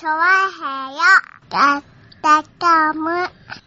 [0.00, 0.16] チョワ
[0.48, 1.00] ヘヨ
[1.50, 1.82] だっ
[2.22, 3.10] たかむ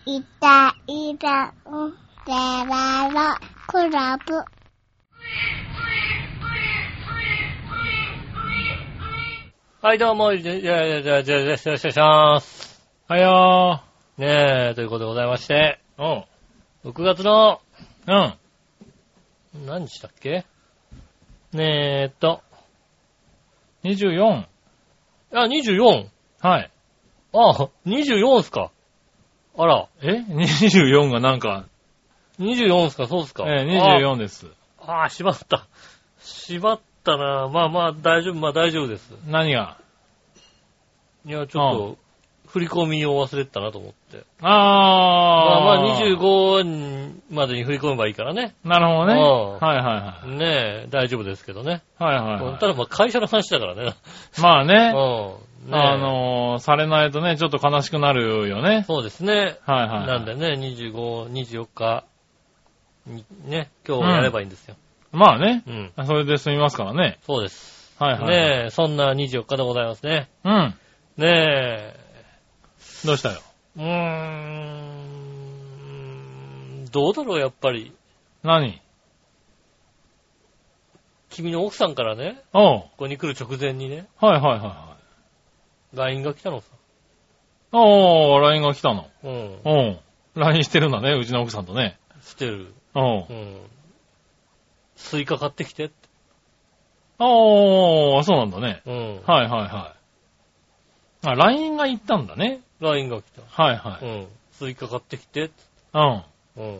[0.08, 1.92] いたいたん
[2.26, 2.32] で
[2.68, 4.44] ららクラブ
[9.80, 12.82] はい、どうも、じゃ、じゃ、じゃ、じゃ、じゃ、じゃ、じゃ、じゃーす。
[13.08, 13.84] はよ
[14.18, 16.04] ねえ、ということでございまして、ー。
[16.04, 16.26] お
[16.84, 16.90] う。
[16.90, 17.62] 6月の、
[18.08, 19.68] うん。
[19.68, 20.48] 何日だっけ
[21.52, 22.42] ねえっと、
[23.84, 24.48] 24。
[25.32, 26.13] あ、24。
[26.44, 26.72] はい。
[27.34, 28.72] あ、24っすか。
[29.58, 31.66] あら、え ?24 がなんか、
[32.38, 33.46] 24っすか、そうっすか。
[33.48, 34.48] えー、24です。
[34.78, 35.68] ああ、しまった。
[36.20, 37.48] しまったな。
[37.48, 39.14] まあまあ、大丈夫、まあ大丈夫です。
[39.26, 39.78] 何が？
[41.26, 41.98] いや、ちょっと、
[42.50, 44.26] 振り込みを忘れてたなと思って。
[44.42, 44.46] あー。
[44.46, 48.54] まあまあ、25までに振り込めばいいからね。
[48.66, 49.14] なるほどね。
[49.14, 49.82] うんはいは
[50.28, 50.38] いはい。
[50.38, 50.46] ね
[50.86, 51.84] え、大丈夫ですけどね。
[51.98, 52.60] はいはい、はい。
[52.60, 53.94] ただまあ会社の話だからね。
[54.42, 54.92] まあね。
[54.94, 55.53] うん。
[55.66, 58.84] ねえあのー、されないとね、ちょっと悲しくなるよね。
[58.86, 59.58] そうですね。
[59.66, 60.08] はいはい。
[60.08, 62.04] なんでね、25、24日
[63.08, 64.76] にね、今日やればいいんですよ。
[65.12, 65.64] まあね。
[65.68, 66.06] うん。
[66.06, 67.20] それで済みますからね。
[67.22, 67.94] そうです。
[68.00, 68.28] はいはい。
[68.28, 70.30] ねえ、そんな24日でございますね。
[70.44, 70.76] うん。
[71.18, 71.96] ねえ、
[73.06, 73.40] どうしたよ？
[73.78, 73.84] うー
[76.82, 77.94] ん、どうだろう、やっぱり。
[78.44, 78.82] 何？
[81.30, 82.42] 君の奥さんからね。
[82.52, 84.93] ここに来る直前にね、はいはいはいはい。
[85.94, 86.68] LINE が来たのさ。
[87.72, 89.08] おー、LINE が来たの。
[89.24, 89.60] うん。
[89.64, 90.00] うん。
[90.36, 91.98] LINE してるんだね、うちの奥さんとね。
[92.22, 92.74] してる。
[92.96, 93.34] うんう。
[93.34, 93.58] ん。
[94.96, 95.96] スイカ買ってきてって。
[97.20, 98.82] おー、そうなんだね。
[98.86, 99.22] うん。
[99.26, 99.96] はいはいは
[101.24, 101.28] い。
[101.28, 102.62] あ、LINE が行ったんだね。
[102.80, 103.64] LINE が来た。
[103.64, 104.06] はいはい。
[104.06, 104.28] うん。
[104.52, 105.54] スイカ買ってきてって。
[105.94, 106.24] うん。
[106.58, 106.80] うん。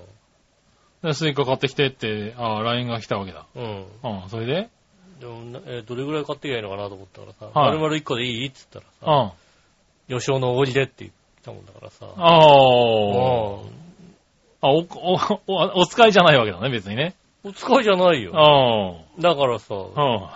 [1.04, 3.46] で、スイカ買ってきてって、あ LINE が来たわけだ。
[3.56, 3.86] うん。
[4.04, 4.70] うん、それで？
[5.20, 8.48] でもな、えーどれぐらい買ってきゃいいのかなと思ったからさ、はい丸々1個でいい？
[8.48, 9.18] って言ったうん。
[9.20, 9.34] らさ、
[10.20, 11.12] 吉尾のおごりでって言っ
[11.44, 13.62] たもんだからさ、あー。
[13.64, 13.84] うん
[14.66, 17.16] あ、お、お、お、お使いじゃないわけだね、別にね。
[17.44, 18.32] お使いじゃないよ。
[18.34, 19.78] あだからさ、ー。
[19.78, 20.28] うん。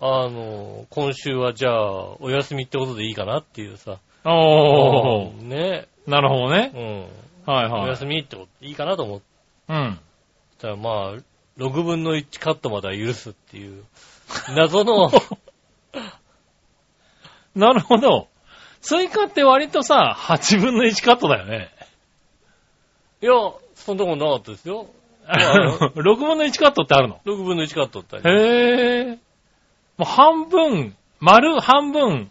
[0.00, 5.42] あの、今週はじゃあ、お休みってことでいいかなっていうさ、おー。
[5.42, 6.72] ね、なるほどね。
[6.74, 7.06] うん。
[7.46, 7.88] おはいはい。
[7.90, 9.20] 休みってことでいいかなと思っ
[9.68, 9.98] うん。
[10.60, 11.22] たら、まあ、
[11.58, 13.84] 6分の1カットまでは許すっていう、
[14.54, 15.10] 謎の、
[17.54, 18.28] なるほど。
[18.80, 21.70] スイカって割とさ、8分の1カットだよね。
[23.20, 23.32] いや、
[23.74, 24.86] そんなことなかったですよ。
[25.26, 29.18] あ6分の1カットってあるの？6分の1カットってありますへえ。
[29.98, 32.30] もう半分、丸半分、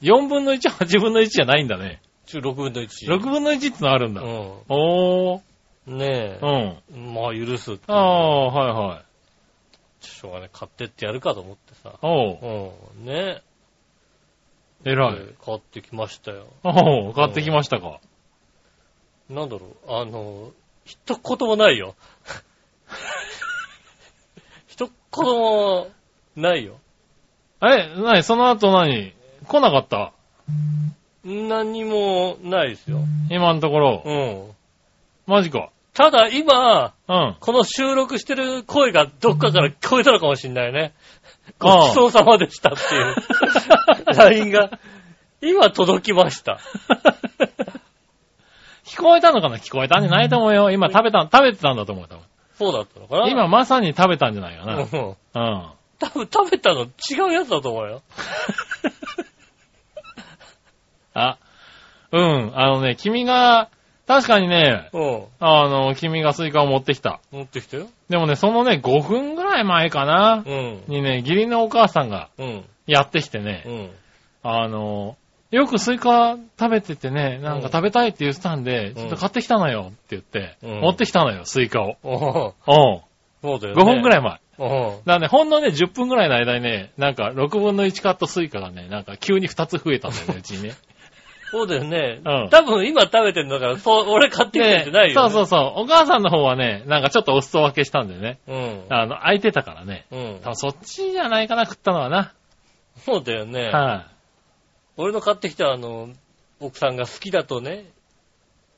[0.00, 2.00] 4分の1、8分の1じゃないんだね。
[2.24, 2.88] ちょ6分の1。
[3.06, 4.22] 6分の1ってのあるんだ。
[4.22, 4.24] う
[4.68, 5.40] おー。
[5.90, 5.98] ん。
[5.98, 6.96] ねうえ。
[6.96, 7.14] ん。
[7.14, 7.84] まあ、許すって。
[7.88, 9.04] ああ、はいはい。
[10.04, 10.50] しょうがない。
[10.52, 11.94] 買ってってやるかと思ってさ。
[12.02, 12.72] おう。
[12.98, 13.04] うん。
[13.06, 13.42] ね
[14.84, 15.14] 偉い。
[15.16, 15.34] え。
[15.44, 16.46] 買ってきましたよ。
[16.64, 18.00] おう、買ってきましたか。
[19.30, 19.92] なんだろう。
[19.92, 20.50] あの、
[20.84, 21.94] 一言もないよ。
[24.66, 25.88] 一言も
[26.36, 26.78] ないよ。
[27.62, 29.14] え、なに、その後何？
[29.46, 30.12] 来なかった？
[31.24, 32.98] 何もないですよ。
[33.30, 34.02] 今のところ。
[34.04, 34.54] うん。
[35.32, 35.70] マジか。
[35.94, 37.36] ただ今、うん。
[37.40, 40.92] この収録してる声がどっかから聞こえたのかもしんないね。
[41.58, 43.14] ごちそうさまでしたっていう
[44.14, 44.78] LINE が
[45.40, 46.60] 今届きました。
[48.84, 49.56] 聞こえたのかな？
[49.56, 50.70] 聞こえたんじゃないと思うよ。
[50.70, 52.08] 今食べた、食べてたんだと思う。
[52.08, 52.24] 多分
[52.58, 53.28] そうだったのかな？
[53.30, 54.76] 今まさに食べたんじゃないかな。
[54.76, 55.16] うんうん。
[55.34, 56.88] 多分食べたの違
[57.30, 58.02] うやつだと思うよ。
[61.14, 61.38] あ、
[62.12, 62.52] うん。
[62.54, 63.70] あのね、君が、
[64.12, 65.24] 確かにね、うん。
[65.40, 67.20] あの、君がスイカを持ってきた。
[67.30, 67.86] 持ってきたよ。
[68.10, 70.82] でもね、そのね、5分ぐらい前かな、うん。
[70.86, 72.64] にね、義理のお母さんがうん。
[72.86, 73.90] やってきてね、うん。
[74.42, 75.16] あの、
[75.50, 81.96] よくスイカ食べててね、なんか食べたいって言ってたんで、んちょっと買ってきたのよって言って、うん持ってきたのよ、スイカを。
[82.02, 83.00] おううん。
[83.42, 83.82] そうだよね。
[83.82, 84.18] 5分ぐらい。
[84.20, 84.40] い前。
[84.58, 84.68] うん。
[84.68, 90.74] だからね、ほんのね、10分ぐらいの間にね、なんか6分の1カットスイカがね、なんか急に2つ増えたんだよね、うちにね。
[91.52, 92.22] そうだよね。
[92.24, 95.14] うん多分今食べてんだから、そう、俺買ってきてんじゃないよ、ね。
[95.14, 95.82] そうそうそう。
[95.82, 98.38] お母さんの方はね、なんかちょっとお裾分けしたんでね。
[98.48, 98.84] うん。
[98.88, 100.06] あの、空いてたからね。
[100.10, 100.50] うん多。
[100.52, 102.32] 分そっちじゃないかな、食ったのはな。
[103.04, 103.68] そうだよね。
[103.68, 104.06] は
[104.96, 106.08] 俺の買ってきたあの、
[106.58, 107.84] 奥さんが好きだとね、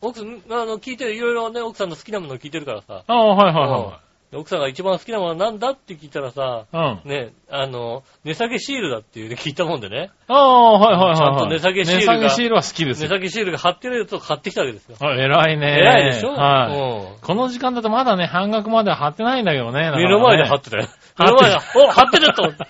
[0.00, 3.04] 奥さん、あの、聞いてる、いろいろね、奥さんの好きなものを聞いてるからさ、い。
[3.06, 4.00] ああ、はいはいは
[4.36, 6.64] 奥さんが一番好きなものは何だって聞いたらさ。
[6.72, 7.00] うん。
[7.04, 11.16] ね、あの、値下げシールだっていうね、聞いたもんでね、ああ、はいはいはいはい。
[11.16, 13.08] ちゃんと値下げシールが値下げシールは好きですよ。
[13.08, 14.96] 値下げシールが貼ってるやつを買ってきたわけですよ。
[15.00, 15.78] あ偉いね。
[15.80, 16.30] 偉いでしょ？
[16.32, 16.76] はい。
[16.76, 19.90] うんこの時間だとまだね、半額までは貼ってないんだけどね。
[19.96, 20.88] 目の前で貼っってたよ。
[21.18, 22.64] 目の前で、お、貼ってると思って。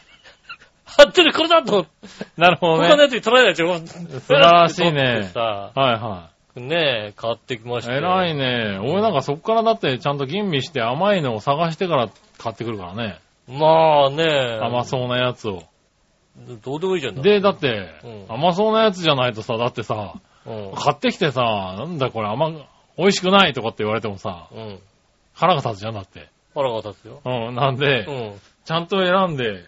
[0.86, 1.90] 貼ってるこれだと思って、
[2.36, 2.88] なるほどね。
[2.88, 3.78] 他のやつに取られないでしょ？
[4.20, 7.82] 素晴らしいね さ、はいはねえ、買ってきまい。
[7.82, 7.98] したよ。
[7.98, 8.78] 偉いね。
[8.80, 12.08] 俺なんかそっからだってちゃんと吟味して甘いのを探してから
[12.38, 13.18] 買ってくるからね。
[13.48, 15.64] まあね甘そうなやつを。
[16.64, 17.22] どうでもいいじゃん。
[17.22, 20.14] で、だってうん、甘そうなやつじゃないとさ、だってさ、
[20.46, 20.72] うん。
[20.74, 21.42] 買ってきてさ、
[21.78, 22.50] なんだこれ甘、
[22.96, 24.78] 美味しくないとかって言われてもさ、うん。
[25.32, 26.28] 腹が立つじゃんだって。
[26.54, 27.20] 腹が立つよ。
[27.24, 28.40] うん、なんうで、ん。
[28.64, 29.64] ちゃんと選んで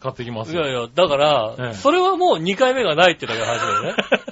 [0.00, 0.62] 買ってきますよ。
[0.62, 3.94] いやいや、だから、ええそれはもう2回目がないってだけの話だよね。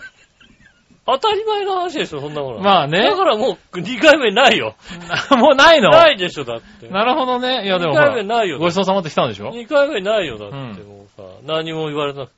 [1.06, 2.62] 当たり前の話でしょ、そんなものは。
[2.62, 4.74] まあねだからもう2回目ないよ。
[5.38, 5.90] もうないの？
[5.90, 6.88] ないでしょ、だって。
[6.88, 7.64] なるほどね。
[7.64, 8.58] いやでも2ほら、回目ないよ。
[8.58, 12.36] ごちそうさまって来たんでしょ？2回目ないよ、だって、うんもうさ、何も言われなくて。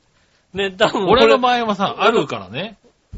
[0.55, 2.77] ね、多分俺の場合はさ、あるからね。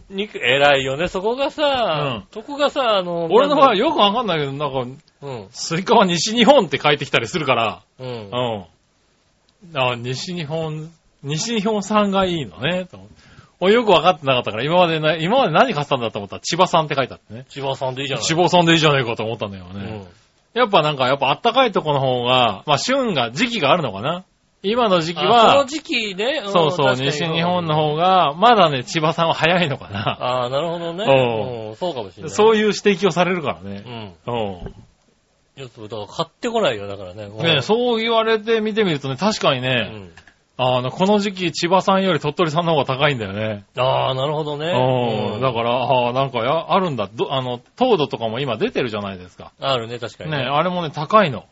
[0.09, 4.81] 肉、偉いよね、そこがさ、うんそこがさ、あの、俺の場合はよ、よくわかんないけど、なんか、
[5.23, 8.67] うん、スイカは西日本って書いてきたりするから、うんう。
[9.73, 9.81] ん。
[9.81, 10.91] あ、西日本、
[11.23, 13.15] 西日本産がいいのね、と思って
[13.61, 17.45] 俺よくわかってなかったから、今までな、今まで何買ったんだと思ったら千葉産って書いてあってね。
[17.49, 20.07] 千葉産でいいじゃない千葉産でいいじゃねえかと思ったんだよね。
[20.55, 20.61] うん。
[20.61, 24.25] やっぱなんか、やっぱあったかいとこの方が、まあ旬が、時期があるのかな
[24.63, 30.01] 今の時期あそのは、時期ね、んそうそう、西日本の方が、まだね、千葉産は早いのかな。
[30.01, 31.05] ああ、なるほどね。
[31.05, 32.31] ううん、そうかもしれない。
[32.31, 33.79] そういう指摘をされるからうね。
[33.79, 34.15] ん。
[34.27, 34.33] う
[34.69, 34.75] ん。
[35.57, 37.29] ちょっと、だから買ってこないよ、だからね。
[37.29, 40.11] ねそう言われて見てみるとね、確かにうね、ん。
[40.63, 43.65] あの、この時期千葉産より鳥取産の方が高いんだよね。
[43.79, 44.67] ああ、なるほどね。
[44.67, 45.41] うん。
[45.41, 47.09] だから、ああ、なんかや、あるんだ。
[47.11, 49.53] どあの、糖度とかも今出てるじゃないですか。
[49.59, 51.47] あるね、確かにね、あれもね、高いの。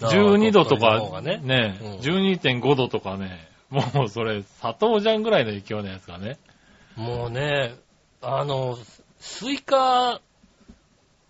[0.00, 1.38] 12度とかね。
[1.38, 6.36] ね、うん12.5度とかね、もうそれ、砂糖じゃんぐらいの勢いのやつがね。
[6.96, 7.76] もうね、
[8.22, 8.76] あの、
[9.20, 10.20] スイカ、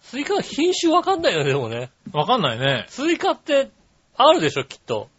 [0.00, 1.90] スイカの品種わかんないよね、でもね。
[2.14, 2.86] わかんないね。
[2.88, 3.68] スイカって、
[4.16, 5.10] あるでしょ、きっと。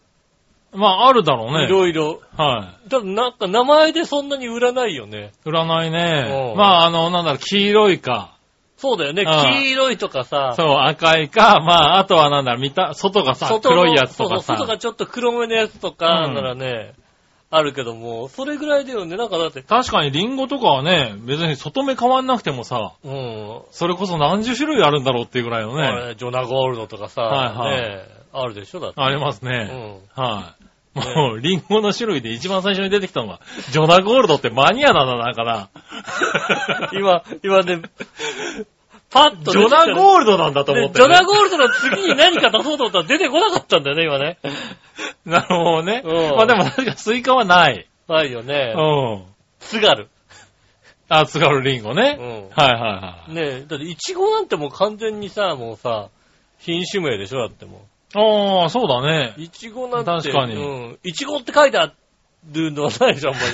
[0.77, 1.65] まあ、あるだろうね。
[1.65, 2.21] いろいろ。
[2.37, 5.31] はただなんか名前でそんなに売らないよね。
[5.45, 5.49] い。
[5.49, 6.55] 占いねう。
[6.55, 8.37] んまあ、あの、なんだろう、黄色いか、
[8.77, 9.23] そうだよね。
[9.25, 10.53] ああ黄色いとかさ。
[10.55, 14.77] そう、赤いか、まあ、あとはなんだろう、見た、外がさ、黒いやつとかそうそう外がさ。
[14.77, 16.93] ちょっと黒めのやつとかうんならね、
[17.49, 19.17] あるけども、それぐらいだよね。
[19.17, 23.61] なんかだって、確かにリンゴとかはね、別に外目変わんなくてもさ、うん。
[23.71, 29.01] それこそ何十種類あるんだろうっていうぐらいのあね、れジョナゴールドとかさ、はいはいねあるでしょだって。
[29.01, 29.63] ありますうね。
[29.63, 30.21] ん。
[30.21, 30.66] はい。
[30.97, 33.39] もう、リンゴの種類で一番最初に出てきたのが、
[33.71, 35.69] ジョナゴールドってマニアだな、なんかな。
[36.93, 37.81] 今、今ね、
[39.09, 44.37] パッとジョナーゴールドなんだと思って、ジョナゴールドの次に何か出そうと思ったら出てこなかったんだよね、今ね。
[45.25, 46.01] なるほどね。
[46.03, 47.87] うんまあでも確かスイカはない。
[48.07, 48.81] ないよねう。
[49.19, 49.25] ん。
[49.59, 50.09] 津軽。
[51.09, 52.17] あ、津軽リンゴね。
[52.19, 53.33] うんはいはいはい。
[53.33, 56.09] ねえ、だってイチゴなんてもう完全にさ、もうさ、
[56.59, 57.85] 品種名でしょだっても
[58.15, 59.35] ああ、そうだね。
[59.37, 59.41] う。
[59.41, 60.11] イチゴなんて。
[60.11, 60.59] 確かにう
[60.93, 60.99] ん。
[61.03, 61.93] イチゴって書いてあ
[62.51, 63.47] るのはないでしょ、あんまり。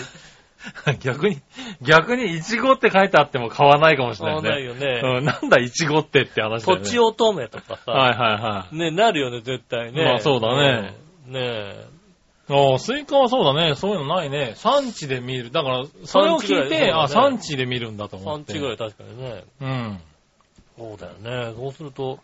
[1.02, 1.42] 逆に、
[1.82, 4.74] 逆にイチゴって書いてあっても買わないかもしれ買わないね。
[4.74, 5.18] ないよね。
[5.18, 6.86] うん、なんだイチゴってって話だよね。
[6.86, 7.92] とちおとめとかさ。
[7.92, 8.76] はいはいはい。
[8.76, 10.06] ねなるよね、絶対ね。
[10.06, 10.94] まあそうだね
[11.28, 11.34] うん。
[11.34, 11.86] ねえ。
[12.50, 13.76] ああ、スイカはそうだね。
[13.76, 14.54] そういうのないね。
[14.56, 15.52] 産地で見る。
[15.52, 18.54] だから、それを聞いて、いねあ、産地で見るんだと思って。
[18.54, 19.44] 産地ぐらい確かにね。
[19.62, 20.02] うん。
[20.78, 21.14] そうだよ
[21.48, 21.54] ね。
[21.56, 22.20] そうすると、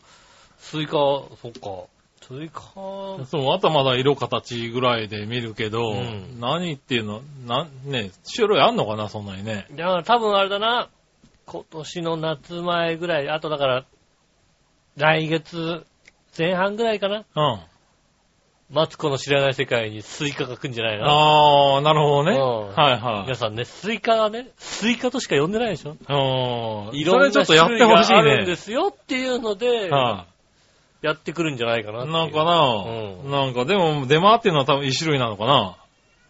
[0.58, 1.88] スイカ、そっか。
[2.30, 9.66] スイカ、そう、あとはまだ色形ぐらいで見るけど、うん何っていうの、な、ね、種類あんのかな、そんなにね。
[9.76, 10.90] いや、多分あれだな。
[11.48, 13.86] 今年の夏前ぐらい、あとだから、
[14.96, 15.88] 来月
[16.38, 17.26] 前半ぐらいかな。
[17.36, 17.60] うん。
[18.72, 22.38] マツコの知らない世界にスイカが来るんじゃないのああ、なるほどね。
[22.38, 23.36] うんはいはい皆。
[23.36, 25.98] さんね、スイカはね、スイカとしか呼んでないでしょ
[26.92, 26.96] うん。
[26.96, 28.56] いろんなそれちょっとやっ種類てほしいがあるんでね。
[28.56, 30.28] すよっていうので、は
[31.02, 32.04] やってくるんじゃないかなっい。
[32.04, 32.14] ていう。
[32.14, 32.62] なんかな、
[33.24, 35.78] うんなんかでも出回ってるのは多分一種類なのかな。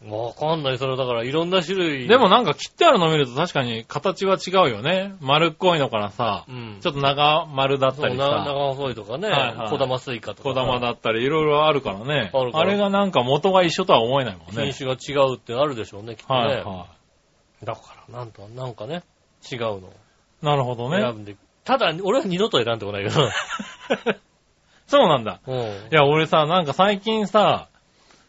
[0.08, 0.78] わかんない。
[0.78, 2.08] それだからいろんな種類。
[2.08, 5.16] でもなんか切ってあるの見ると確かに形は違うよね。
[5.20, 6.78] 丸っこいのからさ、うん。
[6.80, 10.50] ちょっと長丸だったりなさ、長細いとかね、はいはい小玉スイカとか。
[10.50, 12.32] 小玉だったりいろいろあるからね。
[12.34, 14.72] あるからあれがなんか元が一緒とは思えないもんね。
[14.72, 16.40] 品種が違うってあるでしょうね、きっとね。
[16.40, 16.86] はいは
[17.64, 19.04] だから、なんと、なんかね、
[19.52, 20.46] 違うのをい。
[20.46, 21.02] なるほどね。
[21.02, 21.36] 選んで。
[21.66, 23.30] ただ、俺は二度と選んでこないけど。
[24.90, 25.40] そうなんだ。
[25.46, 25.58] うん。
[25.58, 27.68] いや、俺さ、なんか最近さ、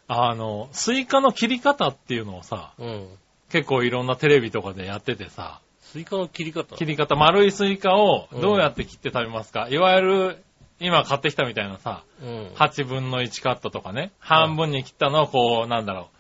[0.07, 3.09] あの、スイカの切り方っていうのをさ、うん。
[3.51, 6.77] 結構いろんなテレビとかでやっててさ、スイカの切り方？
[6.77, 10.45] 切り方、丸いスイカをどうやって切って食べますか、いわゆる、
[10.79, 12.47] 今買ってきたみたいなさ、うん。
[12.55, 16.11] 8分の1カットとかね、半分に切ったのをこう、なんだろ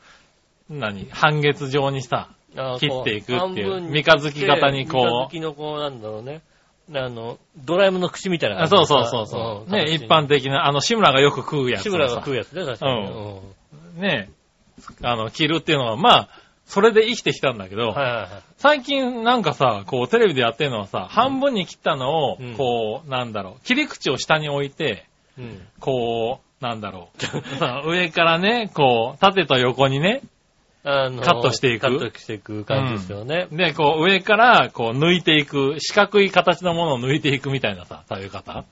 [0.70, 1.06] う、何？
[1.10, 6.40] 半月状にさ、あ切っていくっていうこ半分に三日月型にこう三日月のこう、なんだろうね。
[6.94, 9.70] あの、ドラえもんの口みたいなあ感じそうそうそうそう。
[9.70, 11.84] んね、一般的な、あの、志村がよく食うやつ。
[11.84, 13.10] 志村が食うやつね、確かに。
[13.96, 14.30] うね、
[15.02, 16.28] あの、着るっていうのは、まあ、
[16.66, 18.28] それで生きてきたんだけど、はいはいはい。
[18.56, 25.06] 最近なんかさ、こうテレビでやってるのはさ、半分に切ったのをうん、こう、なんだろう、切り口を下に置いて、
[25.36, 25.60] うん。
[25.80, 30.22] こう、なんだろう、さ 上からね、こう、縦と横にね、
[30.82, 33.48] あのカットしていくカットしていく感じですよね。
[33.52, 38.64] で、こう上から、こう抜いていく、四角い形のものを抜いていくみたいなさ、食べ方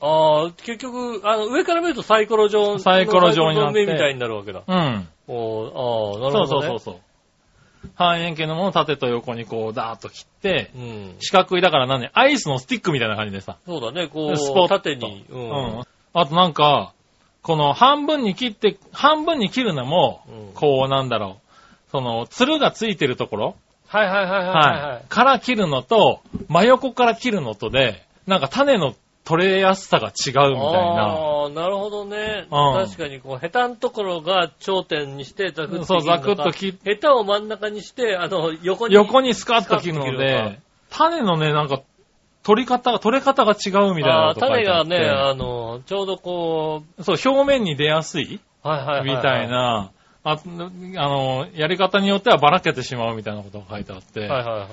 [0.00, 4.62] ああ、結局、あの、上から見るとサイコロ状サイコロ状になってみたいになるわけだ。
[4.66, 5.08] うん。
[5.26, 6.46] おーああ、なるほど、ね。
[6.46, 7.00] そうそうそう。
[7.94, 11.14] 半円形のものを縦と横にこう、ダーッと切って、うん。
[11.18, 13.58] 四角いだから何アイスのスティックみたいな感じでさ。
[13.66, 15.26] そうだね、こう、スポ縦に。
[15.28, 15.34] う。
[15.34, 15.48] うん
[15.80, 15.84] ん。
[16.12, 16.92] あとなんか、
[17.42, 21.47] この半分に切って、半分に切るのも、うんこうなんだろう。
[21.90, 24.92] その、つるがついてるところ、はいはいはいはいはい。
[24.92, 25.08] はい。
[25.08, 30.58] から切るのと、真横から切るのとで、なんか種の取れやすさが違うみたいな。
[30.58, 32.46] ああ、なるほどね。
[32.50, 38.94] うん確かに、こう、ヘタのところが頂点にして、ザクッとそう、ザクッ切るのかと切って、ヘタを真ん中にして、あの、横に。
[38.94, 41.80] 横にスカッと切るのスカッと切るので、種のね、なんか、
[42.42, 49.16] 取り方が、取れ方が違うみたいなあーこと書いてあって種がね、あの、ちょうどこそう、表面に出やすいう、はいはいはいはい。
[49.16, 49.48] みたい。
[49.48, 49.90] な、
[50.32, 50.38] あ
[50.96, 54.68] あの、やり方によってはばらけてしまうみたいなことが書いてあって、はいはいはいはい。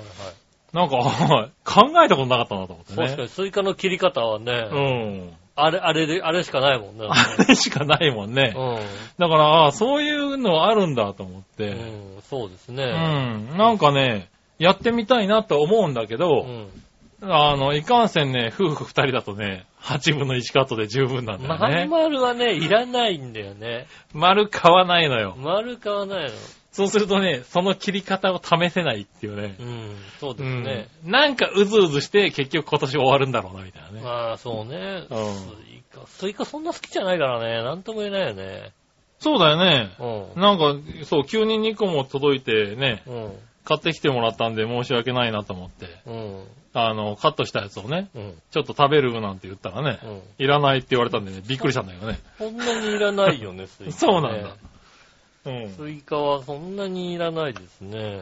[0.72, 0.96] なんか、
[1.64, 3.04] 考えたことなかったなと思ってね。
[3.04, 5.32] 確かに、スイカの切り方はね、うん。
[5.54, 7.06] あれ、あれで、あれしかないもんね。
[7.08, 7.14] あ
[7.48, 8.54] れしかないもんね。
[8.54, 11.42] うだから、ああそういうのあるんだと思っん。
[11.42, 12.84] て、うん、そうですうね。
[12.84, 13.56] ん。
[13.56, 16.68] なんかね、やってみたいなと思うんだけうど、ん。
[17.30, 21.86] あの、いかんせんね、夫婦二人だとね、8分の1カットで十分なんだよね。
[21.86, 23.86] 丸はね、いらないんだよね。
[24.12, 25.36] 丸買わないのよ。
[25.38, 26.30] 丸買わないの。
[26.72, 29.62] そうするとね、その切り方を試せないっていうねう。
[29.64, 30.88] ん、そうでうんすね。
[31.04, 34.00] なんかうずうずして結局今年終わるんだろうな、みたいなね。
[34.02, 35.06] まあ、そうね。
[35.08, 35.40] うんス
[35.70, 37.62] イカ、スイカそんな好きじゃないからね。
[37.62, 38.72] なんとも言えないよね。
[39.18, 39.94] そうだよね。
[39.98, 40.40] うん。
[40.40, 43.32] なんか、そう、急に2個も届いてね、うん。
[43.66, 46.44] 買ってきてもらったんで申し訳ないなと思って、うん。
[46.72, 48.34] あの、カットしたやつをね、うん。
[48.52, 50.22] ちょっと食べるなんて言ったらね、うん。
[50.38, 52.20] いらないって言われたんでね、びっくりしたんだけどね。
[52.38, 53.90] そんなにいらないよね、 スイカ、ね。
[53.90, 54.50] そうなんだ。
[55.46, 55.68] うん。
[55.70, 58.20] スイカはそんなにいらないですね。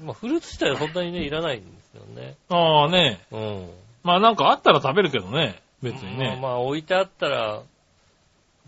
[0.00, 2.36] まあ、フルーツ自体はそんなにね、いらないんですよね。
[2.48, 3.70] ああね、うん。
[4.04, 6.28] まあなんかあったら食べるけどね、別にね。
[6.28, 7.62] まあまあ、置いてあったら、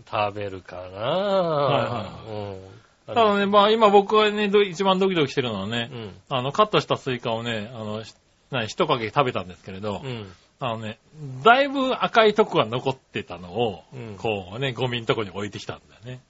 [0.09, 2.74] 食べるかなはいうん。
[3.07, 6.13] ただね、まあ今僕がね、ど一番ドキドキしてるのはねう、ん。
[6.29, 8.15] あの、カットしたスイカをね、あの、し
[8.51, 10.31] 何、一かけ食べたんですけれど、うん。
[10.59, 10.97] あのね、
[11.43, 16.21] だいぶ赤いとこが残ってたのを、うんこうね、ゴミのとこに置いてきたんだよね。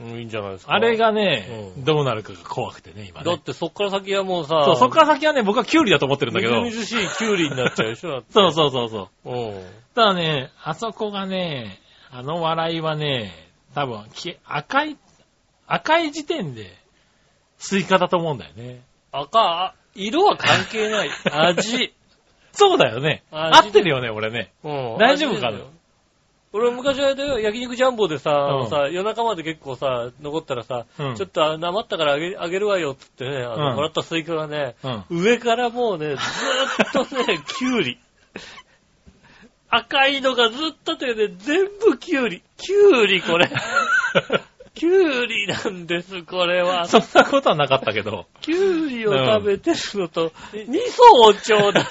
[0.00, 0.18] うん。
[0.20, 0.72] いいんじゃないですか。
[0.72, 3.24] あれがね、うんどうなるかが怖くてね、今ね。
[3.24, 9.30] だってそっから先はもうさ、そう、そっから先はね、僕はキュウリだと思ってるんだけどみ、ずみずしいキュウリになっちゃうでしょだって そうそうそうそう。
[9.30, 9.66] うん。
[9.94, 11.80] ただね、あそこがね、
[12.10, 13.32] あの笑いはね、
[13.74, 14.96] 多分、き赤い、
[15.66, 16.72] 赤い時点で、
[17.58, 18.82] スイカだと思うんだよね。
[19.12, 21.10] 赤、あ色は関係ない。
[21.30, 21.92] 味。
[22.52, 23.22] そうだよね。
[23.30, 24.52] あ合ってるよね、俺ね。
[24.64, 24.98] うん。
[24.98, 25.48] 大丈夫かな？
[25.48, 25.70] 味だよ
[26.52, 35.04] 俺昔あれだよ、焼肉ジャンボでさ、うんさ、夜中まで結構さ、残ったらさ、うんちょっとあ余ったからあげあげるわよっつってね、あの、うんもらったスイカがね、うん。
[35.22, 37.98] 上からもうね、ずーっとね、 キュウリ。
[39.68, 42.42] 赤いのがずっとあってね、全部キュウリ。
[42.56, 43.50] キュウリこれ。
[44.76, 46.84] キュウリなんです、これは。
[46.86, 48.26] そんなことはなかったけど。
[48.42, 51.86] キュウリを食べてるのと、味噌をちょうだい。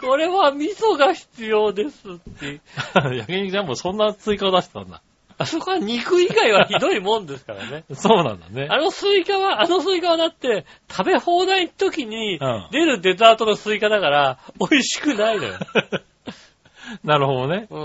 [0.00, 2.60] これは味噌が必要ですって。
[2.94, 5.02] 焼肉ジャンボそんなスイカを出してたんだ。
[5.38, 7.84] あそこは肉以外はひどいもんですからね。
[7.92, 8.68] そうなんだね。
[8.70, 15.58] あのスイカは、あのスイカはだって、食べ放題の時にうん出るデザートのスイカだから、美味しくないのよ。
[17.04, 17.66] なるほどね。
[17.70, 17.78] うん。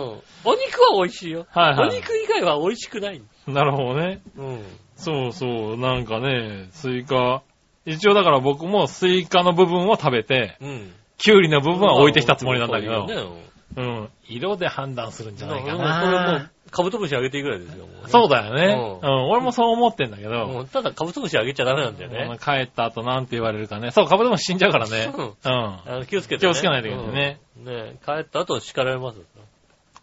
[0.46, 1.46] お肉は美味しいよ。
[1.50, 3.22] はいはいお肉以外は美味しくない。
[3.52, 4.22] なるほどね。
[4.38, 4.64] うん。
[4.96, 7.42] そうそう、なんかね、スイカ。
[7.86, 10.94] 一応だから僕もスイカの部分を食べて、うん。
[11.18, 13.36] キュウリの部分は置いてきたつもりなんだけどそ
[13.78, 14.10] う、ん。
[14.28, 16.52] 色で判断するんじゃないかこれもな。
[16.68, 17.86] う、カブトムシあげていいぐらいですよ。
[17.86, 19.00] もうねそうだよね。
[19.02, 19.30] ううんん。
[19.30, 22.38] 俺もそう思ってんだけうど、んただカブトムシあげちゃダメなんだよね。
[22.40, 23.92] 帰った後なんて言われるかね。
[23.92, 25.12] そう、カブトムシ死んじゃうからね。
[25.16, 25.34] うんうん。
[25.44, 26.50] あの気をつけて、ね。
[26.50, 27.66] 気をつけないといけないねうん。
[27.66, 29.24] ね帰った後叱られますよ。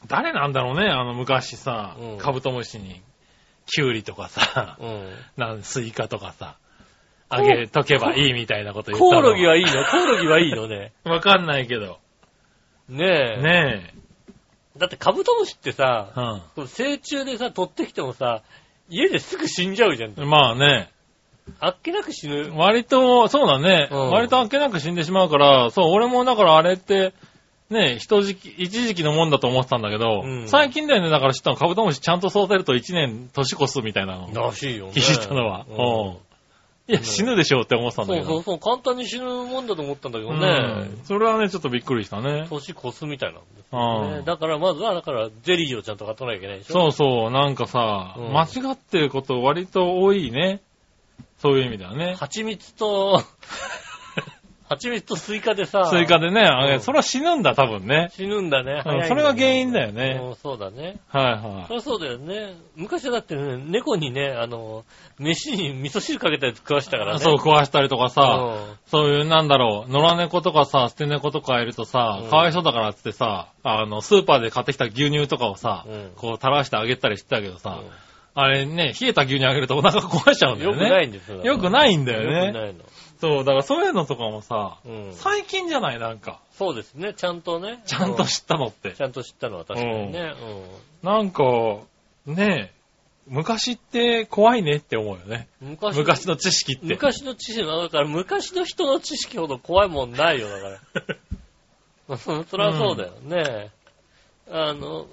[0.07, 3.03] 誰なんだろうね、あの昔さうん、カブトムシに、
[3.69, 5.11] キュウリとかさ、うん。
[5.37, 6.57] なんスイカとかさ、
[7.29, 9.05] あげとけばいいみたいなこと言ったの。
[9.05, 9.85] コオロギはいいの？
[9.85, 10.93] コオロギはいいのね。
[11.05, 11.99] わかんないけど。
[12.89, 13.43] ねえ。
[13.43, 13.95] ね
[14.79, 15.73] だってカブトムシってえ。
[15.73, 16.21] さ、う
[16.55, 18.43] この成虫でさ、取ってきてもさ、
[18.89, 20.13] 家ですぐ死んじゃうじゃん。
[20.13, 20.29] ん。
[20.29, 20.91] まあね。
[21.61, 22.53] あっけなく死ぬ。
[22.57, 23.89] 割と、そうだね。
[23.91, 27.13] うん割とあっけなく死んでしまうから、そう、俺もだからあれって、
[27.71, 34.33] ね、一時期、一時期のもんだと思ってたんだけど、うん最近だよね、だから知ったの、カブトムシちゃんと育てると1年年越すみたいなの。
[34.33, 34.93] らしいよね。
[34.93, 35.67] 聞いたのは。
[35.69, 36.17] ううんん。
[36.91, 38.27] いや、死ぬでしょうって思ってたんだけど。
[38.27, 41.01] そうそうそう、簡単に死ぬもんだと思ったんだけどうねん。
[41.05, 42.47] それはね、ちょっとびっくりしたね。
[42.49, 44.19] 年越すみたいなんですね。
[44.19, 46.73] うんだからまずは、だから、ゼリーをちゃんと買っておかなきゃいけないでしょ。
[46.73, 50.63] そうそう、なんかさ、うん間違ってること割と多いね。
[51.41, 52.15] そういう意味ではね。
[52.19, 53.23] 蜂蜜と、
[54.69, 58.11] 蜂蜜とスイカでさ、追加でね、あうんれそれは死ぬんだ、多分ね。
[58.13, 58.83] 死ぬんだね。
[58.85, 60.99] うんそれが原因だよねうんそうだね。
[61.09, 62.55] はいはそりゃそうだよね。
[62.77, 64.85] 昔はだってね、猫にね、あの、
[65.19, 67.15] 飯に味噌汁かけたやつ食わしたからい。
[67.15, 67.21] ね。
[67.21, 77.91] そう、食わしたりとかさ、うんそういう、なんだろう、野良猫とかさ、捨て猫とかいるとさうん、かわいそうだからってさ、あの、スーパーで買ってきた牛乳とかをさうん、こう垂らしてあげたりしてたけどさう、
[78.35, 80.79] あれね、冷えた牛乳あげるとお腹壊しちゃうんだよね。
[80.87, 81.43] くないんですよ。
[81.43, 82.47] よくないんだよね。
[82.47, 82.85] よくないの。
[83.21, 85.99] そう、だからそういうのとかもさ、うん最近じゃない？
[85.99, 86.41] なんか。
[86.53, 87.83] そうですね、ちゃんとね。
[87.87, 88.93] ちゃんとう知ったのって。
[88.93, 90.35] ちゃんと知ったのは確かにね。
[91.03, 91.43] なんか、
[92.27, 92.79] ねえ、
[93.27, 95.49] 昔って怖いねって思うよね。
[95.63, 96.87] うん昔昔の知識って。
[96.87, 100.69] 昔の知識は、だから昔の人の知識ほど怖いもんないよ、だか
[102.09, 102.17] ら。
[102.19, 103.71] そりゃそうだよね。
[104.51, 105.07] あの、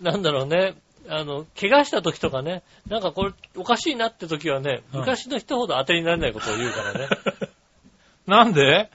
[0.00, 0.74] なんだろうね。
[1.08, 7.08] あの、怪我した時とかね、なんかこれおかしいなって時はね、うん昔の人ほど当てにならないことを言うからね。
[8.26, 8.90] なんで？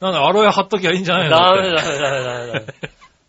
[0.00, 1.36] なんでアロエ貼っときゃいいんじゃないの？
[1.36, 1.82] ダメだ。
[1.82, 2.64] ダメダメダメダメ。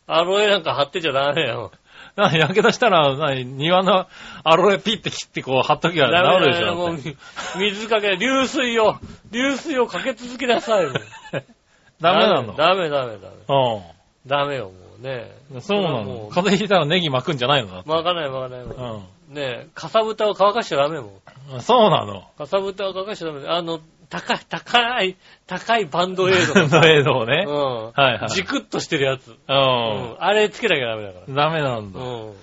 [0.07, 1.71] アロエなんか貼ってちゃダメよ。
[2.15, 4.07] なやけどしたら、な庭の
[4.43, 6.75] アロエピッて切ってこう貼っときゃダメ治るでしだよ。
[6.75, 7.09] もうょだって。
[7.57, 8.95] み水かけ、流水を、
[9.31, 10.91] 流水をかけ続けなさいよ。
[12.01, 12.55] ダメなの？
[12.55, 13.77] ダメダメダメ。
[13.77, 13.81] う
[14.27, 15.31] ダメよ、もうね。
[15.55, 15.61] ん。
[15.61, 16.13] そうなもの。
[16.27, 18.61] う風邪ひいたらネギ巻くんじゃないの巻かない巻かない。
[18.61, 21.13] うねえ、かさぶたを乾かしちゃダメも
[21.53, 21.57] ん。
[21.57, 21.61] ん。
[21.61, 22.23] そうなの。
[22.37, 23.47] かさぶたを乾かしちゃダメ。
[23.47, 23.79] あの、
[24.09, 25.17] 高い、高い、
[25.47, 27.45] 高いバンドエイドバンドエイドをね。
[27.47, 28.25] うはいはい。
[28.25, 28.27] ん。
[28.27, 29.29] じくっとしてるやつ。
[29.31, 30.15] ううんん。
[30.19, 31.33] あれつけなきゃダメだから。
[31.33, 31.99] ダメなんだ。
[31.99, 32.33] うん。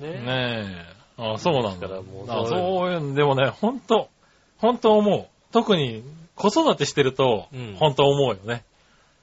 [0.00, 1.00] ねねえ。
[1.22, 1.88] あそうなんだ。
[1.88, 4.08] だもうあそういうそういうんでもね、ほんと、
[4.56, 5.26] ほんと思う。
[5.52, 6.02] 特に
[6.36, 8.64] 子育てしてるとうん、ほんと思うよね。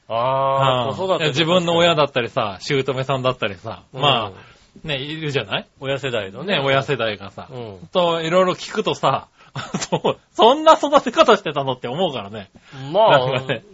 [0.09, 1.27] ああ、うん子育て。
[1.29, 5.67] 自分の親だったりさ、姑さんだったりさ、うんまあ、ね、いるじゃない？
[5.79, 6.57] 親世代のね。
[6.57, 7.87] ね、親世代がさう、ん。
[7.91, 9.27] と、いろいろ聞くとさ、
[10.33, 12.49] そんな育て方してたのって思うからね。
[12.93, 13.19] まあ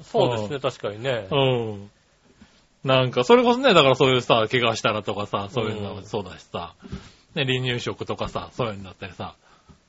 [0.04, 1.28] そうですね、確かにね。
[1.30, 1.90] うん。
[2.86, 6.74] なんか、それこそね、だからそういうさ、怪我したらとかさ、そういうのうんもそうだしさ、
[7.36, 9.36] ね、離乳食とかさ、そういうのだったりさ、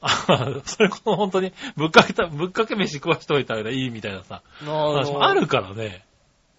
[0.01, 0.09] あ
[0.64, 6.05] それこそ本当にぶっかけた、ぶっかけ飯食わしといたらいいみたいなさ、あるからね。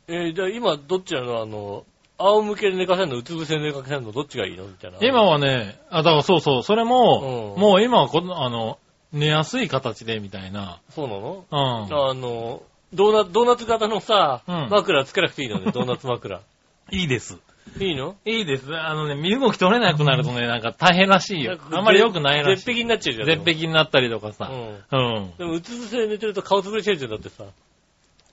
[0.07, 1.41] えーじゃあ今、どっちなの？
[1.41, 1.85] あの、
[2.17, 4.65] 仰向けで寝かせるの、うつ伏せで寝かせるの、どっちがいいの？
[4.65, 4.97] みたいな。
[5.01, 8.77] 今はね、あ、だからそうそう、それも、うんもう今はこの、あの、
[9.11, 10.79] 寝やすい形でみたいな。
[10.91, 11.45] そうなの？
[11.51, 12.09] うん。
[12.09, 12.61] あの、
[12.93, 16.39] ドーナドーナツ型のさ、うん枕つけなくていいのね、ドーナツ枕。
[16.91, 17.39] いいです。
[17.79, 18.15] いいの？
[18.25, 18.73] いいです。
[18.75, 21.59] あのね、身動き取れなくなるとね、なんか大変らしいよなん。
[21.59, 22.63] かあんまり良くないらしい。
[22.63, 23.25] 絶壁になっちゃうじゃん。
[23.25, 24.51] 絶壁になったりとかさ。
[24.51, 25.15] うん。
[25.15, 25.33] うん。
[25.39, 27.45] でも、うつ伏せで寝てると顔潰れちゃうじゃん、だってさ。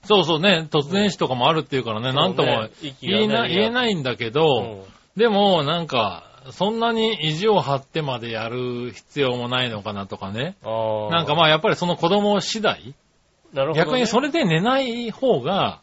[0.03, 2.67] そうそうね、突然死とかもあるっていうからね、なんとも
[3.01, 4.83] 言えな言えないんだけど、うん。
[5.15, 10.57] でもなんか、そんなに意地を張ってまでやる必要もないのかなとかね。
[10.63, 12.93] なんかまあやっぱりその子供次第、
[13.53, 15.79] ね、逆にそれで寝ない方が、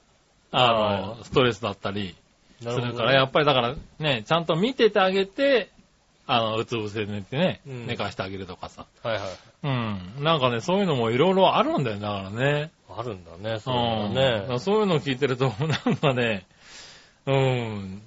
[0.52, 2.14] ああの、ストレスだったり
[2.60, 5.70] するから、やっぱりだからね、ちゃんと見ててあげて、
[6.26, 7.86] あの、うつ伏せで寝てね、うん。
[7.86, 8.86] 寝かしてあげるとかさ。
[9.02, 9.22] はいはい。
[9.62, 10.24] うん。
[10.24, 12.70] なんかね、そういうのもいろいろあるんだよ、だからね。
[12.88, 13.74] あるんだね、そう
[14.06, 14.58] うんだね。
[14.58, 15.52] そういうのを聞いてると、
[15.86, 16.46] なんかね、
[17.26, 18.02] うん、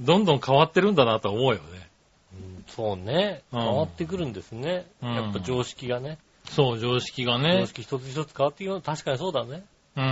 [0.00, 1.88] どんどん変わってるんだなと思うよね。
[2.32, 3.42] うんそうね。
[3.52, 4.86] うん変わってくるんですね。
[5.02, 6.18] うんやっぱ常識がね。
[6.44, 7.66] そう、常識が常ね。
[7.66, 9.64] 識一つ一つ変わっていくの確かにそうだね。
[9.96, 10.02] うん。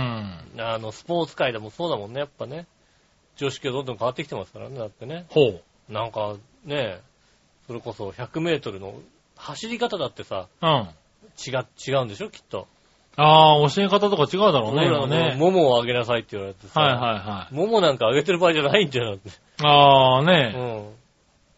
[0.57, 2.67] あの、スポーツ界でもそうだもんね、やっぱね。
[3.35, 5.25] 常識がどんどん変わってきてますからね、だってね。
[5.29, 5.63] ほう。
[5.89, 7.01] なんか、ね、
[7.67, 8.95] それこそ100メートルの
[9.43, 10.67] 走り方だってさ、うん。
[10.69, 10.93] あ
[11.45, 11.51] 違、
[11.91, 12.67] 違うんでしょ、きっと。
[13.15, 15.35] あー、教え方とか違うだろうね、俺らね。
[15.37, 17.53] ももを上げなさいって言われてさ、はいはいはい。
[17.53, 19.29] ももなんか上げてる場合じゃないんだよ、だって。
[19.61, 20.93] ああ、ね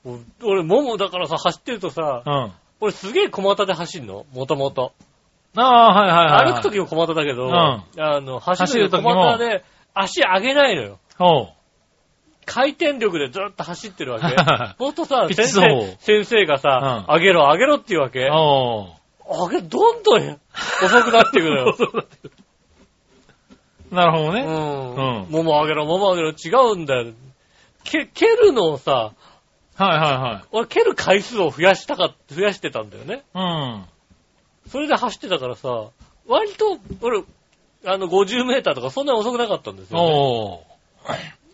[0.03, 0.25] うん。
[0.43, 2.33] 俺、ももだからさ、走ってるとさう、ん。
[2.33, 4.91] あ俺すげえ小股で走るの、もともと。
[5.55, 6.53] あー、はいはいはい。
[6.53, 7.83] 歩くときも小股だけど、うんあ
[8.19, 10.99] の、走るとき小股で足上げないのよ。
[11.17, 11.54] ほ
[12.45, 14.75] 回転力でずっと走ってるわけは。
[14.79, 18.31] ほんとさ、先生、先生がさ、うん上げろ、上げろって言うわけう。。
[18.33, 18.95] お
[19.47, 20.39] 上げ、どんどん
[20.83, 21.75] 遅くなっていくのよ。
[23.91, 23.95] ー。
[23.95, 24.41] なるほどね。
[24.41, 24.95] うん。
[24.95, 27.11] うんもも上げろ、もも上げろ、違うんだよ。
[27.83, 29.11] け、蹴るのをさ、
[29.77, 33.23] はいは俺蹴る回数を増やしたか、増やしてたんだよね。
[33.35, 33.85] いは
[34.65, 34.69] い。
[34.69, 35.89] それで走ってたからさ、
[36.27, 37.23] 割と、俺、
[37.85, 39.99] あの、50メーターとかそんなに遅くなかったんですうん。
[39.99, 40.11] よ、ね。
[40.13, 40.63] お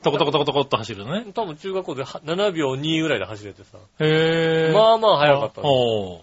[0.03, 1.31] トコトコトコトコっと走るのね。
[1.33, 3.77] 多分中学校では7秒2ぐらいで走れてさ。
[3.99, 4.73] へぇー。
[4.73, 6.21] まあまあ速かったの。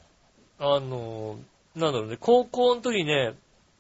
[0.61, 3.35] あのー、なんだろうね、高校の時ね、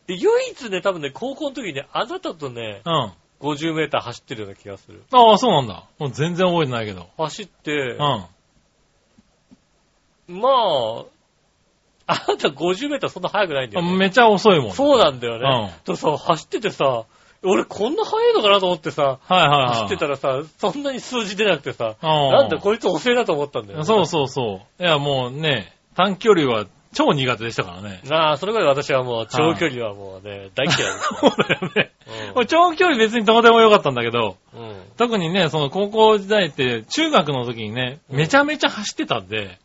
[0.06, 3.12] 唯一ね、多分ね、高校の時ね、あなたとね、うん。
[3.40, 5.02] 50メーター走ってるような気がする。
[5.12, 5.84] ああ、そうなんだ。
[5.98, 7.08] もう全然覚えてないけど。
[7.16, 7.94] 走ってう、
[10.34, 10.40] ん。
[10.40, 11.04] まあ、
[12.06, 13.96] あなた50メーターそんな速くないんだよ、ね。
[13.96, 14.72] めちゃ遅いもん。
[14.72, 15.78] そうなんだようんね。
[15.84, 17.04] とさ、走っててさ、
[17.44, 19.68] 俺こんな速いのかなと思ってさ、はいはいはい。
[19.68, 23.85] 走ってたらさ、そんなに数字出なくてさ、うんなんだこいつ遅いなと思ったんだよ、ね。
[23.85, 24.83] そうそうそう。
[24.83, 28.01] いや、もうね、短距離は超苦手でしたからね。
[28.05, 31.14] なあ、それぐらい私はもう長距離はもうね、大嫌いです。
[31.20, 31.92] そうだよね。
[32.35, 34.83] うん長距離別にどうでもよかったんだけど、うん。
[34.96, 39.59] 特にね、その高校時代って中学の時にね、めちゃめちゃ走ってたんで、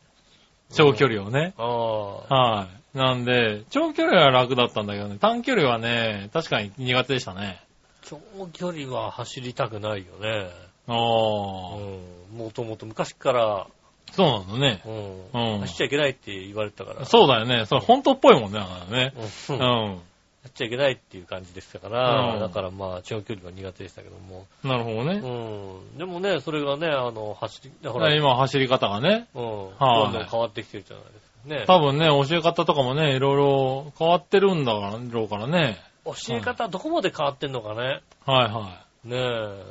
[0.71, 1.53] 長距離をね。
[1.57, 2.36] ああ。
[2.36, 2.82] はい。
[2.93, 7.60] なんで、長距離は楽だったんだけどね、短距離はね、確かに苦手でしたね。
[8.03, 8.19] 長
[8.51, 10.49] 距離は走りたくないよね。
[10.88, 12.38] ああ、うん。
[12.38, 13.67] もともと昔から、
[14.12, 14.82] そうなんだね。
[14.86, 15.53] うん。
[15.56, 17.06] うん走っちゃいけないって言われてたから。
[17.06, 17.65] そうだよね。
[17.65, 19.13] それ本当っぽいもんね、だからね。
[19.49, 19.53] う。
[19.53, 20.01] うんん。
[20.43, 24.45] やっちゃいけないっていう感じでしたから、うんだからまあ長距離は苦手でしたけども。
[24.63, 25.15] なるほどね。
[25.15, 25.97] うん。
[25.97, 29.27] でもね、それがね、あの、走り、ほら、今走り方がね。
[29.34, 29.41] うん。
[29.41, 31.65] どはいんどん変わってきてるじゃないですかね。
[31.67, 35.77] 多分ね、教え方とかもね、いろいろ変わってるんだろうからね。
[36.06, 38.01] 教え方どこまで変わってんのかね。
[38.25, 39.63] はいはねえ。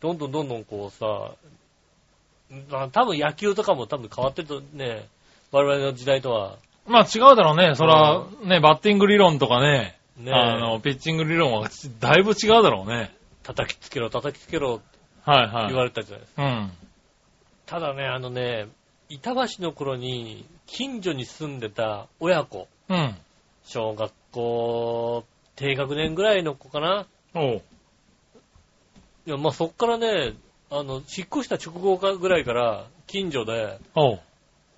[0.00, 1.32] どんどんどんどんこうさ、
[2.70, 5.08] まあ多分野球とかも多分変わってるとね、
[5.52, 6.56] 我々の時代とは、
[6.86, 6.90] い。
[6.90, 7.74] まあ違うだろうね。
[7.74, 11.68] そら、ね、バッティング理論とかね、ねあの、ピッチング理論は
[12.00, 13.14] だいぶ違うだろうね。
[13.42, 14.80] 叩きつけろ、叩きつけろ
[15.24, 15.68] はいはい。
[15.68, 16.44] 言われたじゃないですか。
[16.44, 16.72] うん。
[17.66, 18.68] ただね、あのね、
[19.08, 23.16] 板橋の頃に近所に住んでた親子、うん。
[23.64, 25.24] 小学校
[25.56, 27.06] 低学年ぐらいの子かな。
[27.34, 27.62] おう。
[29.26, 30.34] いや、まあそっからね、
[30.70, 34.20] あの、引っ越した直後かぐらいから近所で、おう。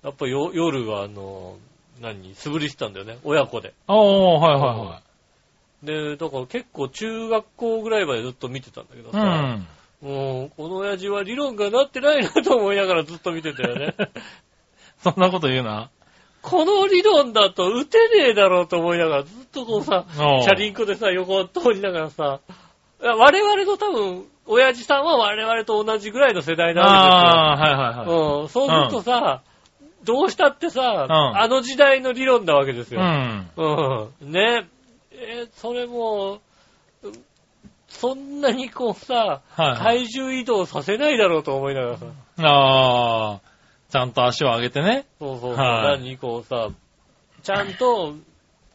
[0.03, 1.57] やっぱよ夜はあの、
[2.01, 3.73] 何、素振りしてたんだよね、親子で。
[3.87, 5.01] おー、はいは
[5.83, 9.23] で、だから結構中学校ぐらいまでずっと見てたんだけどいはい。
[9.23, 9.67] う
[10.01, 10.09] さ、ん。
[10.09, 13.95] もう、この親父は理論がなってないなと思いながらずっと見てたよね。
[15.03, 15.89] そんなこと言うな？
[16.41, 22.39] この理論だと打てねえだろうと思いながらずっとこうさ、チャリンコでさ、横を通りながらさ、
[23.01, 27.93] 我々の多分、親父さんは我々と同じぐらいの世代なわああ、はいはいはい。
[27.93, 28.41] けですよ。
[28.41, 28.49] うん。
[28.49, 29.41] そうするとさ、
[30.03, 33.01] どうしたってさ、んあの時代の理論なわけですよ。
[33.01, 33.49] うん。
[33.57, 34.31] うん。
[34.31, 34.67] ね。
[35.11, 36.39] えーそれも、
[37.03, 37.07] う
[37.89, 39.77] そんなにこうさ、はいはい。
[39.77, 42.05] 体重移動させないだろうと思いながらさ、
[42.37, 43.48] ああ、
[43.89, 45.05] ちゃんと足を上げてね。
[45.19, 46.69] そうそうそう、はい何こうさ、
[47.41, 48.15] ちゃんと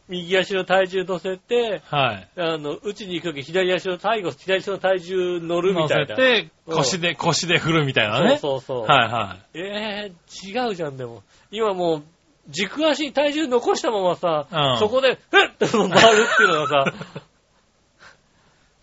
[0.07, 2.29] 右足の体重乗せて、はい。
[2.37, 6.15] あの、打ちに行くとき左足の最後、左足の体重乗るみ乗たいな。
[6.15, 8.37] せて、うん腰で、腰で振るみたいなね。
[8.37, 8.85] そうそうそう。
[8.87, 11.23] はいはえー、違うじゃん、でも。
[11.51, 12.03] 今もう、
[12.49, 17.21] 軸足に体重残したままさ、うんそこで、ふっって回るっていうのがさ、い。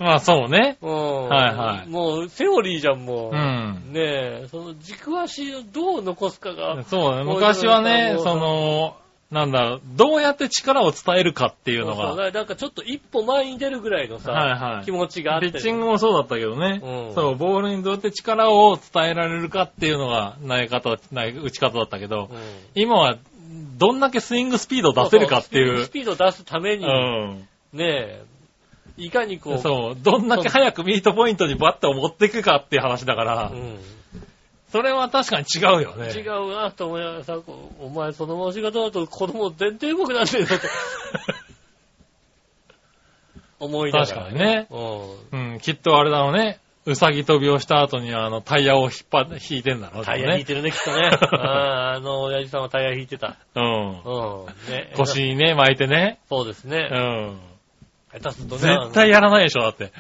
[0.02, 0.78] まあそうね。
[0.82, 1.28] うん。
[1.28, 1.88] はいはい。
[1.88, 3.34] もう、セオリーじゃん、もう。
[3.34, 3.92] うん。
[3.92, 4.00] ね
[4.42, 7.24] え、その軸足をどう残すかが、そうね。
[7.24, 8.96] 昔はね、そうその、
[9.30, 12.16] なんだろう、どうやって力を伝えるかっていうのそうそう。
[12.16, 14.84] が、なんかちょっと一歩前に出るぐらいのさ、はいはい。
[14.84, 15.52] 気持ちがあって。
[15.52, 17.14] ピッチングもそうだったけどね、うん。
[17.14, 22.38] そう、ボールにどうやって力を伝えられるかっていうのが投げ方、投げ打ち方だったけど、うん。
[22.74, 23.16] 今は
[23.78, 25.84] どんだけスイングスピードを出せるかっていう。
[25.84, 27.48] ス、ピードを出すために、うん。
[27.72, 28.22] ねえ、
[28.96, 33.78] いかにこう、そう、どんだけ早くミートポイントにバットを持っていくかっていう話だから、うん
[34.72, 36.06] それは確かに違うよね。
[36.12, 37.38] 違うなと思いながらさ、
[37.78, 40.62] お前その回し方だと子供全然動くなってるぞと。
[43.66, 44.66] 思いながら、確かにね。
[44.70, 46.58] うんうん、きっとあれだろうね。
[46.86, 51.10] うさぎ跳びをした後にあのタイヤを引っ張っ、引いてんだろうタイヤ引いてるね、きっとね。
[51.20, 53.36] あ ーあの、親父さんはタイヤ引いてた。
[53.54, 53.88] うん。
[53.88, 54.46] うん。
[54.68, 54.90] ね。
[54.96, 56.18] 腰にね、巻いてね。
[56.30, 56.78] そうですうね。
[56.88, 57.51] ん。
[58.12, 59.92] 下手するとね、絶対やらないでしょ、だって。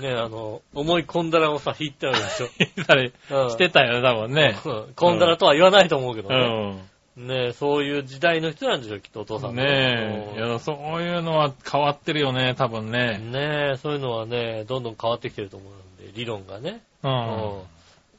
[0.00, 2.48] ね、あの、重いコンダラをさ、引いてあるでしょ。
[2.58, 4.56] 引いたりうんしてたよね、多分ね。
[4.64, 6.86] うんコンダラとは言わないと思うけどうね。
[7.16, 7.26] ん。
[7.28, 10.38] ねそういう時代の人なんでしょ、きっとお父さんもねえ。
[10.38, 13.18] いや、そういうのは変わってるよね、多分うんね。
[13.18, 15.72] ねえ、そういうのはね、どんどん変わってきてると思う
[16.02, 16.82] んで、理論がね。
[17.02, 17.08] う。
[17.08, 17.62] うんん。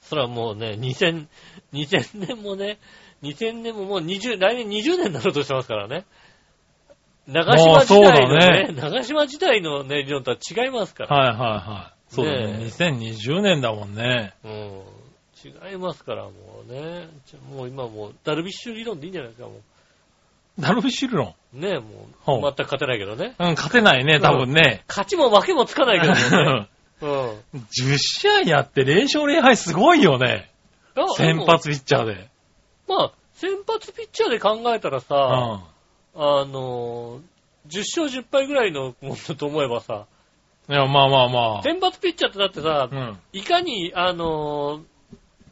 [0.02, 1.26] それはもうね、2000、
[1.74, 2.78] 2000年もね、
[3.24, 6.06] 2000年ももう20、来年20年になろうとしてますからね。
[7.28, 11.16] 長島時代のね、そう長島時代のね、理論とは違いますから。
[11.16, 11.38] はいはい
[11.70, 12.14] はい。
[12.14, 12.58] そうだね。
[12.58, 14.34] ねえ2020年だもんね。
[14.44, 14.84] うん。
[15.44, 16.32] 違いますから、も
[16.68, 17.08] うね。
[17.50, 19.56] もう今もう、ダルビッシュ理論でいいんじゃないですか、も
[20.60, 21.34] ダルビッシュ理論？
[21.54, 21.60] う。
[21.60, 23.36] ねえ、もう、全く勝てないけどね。
[23.40, 24.84] うん、勝てないね、多分ね。
[24.88, 26.70] 勝ちも負けもつかないけどもね。
[27.02, 27.06] う
[27.58, 27.60] ん。
[27.60, 30.52] 10試合やって0勝0敗すごいよね。
[30.96, 31.46] あ先。
[31.46, 32.30] 発ピッチャーで。
[32.88, 35.73] まあ、先発ピッチャーで考えたらうさ、ん。
[36.16, 40.06] あのー、10勝10敗ぐらいのものと思えばさ、
[40.70, 41.64] いや、まあまあまあ。
[41.64, 43.20] 先発ピッチャーってだってさう、ん。
[43.34, 44.82] いかに、あのー、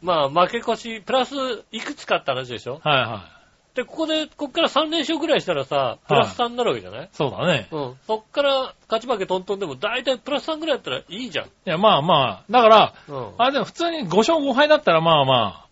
[0.01, 1.35] まあ、負け越し、プラス
[1.71, 2.79] いくつかって話でしょ？
[2.83, 3.25] はいは
[3.73, 3.75] い。
[3.75, 7.67] で、ここで、こっから3連勝ぐらいしたらさ、プラス3になるわけじゃない、そうだね。
[7.71, 7.95] うん。
[8.07, 11.45] そっから勝ち負けトントンでも、だいたいプラス3ぐらいだったらいいじゃん。
[11.45, 12.43] いや、まあまあ。
[12.49, 13.31] だから、うん。
[13.37, 15.65] あれでも普通に5勝5敗だったらまあま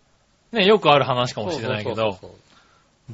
[0.52, 2.30] あ、ね、よくある話かもしれないけど、そうそうそう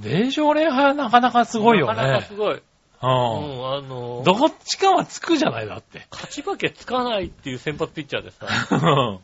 [0.00, 2.26] 0勝0敗はなかなかすごいよなかなかね。
[2.26, 2.62] すごい。
[3.02, 3.74] うん、うん。
[3.74, 6.06] あのー、どっちかはつくじゃないだって。
[6.10, 8.46] 勝ち負けつかないっていう先発ピッチャーでさ。
[8.70, 8.74] う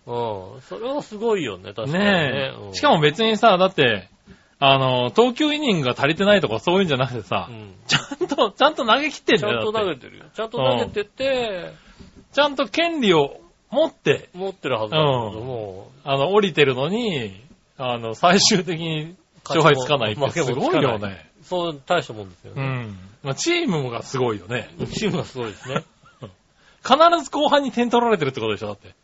[0.12, 0.60] んうん。
[0.62, 1.98] それはすごいよね、確かにね。
[1.98, 2.66] ねえ。
[2.66, 4.08] うんしかも別にさ、だって、
[4.58, 7.74] あの、投球イニングが足りてないとかそういうんじゃなくてさう、ん。
[7.86, 9.72] ちゃんと、ちゃんと投げ切ってんちゃんだよ。
[9.72, 10.24] だってと投げてるよ。
[10.32, 11.72] ちゃんと投げてて、
[12.32, 17.40] ちゃんと権利を持って、持ってるはずだけども、あの、降りてるのに、
[17.78, 21.30] あの、最終的に勝敗つかないってすごいよね。
[21.42, 22.62] そう、大したもんですよね。
[22.62, 22.98] うん。
[23.22, 24.70] まあ、チームがすごいよね。
[24.92, 25.84] チームがすごいですね。
[26.82, 28.94] 必ず後半に点取られてるってことでしょだって。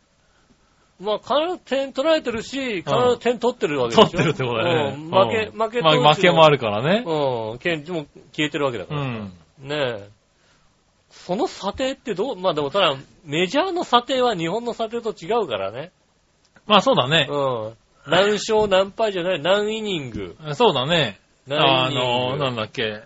[0.99, 4.09] まあ、必ず点取られてるし、必ず点取ってるわけでしょ。
[4.09, 4.95] 取ってるってことだよね。
[4.95, 6.57] うん負け、うん負けまあ負けもある。
[6.57, 7.03] るからね。
[7.05, 7.57] うん。
[7.59, 9.01] 権利も消えてるわけだから。
[9.01, 9.33] うん。
[9.59, 10.09] ねえ。
[11.09, 15.91] その査定ってどう、まあでもただ、メジャーの査定は日本の査定と違うからね。
[16.67, 17.27] まあそうだね。
[17.29, 17.73] うん。
[18.09, 20.37] 何勝何敗じゃない、何イニング。
[20.53, 21.19] そうだね。
[21.49, 22.43] あの、グ。
[22.43, 23.03] なんだっけ。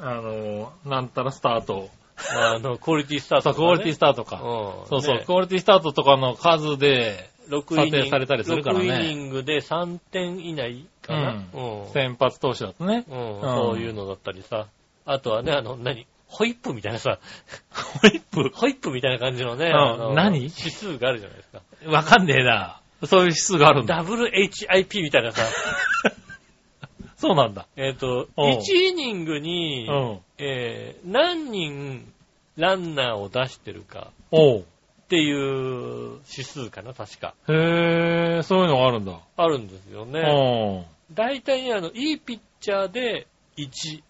[0.00, 1.90] あの、なんたらスタート。
[2.36, 3.76] あの、クオリティスターそう、トとか、ね。
[3.76, 4.36] クオリティスタートか。
[4.36, 4.88] うん。
[4.88, 8.10] そうそう、ねクオリティスタートとかの数で、6イニング。
[8.10, 11.44] されたりするからね6イニングで3点以内かな。
[11.52, 11.92] うん。
[11.92, 13.04] 先発投手だとね。
[13.08, 14.66] うん、うんそういうのだったりさ。
[15.06, 16.06] あとはね、あの、何？
[16.26, 17.18] ホイップみたいなさ、
[18.02, 18.50] ホイップ？
[18.54, 20.42] ホイップみたいな感じのね、うんあの何？
[20.42, 21.62] 指数があるじゃないですか。
[21.86, 22.80] わかんねえな。
[23.06, 24.02] そういう指数があるんだ。
[24.04, 25.42] WHIP みたいなさ、
[27.16, 27.66] そうなんだ。
[27.76, 30.20] えっと、うん1イニングに、うん。
[30.38, 32.12] えー何人
[32.56, 34.10] ランナーを出してるか。
[34.32, 34.62] っ
[35.08, 37.34] ていう指数かな、確か。
[37.48, 39.18] へえ、そういうのがあるんだ。
[39.36, 40.86] あるんですよね。
[41.12, 44.02] 大体ね、あの、いいピッチャーで1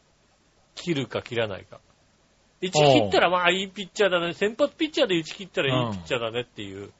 [0.74, 1.78] 切るか切らないか。
[2.62, 4.32] 1切ったらまあいいピッチャーだね。
[4.32, 6.90] 先発ピッチャーで1切ったらいいピッチャーだねっていう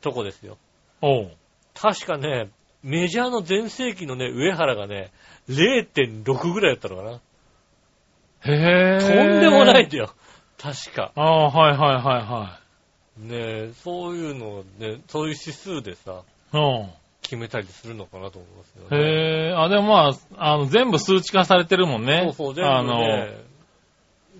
[0.00, 0.58] とこですよ。
[1.02, 1.30] おう。
[1.74, 2.50] 確かね、
[2.82, 5.10] メジャーの全盛期のね、上原がね、
[5.48, 7.20] 0.6ぐらいだったのかな。
[8.44, 8.98] へえ。
[9.00, 9.88] とんでもないん。
[9.88, 10.12] だよ。
[10.58, 11.12] 確か。
[11.14, 12.60] ああ、はいはいはいは
[13.18, 16.56] ねえ、そういうのをね、そういう指数でさ、い。
[16.56, 16.90] うん。
[17.22, 18.96] 決めたりするのかなと思いますよね。
[18.96, 22.22] へえ、あ、でもまあ、あの、全部数値化されてるもんね。
[22.24, 23.44] そうそう、全部あの、ね、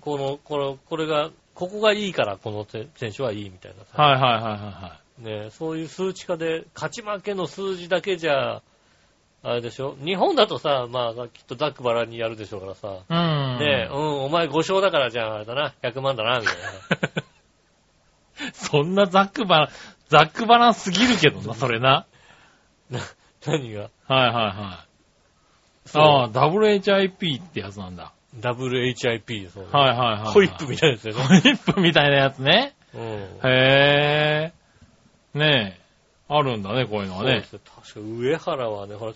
[0.01, 4.01] この、この、これが、ここがいいからこの選手はいいみたいなさ。
[4.01, 8.61] はいはいはいはね、そういう数値化で、勝ち負けの数字だけじゃ、
[9.41, 9.95] あれでしょ？
[10.03, 12.87] 日本だとさ、まあ、きっとザックバラにやるでしょうからさ。
[13.07, 13.59] うん。
[13.59, 16.55] ねうん、お前5勝だからじゃああれだな、100万だな、みたい
[18.53, 19.69] そんなザックバラン、
[20.09, 22.05] ザックバランすぎるけどな、それな。
[22.89, 22.99] な。
[22.99, 23.05] な
[23.45, 23.81] 何が？
[23.81, 24.89] はいはいはい。
[25.93, 28.13] ああ、WHIP ってやつなんだ。
[28.39, 30.33] WHIP そう、はいはいはい。
[30.33, 31.23] ホイップみたいなやつよね。
[31.23, 32.75] ホイップみたいなやつね。
[32.93, 33.01] うん。
[33.01, 34.58] へえ。
[35.33, 35.89] ねえ。
[36.31, 37.45] あるんだね、こういうのはねそうで。
[37.47, 37.59] すよ。
[37.81, 39.13] 確か上原はね、ほら、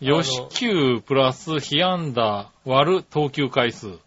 [0.00, 3.98] よし9プラス被安打割る投球回数。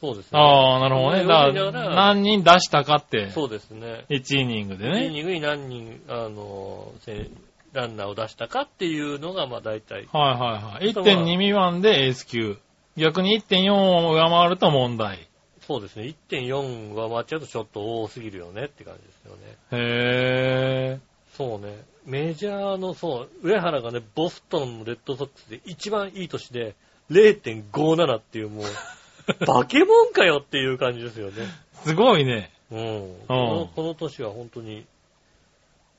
[0.00, 0.38] そうですね。
[0.38, 1.22] ああ、なるほどね。
[1.22, 4.04] ねだからら、何人出したかって、そうですね。
[4.10, 5.08] 1イニングで1イね。
[5.10, 7.30] ニングに何人、あの、せ
[7.72, 10.08] ランナーを出したかっていうのが、まあ大体。
[10.12, 10.92] はいはいはい。
[10.92, 12.58] 1.2未満でエース級。
[12.96, 15.28] 逆に1.4を上回ると問題。
[15.66, 16.14] そうですね。
[16.30, 19.56] 1.4は回っちゃうとちょっと多すぎるよねって感じですよね。
[19.72, 20.98] へ
[21.36, 21.84] そうね。
[22.06, 26.74] メジャーの、そう、上原がね、ボストンのレッドソックスで一番いい年で
[27.10, 31.44] 0.57っていうもう、化け物かよっていう感じですよね。
[31.76, 31.88] ー。
[31.88, 32.52] すごいね。
[32.70, 32.78] うん。
[33.26, 34.84] このこの年は本当に、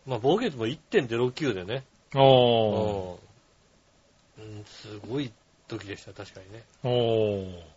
[0.05, 1.83] まあ防御率も1.09でね。
[2.13, 3.17] おー。
[4.37, 5.31] うん、すごい
[5.67, 6.63] 時でした、確かにね。
[6.83, 7.74] おー。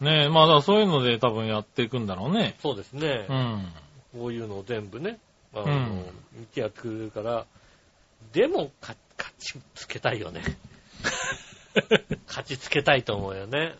[0.00, 2.56] ねえ、まあだからそういうので多分やっていくんだろうね。
[2.62, 3.26] そうですね。
[3.28, 3.68] うん。
[4.12, 5.18] こういうのを全部ね、
[5.54, 7.44] あの、うん見てやってくれるから、
[8.32, 10.42] でも、か、勝ちつけたいよね。
[12.26, 13.74] 勝ちつけたいと思うよね。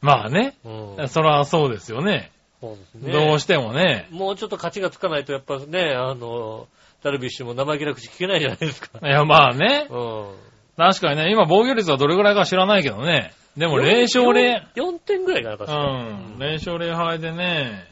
[0.00, 0.56] まあね。
[0.64, 1.08] うん。
[1.08, 2.30] そらそうですよね。
[2.60, 3.12] そうですね。
[3.12, 4.08] どうしてもね。
[4.10, 6.68] もうちょっと勝ちがつかないと、やっぱね、あの、
[7.02, 8.98] ダルビッシュも生意気な口聞けないじゃないですか。
[9.06, 9.86] いや、まあね。
[9.88, 10.36] うん。
[10.76, 13.32] 確かにね、今防御率はどれぐらいか知らないけどね。
[13.56, 15.84] でも0勝0、4点ぐらいかな、確かに。
[15.84, 16.36] うん。
[16.38, 17.88] 0勝0敗でね、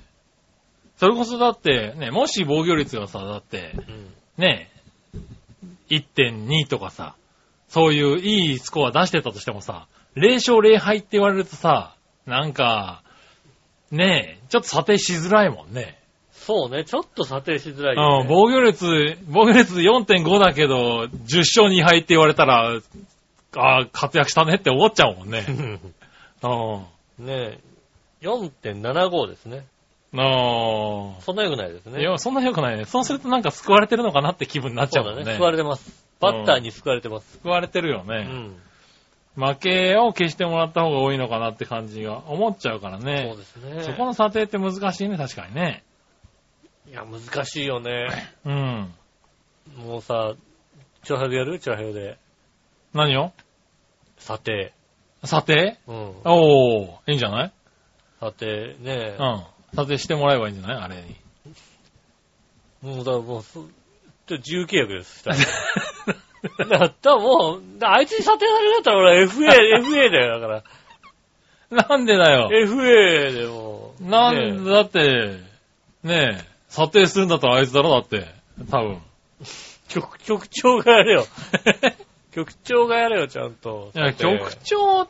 [0.96, 4.12] それこそだって、ね、もし防御率がさ、だって、うん。
[4.38, 4.70] ね、
[5.90, 7.14] 1.2とかさ、
[7.68, 11.94] そういういいスコア出してたとしてもさ、0勝0敗って言われるとさ、
[12.26, 13.02] なんか、
[13.90, 15.98] ねえ、ちょっと査定しづらいもんね。
[16.32, 18.26] そうね、ちょっと査定しづらいよ、うん、ね。
[18.28, 22.72] 防御率、防御率4.5だけど、10勝2敗って言われたら、
[23.56, 25.44] ああ、活躍したねって思っちゃうもんね。
[25.48, 25.52] う
[27.22, 27.26] ん。
[27.26, 27.60] ねえ、
[28.22, 29.66] 4.75ですね。
[30.14, 31.90] あそんな良くないですあ。
[31.90, 32.00] ね。
[32.00, 32.84] いや、そんな良くないね。
[32.84, 35.18] そうするとなんか救われてるのかなって気分になっちゃうもんね。
[35.18, 35.36] そうだね。
[35.38, 36.06] 救われてます。
[36.20, 37.32] バッターに救われてます。
[37.38, 38.28] 救われてるよね。
[39.36, 39.44] うん。
[39.44, 43.36] 負けを消してもらった方が多いのかなって感じが思っちゃうからそねう。
[43.36, 43.82] ですね。
[43.82, 45.82] そこの査定って難しいね、確かにね。
[46.88, 48.06] いや、難しいよね。
[48.46, 48.94] うん。
[49.76, 50.34] もうさ、
[51.02, 51.58] チョハでやる？
[51.58, 52.16] チョハで。
[52.94, 53.32] 何を？
[54.18, 54.72] 査定。
[55.24, 55.96] 査定うん。
[56.24, 57.52] おー、いいんじゃない？
[58.20, 59.22] 査定ねう。
[59.22, 59.42] ん。
[59.74, 60.76] 査定してもらえばいいんじゃない？
[60.84, 61.16] あれに。
[62.82, 63.64] もうだ、もう、そ
[64.26, 65.20] ちょ自由契約です。
[65.20, 70.64] したらだったらもう、だあいつに査定されるんだったら俺は FA、FA だよ、だか
[71.70, 71.88] ら。
[71.88, 74.04] なんでだよ？FA でもう。
[74.04, 75.40] なんねだって、
[76.04, 78.26] ねえ、査定するんだったらあいつだろ、だって。
[78.70, 79.00] 多分。
[79.88, 81.26] 局、局長がやれよ。
[82.36, 83.90] 局長がやれよ、ちゃんと。
[83.94, 85.04] いや、査定局長、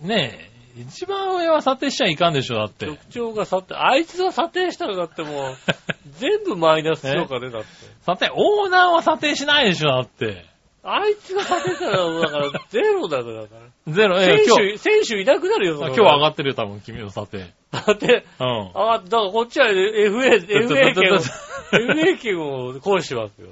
[0.00, 2.86] ねえ、一番上は査定しちゃいかんでしょ、だって。
[2.86, 5.56] 局長が査定、あいつが査定したらだってもう、
[6.18, 7.68] 全部マイナス評価でだって。
[8.06, 10.46] 査定、オーナーは査定しないでしょ、だって。
[10.82, 13.56] あいつが査定したら、だから、ゼロだよ、だか
[13.86, 13.92] ら。
[13.92, 17.52] ゼロ、え選手、選手いなくなるよ、そ今れ日上がってるよ、多分、君の査定。
[17.70, 18.70] だって、うん。
[18.74, 23.48] あ、だからこっちは FA、FA 権を、FA 権を行使しますよ。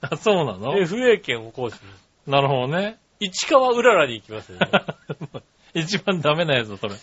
[0.00, 2.03] あそうなの？FA 権を行使します。
[2.26, 2.98] なるほどね。
[3.20, 4.58] 市川うららに行きますよ。
[5.74, 6.94] 一番ダメなやつだ、それ。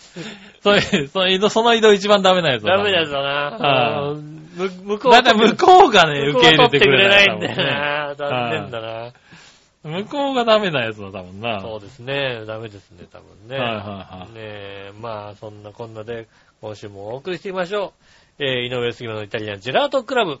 [0.60, 2.78] それ、その移動、その移動一番ダメなやつだ。
[2.78, 4.14] ダメなやつだな。
[4.84, 8.30] 向こうだいたい向こうがね、受け入れは取ってくれてくれないんだよ多な。
[8.30, 9.12] 残念だな。
[9.84, 11.60] 向こうがダメなやつだ、多分な。
[11.60, 12.44] そうですね。
[12.46, 13.58] ダメですね、多分ね。
[13.58, 16.28] はいはいはいねえ、まあ、そんなこんなで、
[16.62, 17.92] 今週もお送りしてみましょう。
[18.38, 20.40] えー、井上杉村のイタリアンジェラートクラブ。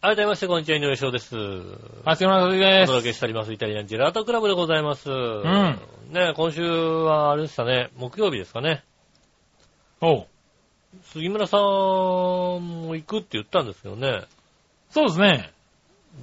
[0.00, 1.36] 改めまして、こんにちは、井上翔です。
[2.04, 2.22] あ、す。
[2.24, 2.86] いませんお。
[2.86, 5.10] 届けしております、イタリアンジェラートクラブでございます。
[5.10, 8.52] うんね今週は、あれでしたね、木曜日です。
[8.52, 8.84] かね。
[10.00, 10.26] おう
[11.02, 13.82] 杉村さんも行くって言ったんです。
[13.82, 14.22] けどね、
[14.90, 15.18] そうです。
[15.18, 15.52] ね。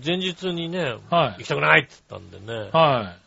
[0.05, 3.23] 前日にね、はい行きたくないって言ったんでね、はい。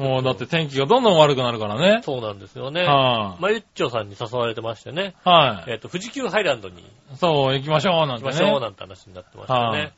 [0.00, 2.00] もうだって天気がどんどん悪くなるからね。
[2.02, 2.84] そうなんですよね。
[2.84, 5.28] はまゆっちょさんに誘われてましてね、い。
[5.28, 6.84] はえっ、と、富士急ハイランドにい。
[7.16, 8.30] そう、行きましょう、なんてね。
[8.30, 9.92] 行きましょうなんて話になってましたよね。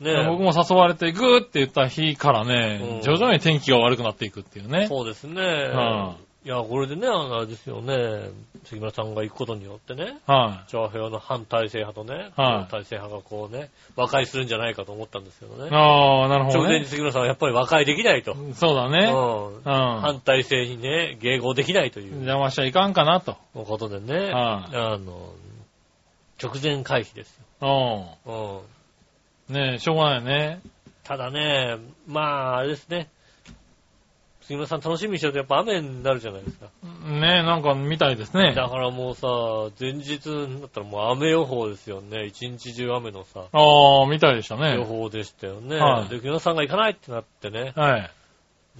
[0.00, 4.86] ね僕も誘われて行くって言った日からね、うん徐々に天気が悪くなっていくっていうね。
[4.86, 5.42] そうですね。
[5.42, 8.30] はいや、これでね、あのあれですよね、
[8.64, 15.70] 杉村さんが行くことによってね、は調和表の反体制派とね、はい体制派がこうね、和解するんじゃないかと思ったんですけどい。
[15.70, 15.76] ね。
[15.76, 16.62] ああ、なるほどね。
[16.64, 18.34] 直前に杉村さんはやっぱり和解できないと。
[18.54, 19.12] そうだね。
[19.12, 19.62] うんうん。
[19.62, 23.36] 反体制にね、迎合できないという邪魔しちゃいかんかなと。
[23.52, 25.34] ことでね、はいあの、
[26.42, 28.16] 直前回避ですよ。
[28.26, 28.32] う
[29.50, 29.60] うんん。
[29.60, 30.60] ねえ、しょうがないよね。
[31.04, 31.76] ただね、
[32.06, 33.10] まあ、あれですね。
[34.42, 36.66] 杉村さん楽しみにしてるとやっぱ雨になるじゃないですか。
[37.04, 38.54] ねえ、なんか見たいですね。
[38.54, 39.28] だからもうさ、
[39.78, 42.26] 前日だったらもう雨予報ですよね。
[42.26, 44.74] 一日中雨のさ、ああ、見たいでしたね。
[44.74, 45.76] 予報でしたよね。
[45.76, 47.72] はいで、木村さんが行かないってなってね。
[47.76, 48.10] はい。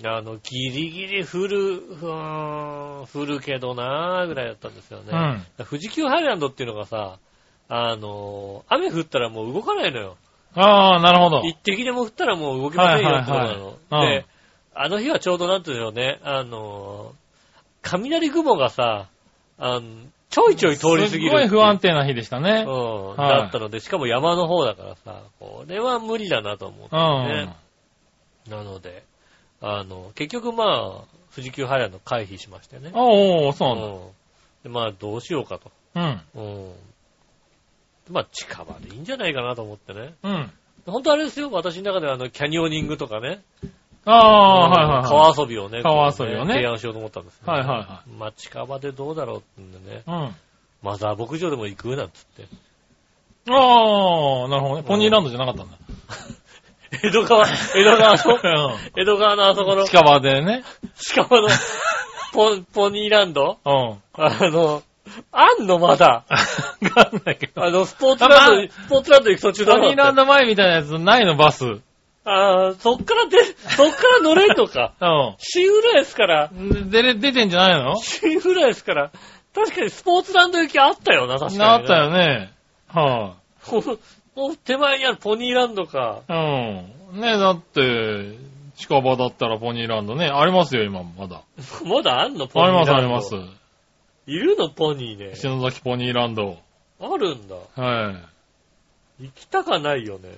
[0.05, 5.11] あの、ギリギリ降る、ふーん、降るけどなーぐらいだったんですよね。
[5.59, 5.66] うん。
[5.66, 7.18] 富士急ハイランドっていうのがさ、
[7.68, 10.16] あの、雨降ったらもう動かないのよ。
[10.55, 11.42] ああ、なるほど。
[11.42, 13.49] 一滴でも降ったらもう動きませんよってことなの。
[13.49, 14.27] はいはいはいうんで、
[14.74, 17.12] あの日はちょうどなんていうんでしょうね、あの、
[17.83, 19.09] 雷雲がさ、
[19.59, 19.83] あの
[20.30, 21.30] ちょいちょい通り過ぎる。
[21.30, 22.64] すごい不安定な日でしたね。
[22.66, 27.46] うん、はいだったので、しかも山の方だからさ、これは無理だなと思ってうん。
[27.48, 27.56] ね。
[28.48, 29.02] なので、
[29.61, 31.04] あの、結局まあ、
[31.35, 32.92] 富士急ハイランド回避しましてね。
[32.94, 33.87] おお、そうなんだ。
[33.87, 34.00] うん
[34.62, 35.71] でまあ、どうしようかと。
[35.94, 36.21] うん。
[36.35, 36.73] うん。
[38.10, 40.14] まあ、近場でいいんじゃないかなと思ってね。
[40.23, 40.52] うん。
[40.87, 43.40] 本当あれですよ、私の中ではあの、キャニオニングとかね。
[44.07, 45.05] ああ、はいはいはい。
[45.05, 50.03] 川遊びをね、川遊びをね提案しようと思ったんですはいはいはまあ、近場でどうだろうってんでね。
[50.07, 50.35] うん。
[50.83, 52.46] マザー牧場でも行くなんつって。
[53.48, 54.83] ああ、なるほどね。
[54.83, 55.77] ポニーランドじゃなかったんだ。
[57.03, 60.65] 江戸川、江戸川の、 う江戸川のあそこのん。、近場でね。
[60.96, 61.48] 近場の、
[62.33, 63.59] ポ、ポニーランド？
[63.65, 64.03] うん。
[64.15, 64.83] あの、
[65.33, 66.25] あんのまだ。
[66.81, 67.65] わかんないけど。
[67.65, 71.81] あの、スポーツランドスポーツランド行く途中だろポニーランド前みたいなやつないの、バス。
[72.25, 72.33] うん。
[72.33, 73.38] ああ、そっからで、
[73.77, 74.94] そっから乗れんのか。
[75.38, 77.96] 新浦安から、で、で出てんじゃないの？
[77.96, 79.10] 新浦安から、
[79.54, 82.52] 確かにスポーツランド行きあったよな、確かに、なったよね。
[82.88, 83.81] はほ
[84.37, 86.21] もう手前にあるポニーランドか。
[86.29, 87.21] い、うん。
[87.21, 88.37] ねだって、
[88.77, 91.42] 近場だったらポニーランドね、ありますよ、今もまだ。
[91.85, 93.16] まだあんのポあります、ニーランド。
[93.16, 93.35] あります。
[94.27, 95.35] いるのポニーね。
[95.35, 96.58] 篠崎ポニーランド。
[97.00, 97.56] あるんだ。
[97.77, 98.12] は
[99.18, 99.25] い。
[99.25, 100.31] 行きたかないよね。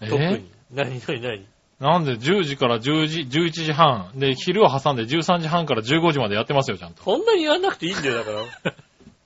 [0.00, 0.50] 特えに。
[0.72, 1.46] 何何何？
[1.78, 4.12] なんで10時から10時、11時半。
[4.14, 7.02] で、昼を挟んで13時半から15時までやってますよ、ちゃんと。
[7.02, 8.72] そんなに言わなくていいんだよ、だから。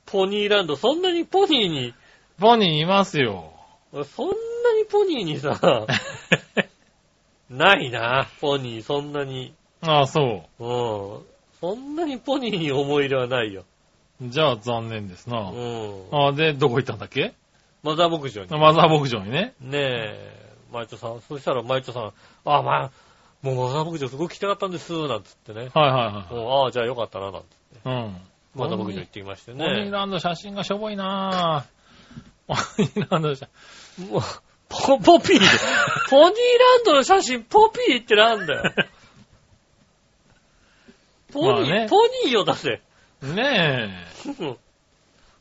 [0.06, 1.94] ポニーランド、そんなにポニーに、
[2.40, 3.52] ポニーいますよ。
[3.92, 4.32] そんな
[4.76, 5.60] にポニーにさ、
[7.50, 9.54] ないな、ポニー、そんなに。
[9.82, 11.24] ああ、そうん。
[11.60, 13.64] そんなにポニーに思い入れはないよ。
[14.20, 14.28] う。
[14.28, 15.40] じゃあ残念ですうな。
[15.40, 16.08] ん。
[16.12, 17.32] ああ、で、どこ行ったんだっけ？
[17.82, 18.48] マザー牧場に。
[18.50, 19.54] マザー牧場にね。
[19.60, 20.39] ねえ、
[20.72, 22.12] マイチョさん、そしたらマイチョさん、
[22.44, 22.90] あ、まあ、
[23.42, 25.70] もうマザー牧場すごく来たかったんです、なんつってね。
[25.72, 26.34] はいはいはい。
[26.34, 27.54] もうああ、じゃあよかったな、なんつって。
[27.84, 28.16] うん。
[28.54, 29.90] マザー牧場行ってきましてポニーね。
[29.90, 32.54] ランド写真がしょぼいなぁ。
[32.76, 33.48] ポニーランド写
[33.98, 34.22] もう、
[34.68, 35.46] ポ、ポピーで。
[36.10, 38.72] ポニーランドの写真、ポピーってなんだよ。
[41.32, 41.96] ポニー、まあねポ
[42.26, 42.82] ニーを出せ。
[43.22, 43.34] 真。
[43.34, 44.04] ね
[44.38, 44.58] うんえ。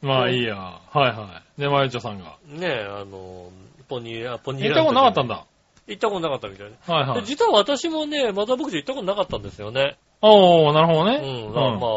[0.08, 0.56] まあいいや。
[0.56, 1.62] はいはい。
[1.62, 2.38] で、マユチョさんが。
[2.46, 3.52] ねえ、あの、
[3.90, 5.36] ポニー、あポニー行ったことなかったんだ。
[5.36, 5.46] だ。
[5.88, 6.78] 行ったことなかったみたいね。
[6.88, 7.26] ではいはい。
[7.26, 9.98] 実は私もね、マザー牧場行ったことなかったんですよね。
[10.22, 11.48] おー、なるほどうね。
[11.48, 11.48] ん。
[11.48, 11.88] だからま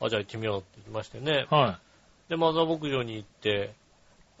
[0.00, 1.46] あ、あ、じゃあ行ってみようって言いましてね。
[1.50, 1.78] は
[2.28, 3.74] で、マザー牧場に行って、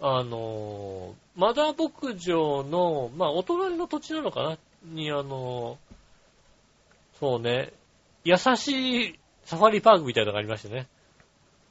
[0.00, 5.92] あのーマザー牧場の、まあ、お隣の土地なのかなに、あのー
[7.20, 7.72] そうね、
[8.24, 10.88] 優しいサファリパークみたいなのがありましてね。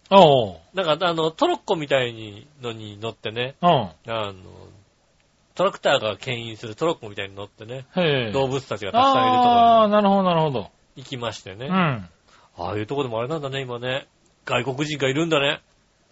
[0.10, 0.16] い。
[0.16, 0.58] おー。
[0.74, 3.70] なんか、あの、トロッコみたいにのに乗ってね、うん。
[3.70, 4.34] あの、
[5.56, 7.86] トラクターが牽引するトロッコみたいに乗ってね。
[8.34, 10.72] 動物たちがたくさんいるところになるほどなるほど。
[10.96, 11.68] 行きましてね。
[11.68, 11.74] うん。
[11.74, 12.10] あ
[12.58, 14.08] あいうとこでもあれなんだね、今ね。
[14.46, 15.62] 外国人がいるんだね。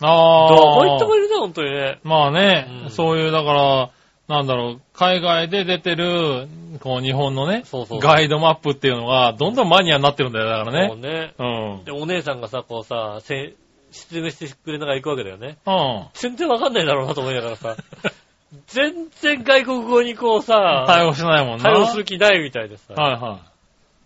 [0.01, 0.55] あー。
[0.55, 1.99] どこ行ってもいるね、本当にね。
[2.03, 3.89] まあね、うんそういう、だから、
[4.27, 6.47] なんだろう、海外で出てる、
[6.79, 11.09] こう、日本のね、そうそうガイドマップっていうのが、どんどんマニアになってるんだよ、だからもうね。
[11.09, 11.33] ね。
[11.39, 11.43] う
[11.81, 11.83] ん。
[11.83, 13.55] で、お姉さんがさ、こうさ、せ
[13.91, 15.57] 説明してくれながら行くわけだよね。
[15.65, 16.05] うん。
[16.13, 17.75] 全然わかんないだろうなと思いながらさ。
[18.67, 21.63] 全然外国語にこうさ、対応しないもんな。
[21.63, 22.93] 対応する気ないみたいでさ。
[22.93, 23.41] はいは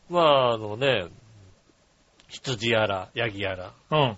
[0.10, 1.06] まあ、あのね、
[2.28, 3.70] 羊やら、ヤギやら、い。
[3.92, 4.18] うん。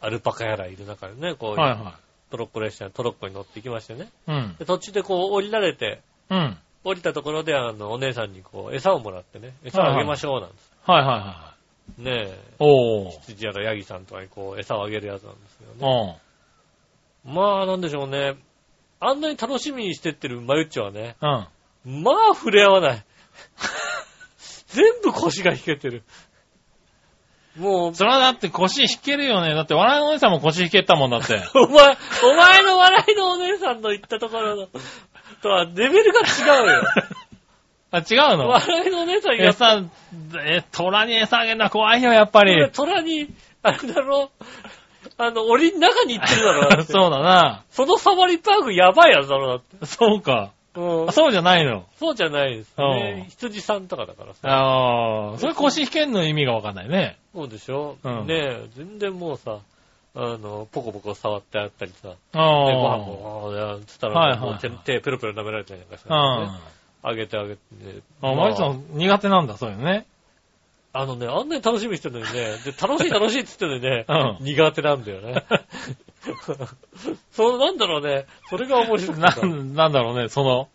[0.00, 1.98] アルパカやらいる中でね、こう、はいは
[2.30, 4.10] トロッコ列車、トロッコに乗っていきましてね。
[4.28, 4.32] い。
[4.32, 4.56] うん。
[4.58, 6.58] で、途中でこう降りられて、うん。
[6.84, 10.72] 降りたところで、あの、お姉さんにこう、餌をもらってね、餌をあげましょうなんです。
[10.84, 11.54] はいはいは
[11.96, 12.56] ねえ、い。
[12.58, 13.10] おー。
[13.20, 16.18] 羊やらヤギさんとかにこう、餌をあげるやつなんですけどね。
[17.26, 17.34] うん。
[17.34, 18.34] まあ、なんでしょうね。
[19.06, 21.26] あんなに楽しみにしてってるマユッチョはね、う
[21.90, 22.02] ん。
[22.02, 23.04] まあ、触れ合わない。
[24.68, 26.02] 全部腰が引けてる。
[27.56, 29.54] もう、それはだって腰引けるよね。
[29.54, 31.40] だって笑いのお姉さんも腰引けたもんだって。
[31.54, 34.68] お前、お前の笑いのお姉さんの言ったところの、
[35.42, 36.82] とは、レベルが違うよ。
[37.92, 38.48] あ、違うの？
[38.48, 39.82] 笑いのお姉さんが、餌、
[40.44, 42.70] え、虎に餌あげるのは怖いよ、やっぱり。
[42.72, 43.28] 虎に、
[43.62, 44.32] あれだろ、
[45.16, 47.64] あの、檻の中に行ってるだろ、だってそうだな。
[47.70, 49.86] そのサファリパークやばいやつだろ、だって。
[49.86, 50.50] そうか。
[50.76, 51.84] うんあそうじゃないの。
[52.00, 53.26] そうじゃないですうんね。
[53.30, 54.48] 羊さんとかだからさ。
[54.48, 57.16] ああ、それ腰引けんの意味がわかんないね。
[57.32, 59.58] そうでしょ、うんねえ、全然もうさ、
[60.16, 62.98] あの、ポコポコ触ってあったりさ、であご飯あ。
[62.98, 66.14] も、ああ、つったはいはいら、もう手手ペロペロ舐められたりなんかして、うん。
[66.14, 66.18] ね
[67.04, 67.60] あ、あげてあげて、
[68.20, 70.06] マリさん苦手なんだ、そういうのね。
[70.96, 74.04] あのね、あんなに楽しみにしてるのにね、で、楽しい楽しいって言ってるのにね、
[74.40, 75.44] うん苦手なんだよね。
[77.32, 80.68] そう、なんだろうね、それが面白くてななんだろうね、その、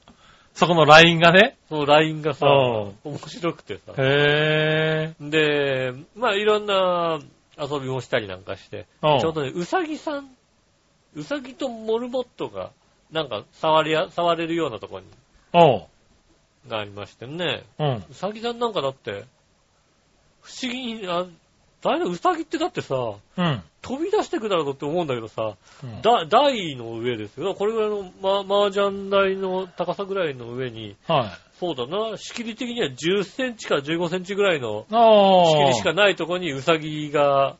[0.53, 1.57] そこのラインがね。
[1.69, 3.93] そのラインがさ、うん面白くてさ。
[3.97, 5.29] へえ。
[5.29, 7.19] で、まあいろんな
[7.57, 10.35] 遊びもしたりなんかして、うんちょうどね、うさぎさん、
[11.15, 12.71] うさぎとモルモットが、
[13.09, 15.03] なんか触りや、触れるようなところ
[15.61, 15.87] に。
[16.67, 17.63] がありましてね。
[17.79, 18.03] うん。
[18.09, 19.23] うさぎさんなんかだって、
[20.41, 21.25] 不思議に、あ、
[21.81, 22.95] だいぶうさぎってだってさ、
[23.37, 23.63] うん。
[23.81, 27.55] 飛び出してくだろうって思うんだけどさ、うんだ、台の上ですよ。
[27.55, 31.29] これぐらいの、ま、麻雀台の高さぐらいの上に、はい。
[31.59, 34.85] そうだな、仕切り的には10センチから15センチぐらいの。
[34.89, 37.57] 仕切りしかないところにウサギが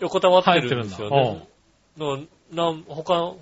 [0.00, 1.48] 横たわってるんですよね。
[1.96, 2.20] の
[2.52, 3.34] なん他、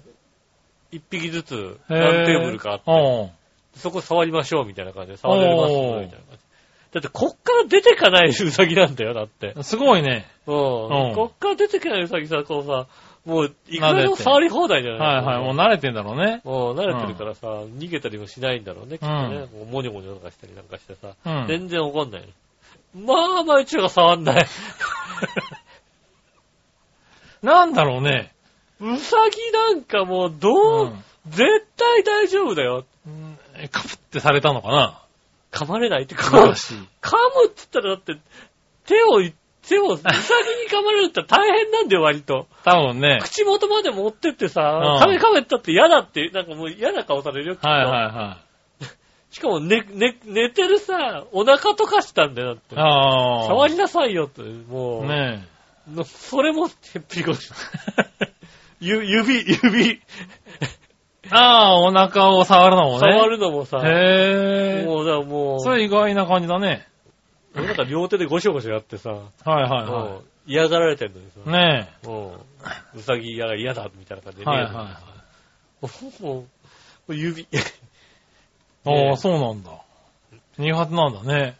[0.91, 3.33] 一匹ずつ何テーブルかあって。
[3.77, 6.45] そこ触りましょうみたいな感じで、触れますおーみたいな感じで。
[6.97, 9.55] だってこっから出てかないウサギなんだよ、だって。
[9.62, 10.26] すごいね。
[10.47, 11.09] うん。
[11.11, 12.86] うんこっから出てかないウサギさ、こうさ、
[13.26, 15.44] もう、いくらでも触り放題じゃないはいはい。
[15.44, 16.40] もう慣れてんだろうね。
[16.44, 19.40] もう慣れてるからさ、逃げたりもしないんだろうね、きっとね。
[19.40, 21.14] もうモニョモニョとかしたりなんかしてさ。
[21.26, 21.47] うん。
[21.47, 22.24] 全然怒んない。
[22.94, 24.47] まあ、まあ、うちらが触んない。
[27.42, 28.32] なんだろうね。
[28.80, 32.86] うさぎなんかもう、どう、ん絶対大丈夫だよ。
[33.07, 33.38] うん
[33.70, 35.05] カプってされたのかな？
[35.57, 36.74] 噛まれないって、噛む、し。
[36.74, 38.16] 噛むって言ったらだって、
[38.86, 39.22] 手を、
[39.66, 42.46] 手を、うさぎに噛まれるって大変なんだよ、割と。
[42.64, 43.18] 多分ね。
[43.22, 48.38] 口元まで持ってってさうん、噛め噛めったって嫌だって、なんかもう嫌な顔されるよ、きっとはいはいは
[49.30, 52.78] しかも寝、寝、寝てるさ、お腹とかしたんだよ、だってい。。
[52.78, 53.46] ああ。
[53.46, 55.07] 触りなさいよって、もう。
[55.07, 55.46] ね
[55.88, 57.50] のそれも、へっぴり腰。
[58.80, 60.00] ゆ指、指、え。
[61.31, 63.12] ああ、お腹を触るのもね。
[63.12, 64.85] 触るのもさ、へえ。
[64.85, 66.87] もう、だからもう、それ意外な感じだね。
[67.55, 71.53] なんか両手でゴショゴショやってさ、はいはいはもう嫌がられてるのにさ、い。
[71.53, 72.45] ねも
[72.95, 74.45] う、うさぎ嫌が嫌だ、みたいな感じえ。
[74.45, 75.01] で、はいはいは
[75.83, 76.22] い。
[76.22, 76.47] もう、も
[77.09, 77.49] う指、
[78.85, 79.70] あねあ、そうなんだ。
[80.59, 81.57] 苦手なんだね。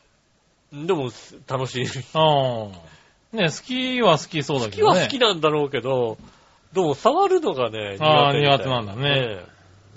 [0.73, 1.11] でも、
[1.49, 1.87] 楽しい。
[2.15, 2.97] ああ。
[3.37, 5.01] ね好きは好きそうだ好きけどね。
[5.01, 6.19] は好きなんだろうけど、
[6.73, 9.45] でも触るのがね、あーみたい苦手なんだねねえ、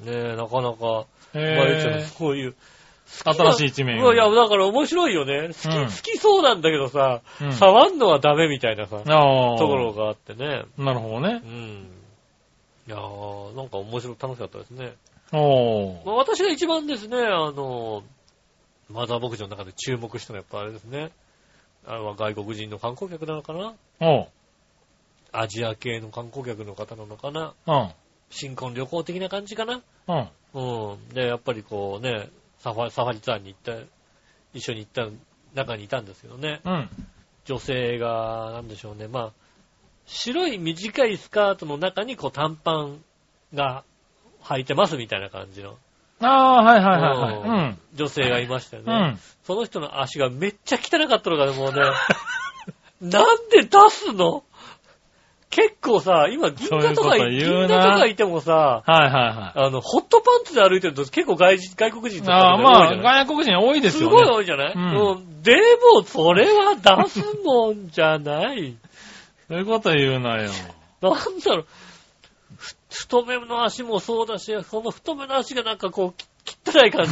[0.01, 2.03] ねえなかなか、へまあ言っちゃうえ。
[2.03, 2.55] そういう、
[3.07, 5.49] 新しい一面いや、だから面白いよね。
[5.49, 8.97] 好き、うん好きそうなんだけどさ、うん触んのはダメみたいなさ。
[9.03, 10.63] ところがあってね。
[10.77, 11.47] なるほどねう。
[11.47, 11.87] ん。
[12.87, 14.93] いやー、なんか面白い、楽しかったですね。
[15.31, 16.05] おー。
[16.05, 18.03] まあ、私が一番ですね、あの、
[18.89, 21.11] マザー牧場の中で注目したのはやっぱあれですね。
[21.85, 23.73] あれは外国人の観光客なのかな。
[25.31, 27.89] アジア系の観光客の方なのかなうん。
[28.29, 30.27] 新婚旅行的な感じかなうん。
[30.53, 31.09] うん。
[31.09, 33.83] で、やっぱりこうね、サファサファリツアーに行った、
[34.53, 35.07] 一緒に行った
[35.55, 36.61] 中にいたんですけどね。
[36.65, 36.89] うん。
[37.45, 39.31] 女性が、なんでしょうね、まあ、
[40.05, 43.03] 白い短いスカートの中にこう短パン
[43.53, 43.83] が
[44.43, 45.77] 履いてますみたいな感じの
[46.21, 47.77] ああ、はいはいはいうんはい。
[47.93, 48.93] 女性がいましたよね。
[48.93, 49.19] うん。
[49.43, 51.81] その人の足がめっちゃ汚かったのがね、もうね、
[53.01, 54.43] なんで出すの？
[55.49, 59.59] 結構さ、今銀座とか、い銀とかいてもさ、はいはいはい。
[59.67, 64.15] あの、ホットパンツで歩いてると結構外人外国人とかああ、多まあ、外国人多いですすよね。
[64.15, 65.55] ごい多いじゃない、うんうんで
[65.93, 68.75] も、それは出すもんじゃない。
[69.47, 70.49] そういうこと言うなよ。
[71.01, 71.65] なんだろう、
[72.57, 77.11] ふ太めの足もそうだし、その太めの足がなんかこう、き汚い感じ？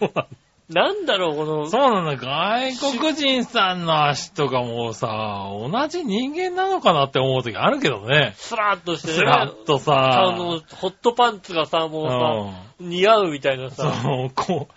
[0.00, 0.26] そうなん
[0.68, 2.16] なんだろう、この、そうなんだ。
[2.16, 8.34] 外国人さんの足とかもさ、同じ人間なのかなって思う時あるけどね。
[8.36, 9.14] スラッとしてね。
[9.14, 9.92] スラッとあさ、
[10.36, 13.70] の、ホットパンツがさ、もうさ、似合うみたいなうん。
[13.70, 13.92] さ。
[14.02, 14.74] そう、こう、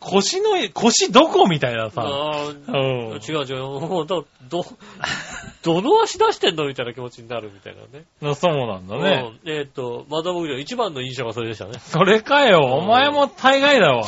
[0.00, 2.02] 腰の、腰どこみたいなさ。
[2.02, 3.36] あうーん。
[3.36, 3.62] 違う違う。
[3.80, 4.64] もうど、ど、
[5.64, 8.34] どの足出してんのみたいな気持ちになるみたいなね。
[8.34, 9.32] そうなんだね。
[9.44, 11.78] うんえっ、と、マダボグ一番の印象がそれでしたね。
[11.80, 12.60] それかよ。
[12.60, 14.04] お前も大概だわ。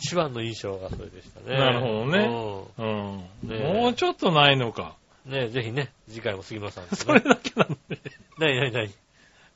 [0.00, 1.58] 一番の印象がそれでしたね。
[1.58, 3.82] なるほどねううん。
[3.82, 4.94] もうちょっとないのか。
[5.28, 5.32] ん。
[5.32, 6.96] ねぜひね、次回も杉村さんとね。
[6.96, 7.98] それだけなのね。
[8.38, 8.90] なになになに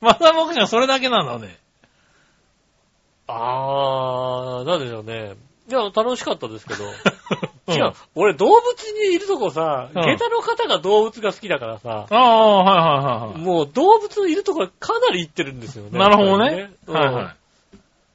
[0.00, 1.56] まだ僕にはそれだけなんだね。
[3.26, 5.34] あー、なんでしょうね。
[5.68, 6.84] いや、楽しかったですけど。
[6.84, 6.88] う
[7.72, 7.92] ん違う。
[8.14, 8.60] 俺、動物
[9.08, 13.38] にいるとこさ、うん下駄の方が動物が好きだからさ、ああ、はいはいはいはい。
[13.38, 15.98] もう動物のいるとこかなり行ってるんですよね。
[15.98, 16.70] なるほどね。
[16.86, 17.36] ぱりはいはい。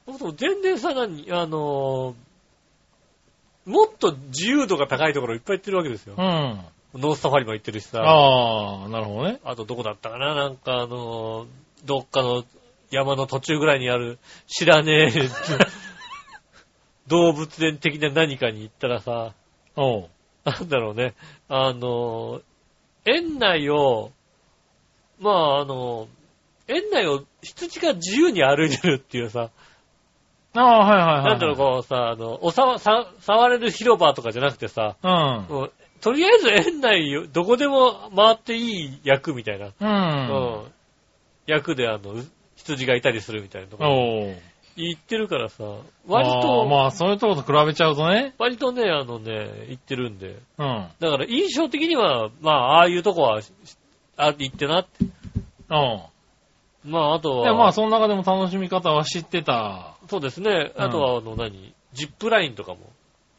[0.06, 2.14] うんそう全然さ、何、あのー
[3.66, 6.14] もっと自由度が高いところいっぱい行ってるわけですよ。
[6.16, 6.60] うん。
[6.94, 8.02] ノースサファリも行ってるしさ。
[8.02, 9.38] ああ、なるほどね。
[9.44, 11.46] あとどこだったかななんかあのー
[11.84, 12.44] どっかの
[12.90, 15.28] 山の途中ぐらいにある知らねえ
[17.06, 19.34] 動物園的な何かに行ったらさ、
[19.76, 20.08] おう。
[20.44, 21.14] なんだろうね、
[21.48, 22.42] あのー
[23.06, 24.10] 園内を、
[25.20, 29.50] まああのー園内を羊が自由に歩いてるっていうさ、
[30.54, 31.24] ああ、はいはいはい。
[31.24, 35.10] なんだろう、こうさ、あの、おさわ、さ、触れる広場とかじゃなくてさ、うん。
[35.48, 39.74] もうとりあえず園内をどこでも回っていい役みたいな、う。
[39.78, 40.72] うんん
[41.46, 42.24] 役であの、う
[42.56, 44.36] 羊がいたりするみたいなとこおう。
[44.76, 45.64] 行ってるからさ、
[46.06, 48.34] 割あと、ーまあ、そういうとこと比べちゃうとね。
[48.38, 50.36] 割とね、あのね、行ってるんで。
[50.58, 50.88] うん。
[51.00, 53.40] だから印象的には、まあ、ああいうとこは、
[54.16, 55.04] あ、行ってなって。
[55.04, 55.08] う
[55.74, 56.90] ん。
[56.90, 59.96] まあ、あとは、で、まあ、その中でも楽しみ方は知ってた。
[60.08, 60.72] そうですね。
[60.76, 61.74] あとは、あの、何？
[61.92, 62.78] ジップラインとかも。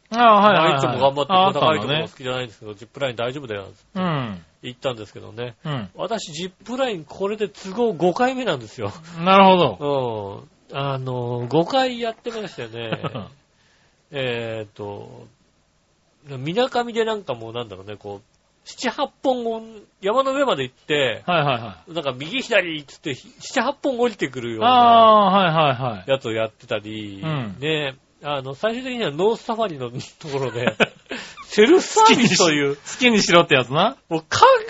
[0.09, 0.73] ああ、はいはい、はい。
[0.73, 1.93] まあいつも頑張って、高いとこ。
[1.93, 3.67] ろ好きじゃないんですけど、ジップライン大丈夫だよ。
[3.95, 4.45] うん。
[4.61, 5.55] 行ったんですけどね。
[5.63, 5.89] うん。
[5.95, 8.91] 私、ジップラインこれで都合5回目なんですよ。
[9.23, 10.47] なるほど。
[10.71, 10.77] うん。
[10.77, 12.91] あの、5回やってましたよね。
[14.11, 15.27] えっと、
[16.27, 18.30] みなかみでなんかもうなんだろうね、こう、
[18.63, 19.61] 七八本を
[20.01, 21.93] 山の上まで行って、はいはいはい。
[21.93, 26.09] なんか右左っつって、七八本降りてくるようなああ、はいはいはい。
[26.09, 30.75] やつをやってたり、うんね、あの、最終的にはノースサファリのところで、
[31.45, 33.97] セルフサービスという、好きにしろってやつな。
[34.09, 34.27] もう考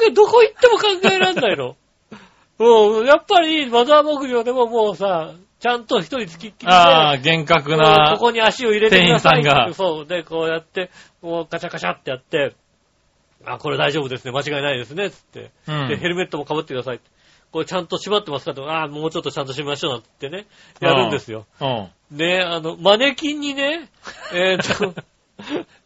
[0.07, 1.75] え、どこ行っても考えらんないの。
[2.57, 8.15] もう、やっぱり、マザー牧場でももうさ、ちゃんと一人付きっきりで、ああ、厳格こな。
[8.17, 10.05] こに足を入れてください店員さんがそう。
[10.07, 10.89] で、こうやって、
[11.21, 12.55] こうカチャカチャってやって、
[13.45, 14.31] あ、これ大丈夫ですね。
[14.31, 15.09] 間違いないですね。
[15.09, 15.51] つって。
[15.67, 16.99] うんで、ヘルメットも被ってください。
[17.51, 18.71] これちゃんと閉まってますかと。
[18.71, 19.91] あ、もうちょっとちゃんと閉めましょう。
[19.93, 20.47] なんて言ってね。
[20.79, 21.45] やるんですよ。
[21.59, 22.17] うん。
[22.17, 23.89] ね、あの、マネキンにね、
[24.33, 24.93] えっ、と、こ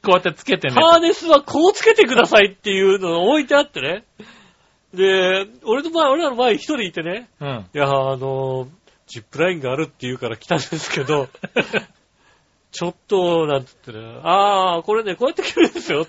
[0.07, 0.75] うやってつけてね。
[0.75, 4.03] ハーネスはこうつけてくださいっていうのが置いてあってね。
[4.93, 7.65] で、俺の前、俺らの前一人いてね、うん。
[7.73, 8.67] いや、あの、
[9.07, 11.29] ジップラインがあるって言うから来たんですけど、
[12.71, 16.05] ちょっと、なんつってね、ああ、これね、こうやって来るんですよ。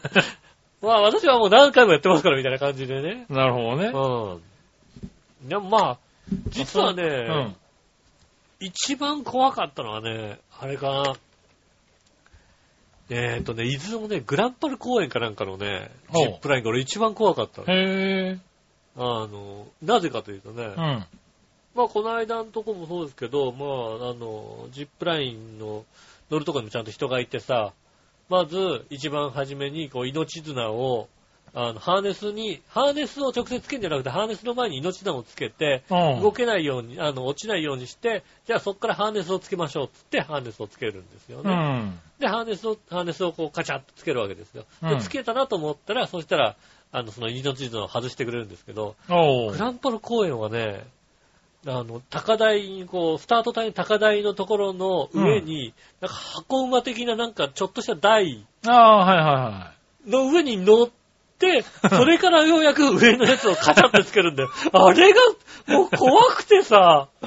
[0.86, 3.26] まあ、私はもう何回もやってますから、みたいな感じでね。
[3.28, 3.88] なるほどね。
[3.88, 5.48] うん。
[5.48, 5.98] でもまあ、
[6.48, 7.56] 実はね、うん。
[8.60, 11.16] 一番怖かったのはね、あれかな。
[13.10, 17.66] えっ、とね、伊豆のね、グランパル公園かなんかのね、ほうジップラインが俺一番怖かったの。
[17.68, 18.38] へえ。
[18.96, 21.06] あの、なぜかというとね、うん。
[21.74, 23.66] まあこの間のとこもそうですけど、ま
[24.06, 25.84] ああの、ジップラインの
[26.30, 27.72] 乗るとこにもちゃんと人がいてさ、
[28.28, 31.08] まず一番初めにこう命綱を、
[31.54, 36.22] あの、ハーネスに、ハーネスを直接つけるんじゃなくて、ハーネスの前に命綱をつけて、うん。
[36.22, 41.54] 動けないように、あの、落ちないようにして、じゃあそこからハーネスをつけましょうっつって、ハーネスをつけるんですようね。
[41.54, 41.98] ん。
[42.18, 44.64] で、ハーネスを、ハーネスをこうカチャッとつけるわけですよ。
[44.82, 46.56] で、うんつけたなと思ったら、そしたら、
[46.92, 49.52] あの、その命綱を外してくれるんですけど、おう。
[49.52, 50.84] グランパル公園はね、
[51.66, 59.72] あの、高台に、こう、スタート台の高台のところの上に、なんか箱馬的ななんかちょっとした台ああ、はいはいは
[60.06, 60.10] い。
[60.10, 60.88] の上に乗っ
[61.38, 64.50] て、それからようやく上のやつをカチャってつけるんだよ。
[64.72, 65.20] あれが、
[65.66, 67.26] もう怖くてさ、い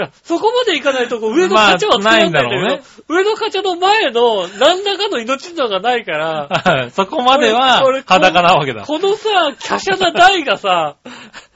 [0.00, 8.84] や、そこまで行かないと、こう上のカチャはつけられないんだけど、まあないんだろ上のカチャの前の何らかの命綱がないから、は いそこまでは裸なわけだ。
[8.84, 9.28] このさ、
[9.60, 10.94] 華奢な台がさ、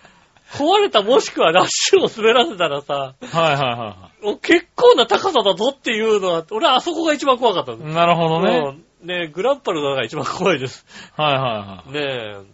[0.54, 7.76] 壊れたもしくはラッシュを滑らせたらさ、はいはいはお結構な高さだぞっていうのは、俺はあそこが一番怖かった。
[7.76, 8.58] なるほどね。
[8.58, 10.86] うんねグランパルが一番怖いです。
[11.14, 11.92] はいはいはい。
[11.92, 12.46] ね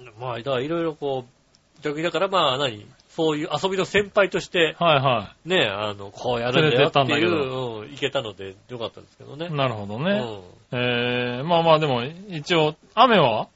[0.00, 0.12] え。
[0.20, 2.86] まあ、だからいろいろこう、逆にだからまあ何？
[3.08, 9.46] そういう遊びの先輩として、はいはねえ、あの、こうやるんだよって連れていったんだけどう、うん、いけたのでよかったんですけどね。
[9.46, 9.52] い。
[9.52, 10.42] なるほどね。
[10.72, 10.78] うん。
[10.78, 13.48] えー、まあまあでも、一応、雨は？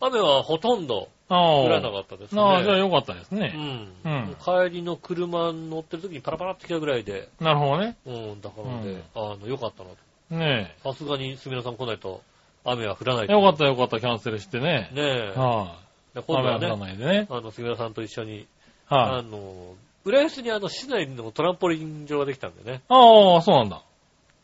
[0.00, 1.08] 雨はほとんど。
[1.36, 2.40] 降らなかったですね。
[2.40, 3.48] ああ、じゃあよかったですうね。
[3.48, 3.92] ん。
[4.04, 7.96] うん帰りの車に乗ってる時にパラパラって来たぐらいで、で、なるほどね。
[8.06, 9.96] うん、だからね、うんあの、よかったなと。
[10.34, 12.22] ねさすがに、すみれさん来ないと、
[12.64, 14.90] 雨は降らないよかったよかった、キャンセルしてね。
[14.92, 15.38] ねえ。
[15.38, 15.76] は
[16.14, 16.24] でい。
[16.28, 17.26] 雨は降ら今度はね、ないでね。
[17.30, 18.46] あの、すみれさんと一緒に、
[18.86, 19.18] はい。
[19.18, 19.74] あの、
[20.04, 23.82] 浦安にあの、市内のトランポリン場ができたんでね、ああ、そうなんだ。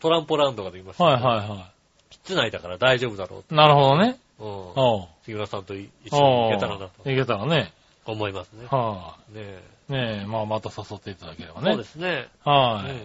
[0.00, 1.70] トランポランドができました、はいはいは
[2.10, 3.54] 室内だから大丈夫だろい。
[3.54, 4.18] なるほどね。
[4.38, 4.44] う。
[4.44, 4.48] う
[5.00, 5.04] ん。
[5.24, 7.72] 杉村さんと一緒に行けたらなといけたらね。
[8.06, 8.66] 思いますね。
[8.70, 9.60] はねえ。
[9.90, 9.92] い。
[9.92, 11.84] ねえ、まあまた誘っていただければねそうで。
[11.84, 12.28] すね。
[12.44, 12.90] はい。
[12.90, 13.00] うん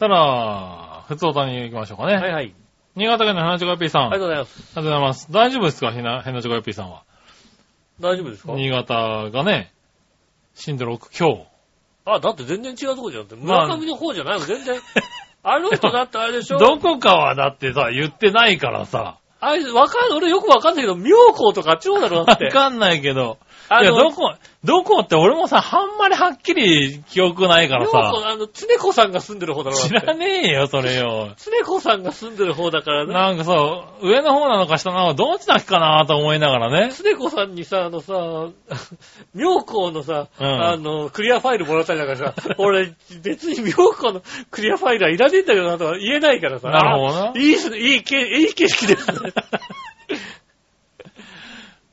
[0.00, 2.14] ただ、普通歌に行きましょうかね。
[2.14, 2.54] はいはい。
[2.96, 4.02] 新潟県の花ちこよぴーさん。
[4.04, 4.56] ありがとうございます。
[4.58, 5.28] ありがとうございます。
[5.30, 5.92] 大丈夫ですか？
[5.92, 7.02] ひな、へなちこよぴーさんは。
[8.00, 8.54] 大丈夫ですか？
[8.54, 8.94] 新潟
[9.30, 9.74] がね、
[10.54, 11.46] 震度6強。
[12.06, 13.36] あ、だって全然違うとこじゃんって。
[13.36, 14.80] まあ村上の方じゃないもん、全然。
[15.44, 16.56] あの人だってあれでしょ？
[16.58, 19.18] どこかはだってさ、言ってないからさ。
[19.40, 20.16] あれ、わかん。
[20.16, 22.50] 俺よくわかんないけど、妙高とか超だろ、だわって。
[22.50, 23.38] かんないけど。
[23.80, 27.98] いや、あのどこ、どこって俺もさ、あんまりはっきり記憶ないからさ。
[27.98, 31.32] あの、つねこさんが住んでる方だろ、知らねえよ、それよ。
[31.36, 33.14] つねこさんが住んでる方だからね。
[33.14, 33.52] なんかさ、
[34.02, 36.92] 上の方なのか下なのか、どっちだっけかなと思いながらね。
[36.92, 38.48] つねこさんにさ、あのさ、
[39.34, 42.92] 妙高のさ、うんあの、クリアファイルもらったりだからさ、 俺、
[43.22, 46.68] 別に妙高のクリアファイルはいらねえんだけどなとは言えないからさ。
[46.68, 49.32] なるほどなあいいっすね、いいい景色ですね。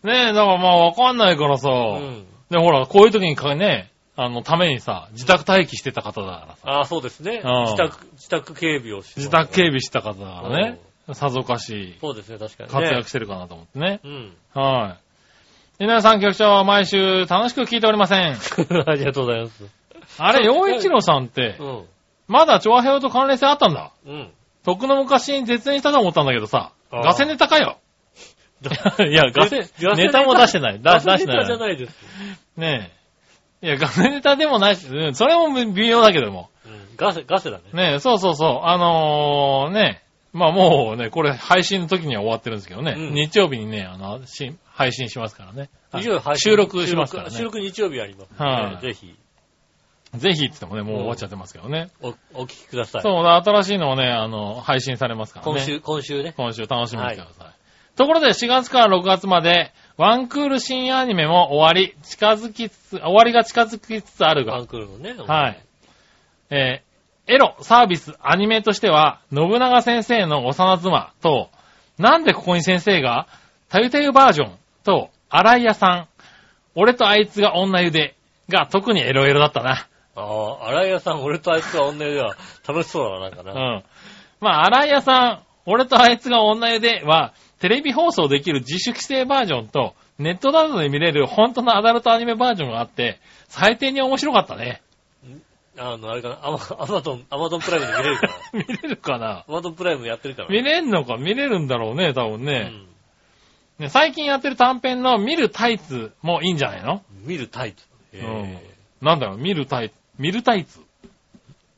[0.04, 1.70] ねえ、だからまあわかんないからさ。
[1.70, 2.26] うん。
[2.50, 6.60] で、ほら、こういう時にかね、あの、ためにさ、自宅待機してた方だからさ。
[6.64, 7.42] ああ、そうですね。
[7.44, 10.80] うん自宅、自宅警備をして自宅警備した方だからね。
[11.14, 12.74] さぞかしそうですね、確かにね。
[12.74, 14.02] 活躍してるかなと思ってね。
[14.04, 14.34] うん。
[14.54, 14.98] は
[15.80, 15.84] い。
[15.84, 18.20] 稲田さん局長は毎週楽しく聞いておりません。
[18.88, 19.64] ありがとうございます。
[20.18, 21.86] あれ、洋一郎さんってう、ん。
[22.28, 23.92] まだ調和平と関連性あったんだ。
[24.06, 24.32] うん。
[24.66, 27.78] 徳の昔に絶縁したと思ったんだけどさ、ガセネタかよ。
[29.08, 30.80] いや、ガセ、ネタも出してない。
[30.80, 31.68] 出してセネタじゃない。
[31.70, 31.96] ないです。
[32.58, 32.92] ね
[33.62, 33.68] え。
[33.68, 36.50] いや、ガセネタでもないし、うんそれも微妙だけども。
[36.66, 36.96] うん。
[36.96, 37.64] ガセ、ガセだね。
[37.74, 38.68] ねえ、そうそうそう。
[38.68, 40.04] あのー、ね
[40.34, 42.94] まあもうね、これ配信の時には終わってるんですけどね。
[42.98, 45.70] うん日曜日にね、あの、し配信しますからね。
[45.94, 47.36] 日曜日配信収録しますからね。
[47.36, 49.16] 収録日曜日ありますので、はいぜひ、
[50.16, 51.90] ぜひって言ってもね、もう終わっちゃってますけどね。
[52.02, 53.02] お、お聞きください。
[53.02, 55.52] そうだ、新しいのもね、あの、配信されますからね。
[55.52, 56.34] 今週、今週ね。
[56.38, 57.57] 今週楽しみにしてください。
[57.98, 65.16] ところで4月から6月まで、ワンクール深夜アニメも終わり、近づきつつ、終わりが近づきつつあるがワン、クールのね。
[65.18, 65.60] はい。
[66.52, 66.88] えー
[67.30, 71.50] エロ、サービス、アニメとしては、信長先生の幼妻と、
[71.98, 73.28] なんでここに先生が、
[73.68, 76.08] たゆたゆバージョンと、荒井屋さん、
[76.74, 78.16] 俺とあいつが女湯で、
[78.48, 79.88] が特にエロエロだったな。
[80.16, 83.52] ああ、荒井屋さん、俺とあいつは女湯では楽しそうだな、なんかうな。
[83.80, 83.84] ん。
[84.40, 94.82] まあ、荒井屋さん、俺とあいつが女湯では、テレビ放送できる自主規制バージョンと、ネットなどで見れる本当のアダルトアニメバージョンがあって、最低に面白かったね。
[95.80, 98.34] あの、あれかな、アマアマゾン、アマゾンプライムで見れるから。
[98.54, 99.46] 見れるかな？
[99.48, 100.50] アマゾンプライムやってるから。
[100.50, 101.18] 見れんのか？
[101.18, 102.72] 見れるんだろうね、多分ね。
[102.74, 102.88] うん
[103.80, 107.04] ね最近やってる短編の見るタイツもいいんじゃないの？
[107.26, 107.86] 見るタイツ。
[108.14, 108.58] えうん
[109.06, 109.96] なんだろう、見るタイツ？
[110.18, 110.80] 見るタイツ？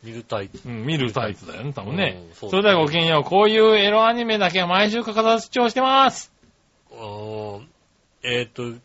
[0.04, 0.68] 見るタイツ。
[0.68, 2.36] うん、見るタイツだよね、多分ねうん。
[2.36, 3.24] そうそれではごきげんよう。
[3.24, 6.32] こういうエロアニメだけは毎週欠かさず視聴してます。
[6.92, 7.68] うーん
[8.24, 8.80] えーっと、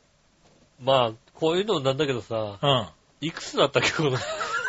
[0.82, 2.88] まあ、こういうのなんだけどさ、うん。
[3.20, 4.18] いくつだったっけ、この？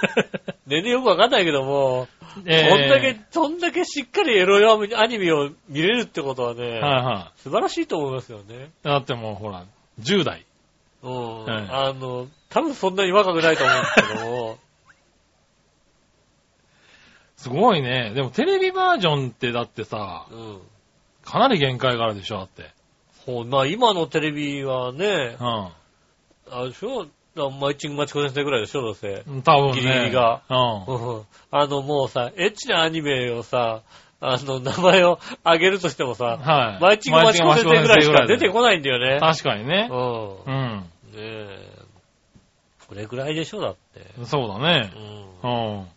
[0.68, 2.08] 年齢よくわかんないけども、
[2.46, 4.58] えーそんだけ、そんだけしっかりエロ
[4.98, 8.66] アニメを見れるってことはね、はいは素晴らしいと思いますよね。
[8.66, 8.68] い。
[8.84, 9.66] だってもうほら、
[10.00, 10.46] 10代。
[11.04, 11.46] うん。
[11.46, 14.58] はいあの、多分そんなに若くないと思うんですけども、
[17.46, 18.12] すごいね。
[18.16, 20.62] でもテレビバージョンってだってさ、うん。
[21.24, 22.72] かなり限界があるでしょ、だって。
[23.24, 25.72] そう、まあ今のテレビはね、うあ
[26.62, 27.06] れでしょ？
[27.52, 29.24] マイチングマチコ先生ぐらいでしょどうせ。
[29.30, 29.44] ん。
[29.44, 29.82] 多分ね。
[29.82, 30.58] ギリギリがうん。
[30.88, 33.82] う んあのもうさ、エッチなアニメをさ、
[34.22, 36.82] あの、名前を挙げるとしてもさ、はい。
[36.82, 39.20] マイチングマチコ先生ぐらいしか出てこないんだよね。
[39.20, 39.88] 確かにね。
[39.92, 39.94] う。
[39.94, 40.80] うんん。
[40.80, 40.88] ね
[41.18, 41.70] え。
[42.88, 44.26] これぐらいでしょだって。
[44.26, 44.92] そうだね
[45.44, 45.48] う。
[45.48, 45.52] ん。
[45.52, 45.88] うん。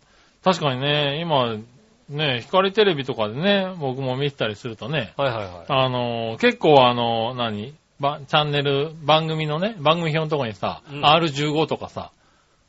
[0.52, 1.56] 確かにね、今、
[2.08, 5.64] ね、光テレビとかでね、僕も見てたりするとね、はいはいはい。
[5.68, 12.12] あのー結構あのー何ばチャンネル、番組のね、番組表のとこにさ、うん R15 とかさ、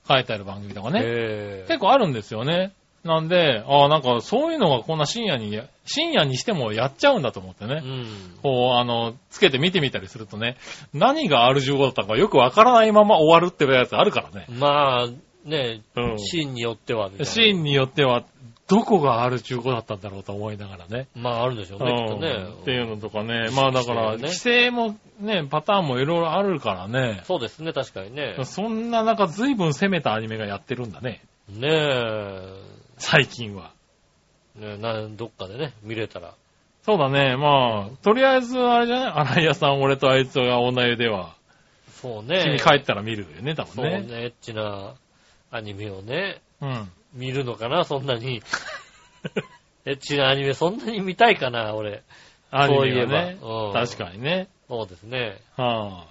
[0.07, 2.73] 書いてある番組とかね、え結構あるんですよね。
[3.03, 7.82] なんで、ああ、なんかそういうのがこんな深夜に、深夜にしてもやっちゃうんだと思ってね。
[7.82, 8.05] うん。
[8.43, 10.57] こう、あの、つけて見てみたりするとね、
[10.93, 14.47] 何が R15 だったかよくわからないまま終わるってやつあるからね。
[14.49, 15.07] まあ、
[15.45, 17.09] ねうんシーンによっては。
[17.23, 18.23] シーンによっては、
[18.67, 21.07] どこが R15 だったんだろうと思いながらね。
[21.15, 22.61] まああるんでしょうね、きっとうんね。
[22.61, 23.49] っていうのとかね。
[23.55, 27.21] まあだから、規規制もね、パターンもいろいろあるからね。
[27.23, 28.35] そうですね、確かにね。
[28.43, 31.21] そんな中随分攻めたアニメがやってるんだね。
[31.49, 32.53] ねえ。
[32.97, 33.71] 最近は。
[34.55, 36.33] ねな、どっかでね、見れたら。
[36.83, 37.35] そうだね。
[37.37, 39.11] まあ、とりあえずあれじゃない？
[39.13, 41.35] 荒井屋さん、俺とあいつが女湯では、
[42.01, 42.43] そうね。
[42.43, 44.15] 君帰ったら見るよね、多そう分ね。
[44.15, 44.93] ね、エッチな
[45.51, 46.91] アニメをね、うん。
[47.13, 48.41] 見るのかな、そんなに。
[49.85, 52.03] エッチなアニメそんなに見たいかな、俺。
[52.51, 53.37] アニメそういえばはね。
[53.41, 54.47] うん確かにね。
[54.67, 55.41] そうですね。
[55.55, 56.05] は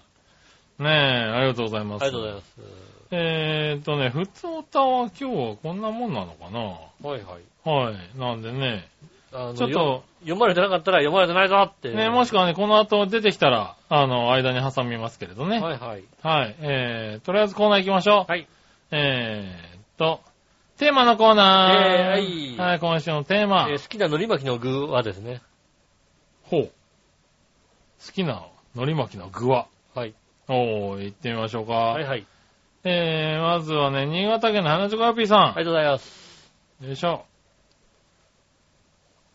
[0.79, 2.03] あ、ねえ、ありがとうございます。
[2.03, 2.89] ありがとうございます。
[3.11, 7.59] えーっとね、普通歌は今日はこんなもんなのかなはいはい。
[7.65, 8.19] はい。
[8.19, 8.87] なんでね、
[9.33, 11.91] あのちょっと、読まれてなかったら読まれてないぞって。
[11.93, 15.61] ね、もしくはね、この後出てきたら、あの、間に挟みますけれどね。
[15.61, 16.05] はいはい。
[16.23, 16.57] はい。
[16.61, 18.31] えー、とりあえずコーナー行きましょう。
[18.31, 18.47] はい。
[18.91, 20.21] えーっと、
[20.79, 21.75] テーマのコーナー。
[21.75, 23.69] えーはいはい、今週のテーマ。
[23.71, 25.43] えー好きな海苔巻きの具はですね。
[26.45, 26.73] ほう。
[28.07, 30.15] 好きな海苔巻きの具ははい。
[30.49, 31.73] おー、行ってみましょうか。
[31.73, 32.27] はいはい。
[32.85, 35.39] えー、まずはね、新潟県の花チョコヨッピーさん。
[35.41, 36.53] ありがとうございます。
[36.81, 37.25] よいしょ。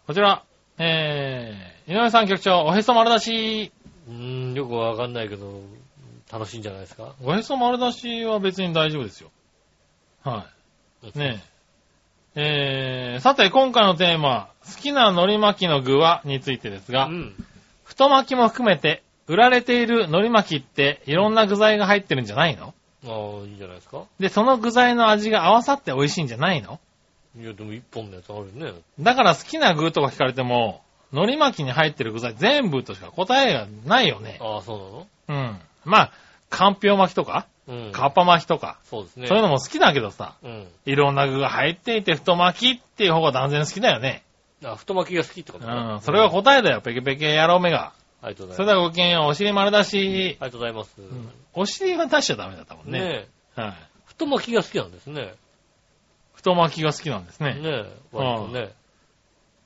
[0.08, 0.44] こちら、
[0.80, 3.72] えー、井上さん局長、おへそ丸出し。
[4.08, 5.62] うーん、よくわかんないけど、
[6.32, 7.14] 楽しいんじゃないですか？
[7.22, 9.30] おへそ丸出しは別に大丈夫ですよ。
[10.24, 10.46] は
[11.14, 11.20] い。
[11.20, 11.42] ね
[12.36, 13.14] え。
[13.16, 17.46] えー、さて、今回のテーマ、好きな海苔巻きの具はについてですが、うん。
[17.84, 22.74] 太巻きも含めて、売られている海苔巻きっていろんな具材が入ってるんじゃないの？
[23.06, 23.12] ああ、
[23.46, 24.04] いいんじゃないですか。
[24.20, 26.80] で、その具材の味が合わさって美味しいんじゃないの？
[27.38, 28.80] いや、でも一本のやつあるよね。
[29.00, 34.40] だから好きな具とか聞かれても、海苔巻きに入ってる具材全部としか答えがないよね。
[34.42, 35.60] ああ、そううん。
[35.86, 36.12] まあ、
[36.50, 37.92] かんぴょう巻きとか、なのうん。
[37.92, 39.28] かっぱ巻きとか、そうですね。
[39.28, 40.68] そういうのも好きだけどさ、うん。
[40.86, 44.24] いろんな具が入っていて太巻きっていう方が断然好きだよね。
[44.64, 46.02] あ、太巻きが好きってこうとねん。
[46.02, 47.94] それが答えだよ、ペケペケ野郎めが。
[48.22, 48.68] ありがとうござそいます。
[48.70, 49.98] れではごきげんよう、お尻丸出し。
[49.98, 50.94] ありがとうございます。
[50.98, 53.00] うんお尻は出しちゃダメだったもんね。
[53.00, 53.62] ねえ。
[53.62, 53.74] はい。
[54.06, 55.36] 太巻きが好きなんですね。
[56.34, 57.54] 太巻きが好きなんですね。
[57.54, 57.92] ねえ。
[58.12, 58.74] 割とね。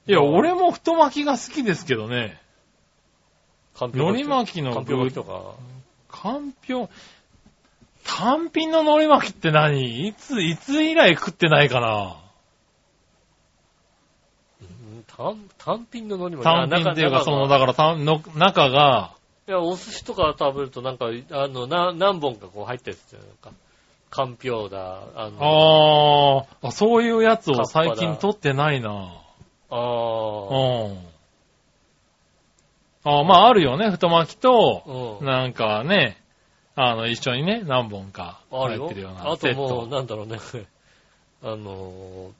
[0.05, 2.41] いや、俺も太巻きが好きですけどね。
[3.73, 5.53] かんぴょう巻きのかんぴょう巻きとか。
[6.09, 6.89] かんぴょう、
[8.07, 10.07] 単品の海苔巻きって何？
[10.07, 12.15] いつ、いつ以来食ってないかな？
[14.61, 16.43] うん単単品の海苔巻き。
[16.43, 19.11] 単品っていうか、その、だかから単の、中が、
[19.47, 23.51] いや、お寿司とか食べるとなんか、あの、な、何本かこう入ってるじゃないか。
[24.09, 26.67] かんぴょうだ、あの、あー。
[26.67, 28.89] あ、そういうやつを最近取ってないな。
[29.69, 30.97] あうーん。
[33.03, 35.27] ああ、まああるよね、太巻きと、うん。
[35.27, 36.21] なんかね、
[36.79, 39.95] あの、一緒にね、何本か入ってるようなあセッともう、ト。
[39.95, 40.37] なんだろうね。
[41.41, 42.31] あの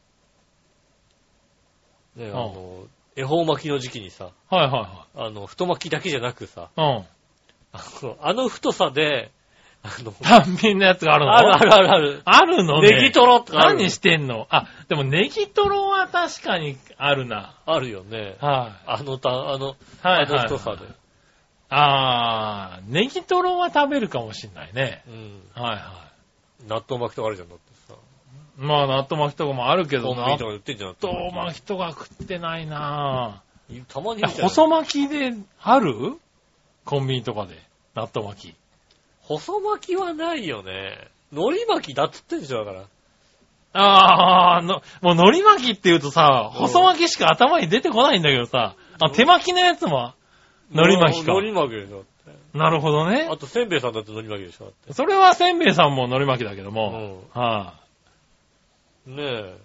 [2.15, 2.85] ー、ね、あの、
[3.15, 6.97] 恵方巻きの時期にさ、はいはあの、太巻きだけじゃなくさ、いはい。
[6.97, 7.05] うん。
[7.73, 9.31] あのあの太さで、
[9.81, 11.35] あの、単品のやつがあるの？
[11.35, 12.21] あるあるあるある。
[12.25, 12.81] あるの？
[12.81, 12.89] ね。
[12.91, 14.45] ネギトロとか何してんの？
[14.51, 17.55] あ、でもネギトロは確かにあるな。
[17.65, 18.37] あるよね。
[18.39, 20.25] はい、あのた、あの、はい。
[20.25, 20.85] あのはい太さで。
[21.69, 25.03] あー、ネギトロは食べるかもしんないね。
[25.07, 25.61] うん。
[25.61, 26.07] はいは
[26.67, 27.93] 納豆巻きとかあるじゃん、だってさ。
[27.93, 27.97] い。
[28.57, 30.95] まあ、納豆巻きとかもあるけど、納コンビニとかで売ってんじゃん。
[31.01, 33.41] 豆巻きとか食ってないな
[33.89, 34.27] たまにぁ。
[34.27, 36.17] 見たよ細巻きである？
[36.85, 37.61] コンビニとかで。
[37.95, 38.55] 納豆巻き。
[39.21, 41.09] 細巻きはないよね。
[41.33, 42.85] 海苔巻きだっつってんでしょ、だから。
[43.73, 50.13] あー、の、もう海苔巻きって言うとさ、うん細巻きしか頭に出てこないんだけどさ、あ、手巻きのやつも、
[50.71, 52.03] 海苔巻きか海苔巻きでしょ。
[52.53, 53.37] なるほどねあ。
[53.37, 54.73] と、せんべいさんだって海苔巻きでしょ。
[54.93, 56.91] それはせんべいさんも海苔巻きだけどうも、
[57.35, 57.39] ん。
[57.39, 57.73] は
[59.05, 59.57] ねえ。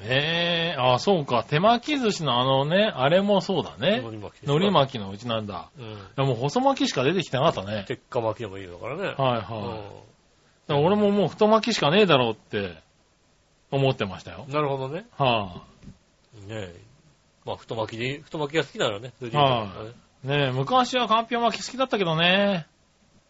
[0.00, 3.98] い、えー、あ、そうか、手巻き寿司のあのね、あれもそうだね。
[3.98, 4.44] 海苔巻き。
[4.44, 5.70] 海苔巻きのうちなんだ。
[5.78, 5.84] うん。
[5.84, 7.84] いやもう細巻きしか出てきてなかったね。
[7.86, 9.02] 鉄火巻きでもいいのからね。
[9.02, 9.40] はいはい。
[9.40, 9.52] だか
[10.68, 12.76] らう俺ももう太巻きしかねえだろうって
[13.70, 14.46] 思ってましたよ。
[14.48, 14.52] ん。
[14.52, 15.06] なるほどね。
[15.16, 15.62] は
[16.46, 16.74] ねえ。
[17.44, 19.12] まあ、太巻きでいい、太巻きが好きならね。
[19.20, 22.66] はいんだけどねえ、昔はかんぴょう巻き好きだったけどね。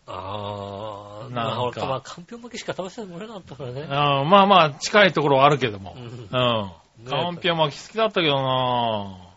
[0.07, 3.82] あー、なんかまあ、俺まあ、かんぴょう巻きしか食べさせてもらえなかったからね。
[3.82, 5.95] うん、まあまあ、近いところはあるけども。
[5.97, 6.70] ううん
[7.09, 9.28] かんぴょう巻き好きだったけどな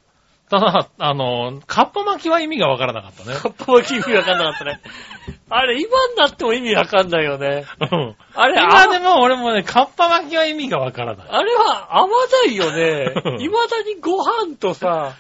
[0.50, 3.38] ただ、あの、かっぱ巻きは意味がわからなかったね。
[3.38, 4.82] かっぱ巻き意味わかんなかったね。
[5.50, 7.66] あれ、今になっても意味わかんないよね。
[7.80, 8.16] うん。
[8.36, 11.28] あれ、今であも俺もね、かっぱ巻きは意味がわからない。
[11.30, 12.08] あれは合わ
[12.46, 13.36] ないよねう。
[13.36, 15.14] ん未だにご飯とさ、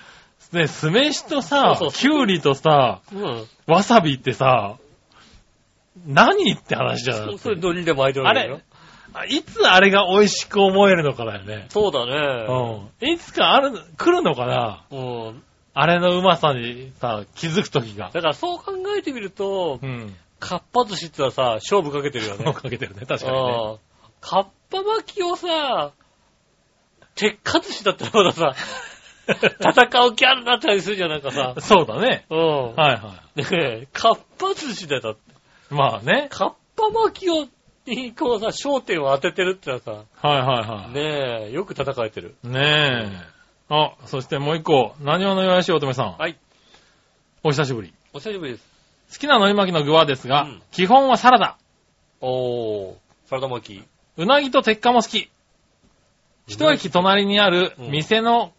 [0.52, 3.48] ね、酢飯とさそうそう、きゅうりとさ、うん。
[3.68, 4.78] わさびってさ、
[6.06, 7.38] 何って話じゃん。
[7.38, 8.64] それ海苔で巻いてるけだよれ。
[9.14, 11.66] あいつあれが美味しく思えるのかだよね。
[11.70, 12.48] そうだね。
[13.02, 13.10] うん。
[13.10, 14.96] いつかある、来るのかなう
[15.32, 15.44] ん。
[15.74, 18.12] あれのうまさにさ、気づくときが。
[18.14, 20.16] だからそう考えてみるとう、ん。
[20.40, 22.54] かっぱ寿司ってのはさ、勝負かけてるよね。
[22.54, 23.54] かけてるね、確かにね。
[23.74, 23.92] うん
[24.22, 25.92] かっぱ巻きをさ、
[27.16, 28.54] 鉄火寿司だったらまださ、
[29.32, 31.56] 戦う気あるなって感じするじゃん、なんかさ。
[31.60, 32.26] そうだね。
[32.30, 32.76] うん。
[32.76, 35.32] はいはねえ、かっぱ寿司だよ、だって。
[35.72, 35.74] い。
[35.74, 36.28] まあね。
[36.30, 37.48] かっぱ巻きを、
[37.86, 39.92] にこうさ、焦点を当ててるってのはさ、
[40.28, 40.94] はいはいはい。
[40.94, 42.36] ねえ、よく戦えてる。
[42.44, 43.42] ねえ。
[43.70, 46.18] あ、そしてもう一個、何話のよやしおとめさん。
[46.18, 46.38] はい。
[47.44, 47.94] お久しぶり。
[48.14, 48.72] お久しぶりです。
[49.14, 51.58] 好きな海苔巻きの具はですが、うん基本はサラダ。
[52.22, 52.96] おー、
[53.26, 53.84] サラダ巻き。
[54.18, 55.30] うなぎと鉄火も好き。
[56.48, 58.50] 一駅隣にある店の、あ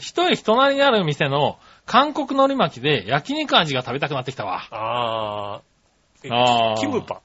[0.00, 4.62] 一駅隣にある店の韓国海苔巻きで焼肉味が食べたくなってきたわ。
[4.70, 7.20] あー、えあーキムパ。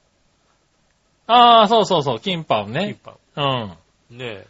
[1.26, 2.96] ああ、そうそうそう、キンパをキムね。
[3.02, 3.16] パ。
[3.36, 3.42] う
[4.12, 4.18] ん。
[4.18, 4.46] ねえ、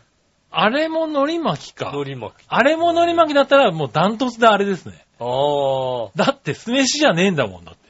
[0.51, 1.91] あれも海苔巻きか。
[1.91, 2.47] 海苔巻き。
[2.49, 5.05] あれも海苔巻きだったらもうダントツであれですね。
[5.21, 7.81] あー、だって酢飯じゃねえんだもんだって。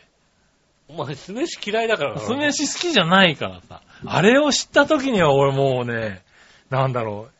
[0.88, 2.20] お前酢飯嫌いだからな。
[2.20, 3.80] 酢飯好きじゃないからさ。
[4.04, 6.22] あれを知った時には俺もうね、
[6.68, 7.32] なんだろう。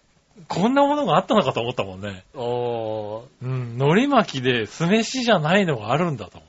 [0.49, 2.25] こんなものがあったのかと思ったもんね。
[2.35, 6.47] おー、うん、海苔巻きで酢飯じゃないのがあるんだと思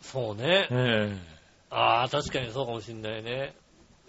[0.00, 0.64] そうね。
[0.64, 0.68] って。
[0.70, 1.16] え
[1.70, 3.54] あー、確かにそうかもしんないね。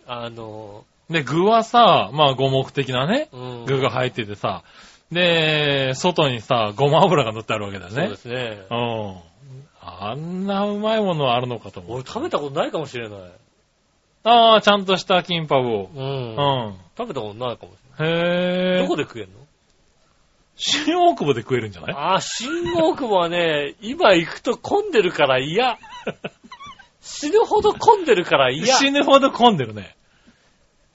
[0.07, 3.65] あのえで、具はさ、まあ五目的なね、うん。
[3.65, 4.63] 具が入っててさ、
[5.11, 8.17] で、外にさ、ごま油が塗ってあるわけだよねそうで。
[8.17, 8.65] すね。
[8.69, 9.17] うん。
[9.81, 11.95] あんなうまいものあるのかと思う。
[11.97, 13.19] 俺食べたことないかもしれない。
[14.23, 15.89] ああ、ちゃんとしたキンパブを。
[15.93, 15.99] う。
[15.99, 16.35] うん
[16.71, 16.75] ん。
[16.97, 18.77] 食べたことないかもしへれない。
[18.77, 18.81] え。
[18.83, 19.39] どこで食えんの？
[20.57, 21.95] 新大久保で食えるんじゃない？
[21.97, 25.77] あー、新大久保はね、今行くと混んでるから嫌。
[27.01, 28.75] 死ぬほど混んでるから嫌。
[28.77, 29.95] 死ぬほど混んでるね。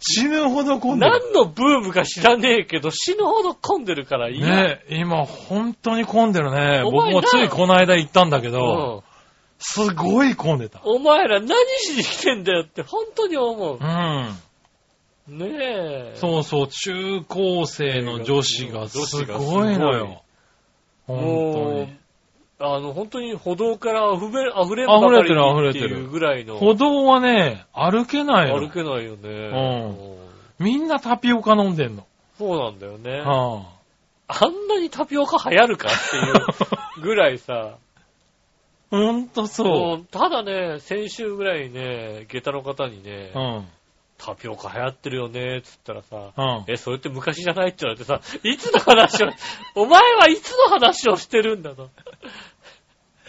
[0.01, 1.13] 死ぬほど混んでる。
[1.13, 4.47] 何のブームか知らねえけど、死ぬほど混んでるから嫌。
[4.47, 6.83] ね今本当に混んでるね。
[6.83, 9.11] お前僕もついこの間行ったんだけうど、ん。
[9.59, 10.81] すごい混んでた。
[10.85, 11.49] お前ら何
[11.81, 13.85] しに来てんだよって本当に思うう。
[13.85, 14.35] ん。
[15.31, 16.13] ねえ。
[16.17, 20.23] そうそう、中高生の女子がすごいのよ。
[21.07, 21.89] 本もう、
[22.59, 26.59] あの、本当に歩道から溢れ、溢れん溢れてるばか溢れてるっていうぐらいの。
[26.59, 26.73] 当に。
[26.73, 28.71] 歩道はね、歩けないの歩。
[28.71, 29.29] けないよね。
[29.29, 30.21] うん
[30.61, 32.07] みんなタピオカ飲んでんの。
[32.37, 33.21] そうなんだよね。
[33.21, 33.65] は
[34.29, 37.55] あんなにタピオカ流行るかっていうぐらいさ。
[37.55, 37.77] あ、
[38.91, 43.39] ほんとそもうただね、先週ぐらいにね、下駄の方にねう。
[43.39, 43.69] う、ん。
[44.23, 46.65] タピオカ流行ってるよね、つったらさ、うん。
[46.69, 49.31] え、それって昔じゃないって言われてさ、いつの話を、
[49.75, 51.89] お前はいつの話をしてるんだと。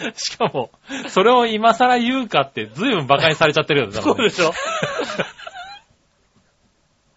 [0.15, 0.71] しかも、
[1.07, 3.93] それを今更言うかって随分馬鹿にされちゃってるよね。
[3.93, 4.51] そうでしょ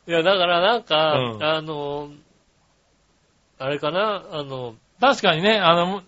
[0.06, 2.10] いや、だからなんか、うんあの、
[3.58, 6.02] あれかな、あの、確かにね、あの、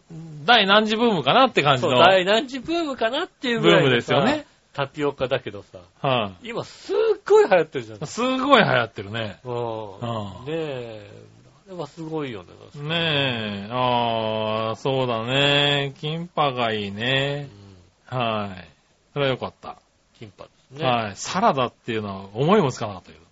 [0.44, 1.98] 第何次ブームかなって感じそう、の。
[1.98, 4.46] 第何次ブームかなっていうぐらいのブームですよね。
[4.76, 6.96] タピオカだけどさ、は今すっ
[7.26, 8.06] ごい流行ってるじゃんい。。
[8.06, 9.40] すごい流行ってるね。
[9.42, 9.54] うん。
[9.54, 11.10] うんねえ、
[11.66, 12.82] あれはすごいよね。
[12.82, 15.94] ねえ、ああ、そうだね。
[15.96, 17.48] キンパがいいうね。
[18.12, 18.14] ん。
[18.14, 18.68] はい。
[19.14, 19.78] それはよかった。
[20.18, 20.86] キンパですね。
[20.86, 21.16] はい。
[21.16, 23.24] サラダっていうのは思いもつかなかったけど。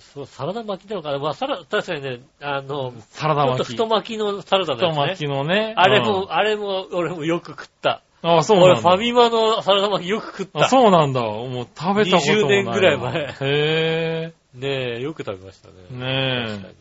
[0.00, 3.68] そう、サラダ巻きなのかなまあ、サラ、確かにね、あの、サラダ巻き。
[3.68, 5.12] ちょっと太巻きのサラダだ太よね。
[5.12, 5.72] 巻きのね。
[5.74, 8.02] あれも、うんあれも、俺もよく食った。
[8.22, 8.90] あそう俺、なんだ。
[8.90, 10.64] ファミマのサラダ巻きよく食った。
[10.64, 11.20] あ、そうなんだ。
[11.20, 12.72] もう食べたこともないわ。
[12.72, 15.74] 20年ぐらい前へねえ、よく食べましたね。
[15.92, 15.94] え。
[15.94, 16.74] ね確かに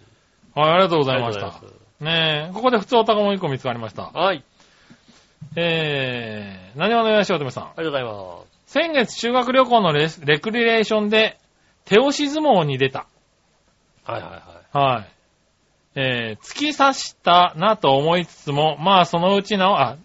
[0.55, 0.59] え。
[0.59, 2.13] はい、ありがとうございましたありがとうござい。
[2.13, 4.03] ねえ、ここで普通おたかも1個見つかりました。
[4.03, 4.43] ますはい。
[5.55, 7.63] えー、何をお願いしよう、とめさん。
[7.65, 11.39] ありがとうございま先月修学旅行のレスレクリレーションで
[11.85, 13.07] 手押し相撲に出た。
[14.05, 14.11] す。
[14.11, 14.95] はいはいはい。
[14.95, 15.07] はい。
[15.95, 19.97] えー、突き刺したなと思いつつも、まあそのうちの、あ、突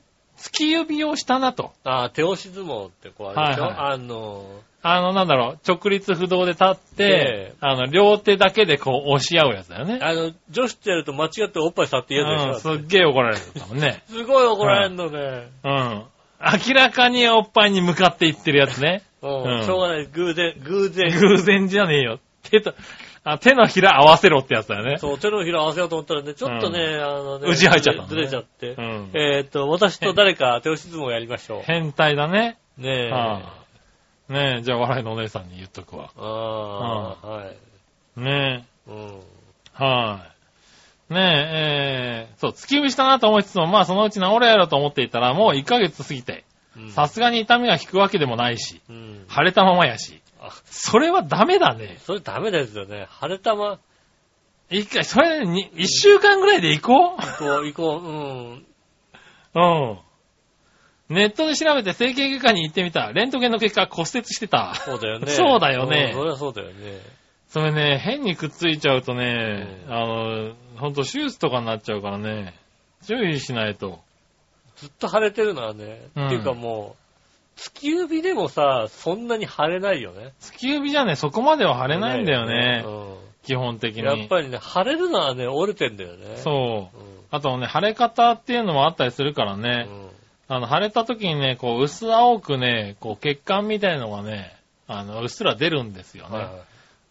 [0.51, 1.73] き指をしたなと。
[1.85, 4.45] あ、手押し相撲ってこうあれでしょ、はいはあの、
[4.83, 10.01] あの、なんだろう、直立不動で立ってええ、あの、両手だけでこう押し合うやつだよね。
[10.03, 14.03] あの、女子ってやると間違っておっぱい触って嫌でしょ、うん、すっげえ怒られる多分ね。
[14.11, 15.49] すごい怒られんのね。
[15.63, 16.03] うん。
[16.41, 19.03] 明らかにおっぱいに向かっていってるやつね。
[19.23, 20.07] うん、うんしょうがない。
[20.07, 21.11] 偶然、偶然。
[21.17, 22.19] 偶然じゃねえよ。
[22.43, 22.75] 手と、
[23.25, 24.99] あ手のひら合わせろってやつだよね。
[24.99, 28.71] そう、手のひら合わせようと思ったらね、ちょっとね、あのね、うち入っちゃったのねずれちゃって。
[28.71, 29.11] うん。
[29.15, 32.59] えーっと、私と誰か手押し相撲やりましょ変態だね。
[32.79, 32.83] う。
[32.83, 33.11] ねえ。
[33.11, 33.63] は
[34.29, 36.11] ねえ、じゃあ笑いのお姉さんに言っとくわ。
[36.17, 37.45] ああ、は
[38.17, 38.21] い。
[38.21, 38.95] ねうん。
[38.95, 40.27] え、は
[41.11, 41.15] い。
[41.15, 46.45] ねえ、えー、そう、突き指したなと思いつつも、まあそのうち治れやろと思っていたら、もう1ヶ月過ぎて、
[46.77, 49.27] うんさすがに痛みが引くわけでもないし、うん。
[49.29, 50.22] 腫れたままやし。
[50.43, 51.99] あ、それはダメだね。
[52.05, 53.07] それダメですよね。
[53.09, 53.79] 晴れたま、
[54.71, 58.67] 一回、それに、一週間ぐらいで行こ行こう、行こう、うん。
[59.55, 59.99] ううん。
[61.15, 63.13] ネットで調べて整形外科に行ってみた。
[63.13, 64.75] レントゲンの結果骨折してた。
[64.75, 65.31] そうだよね。
[65.31, 67.01] そうだよねんそりゃそうだよね。
[67.49, 72.55] それね、変にくっついちゃうとね、うんあの、ほんと手術とかになっちゃうからね、
[73.07, 74.01] 注意しないと。
[74.77, 76.97] ずっと腫れてるのはね、うんっていうかも
[77.57, 80.33] う、突き指でもさ、そんなに腫れないよね。
[80.41, 82.85] 突き指じゃね、そこまでは腫れないんだよね。
[82.87, 84.03] う基本的に。
[84.03, 84.07] ん。
[84.07, 86.37] やっぱりね、腫れるのはね、折れてんだよね。
[86.37, 86.97] そう。
[86.97, 87.13] うん。
[87.31, 90.13] あとね、腫れ方っていうのもあったりするからね、うん
[90.49, 94.55] あの、腫れた時にね、こう、薄青くね、こう、血管みたいのがね、
[94.87, 96.37] あの、うっすら出るんですよね。
[96.37, 96.53] はいはい。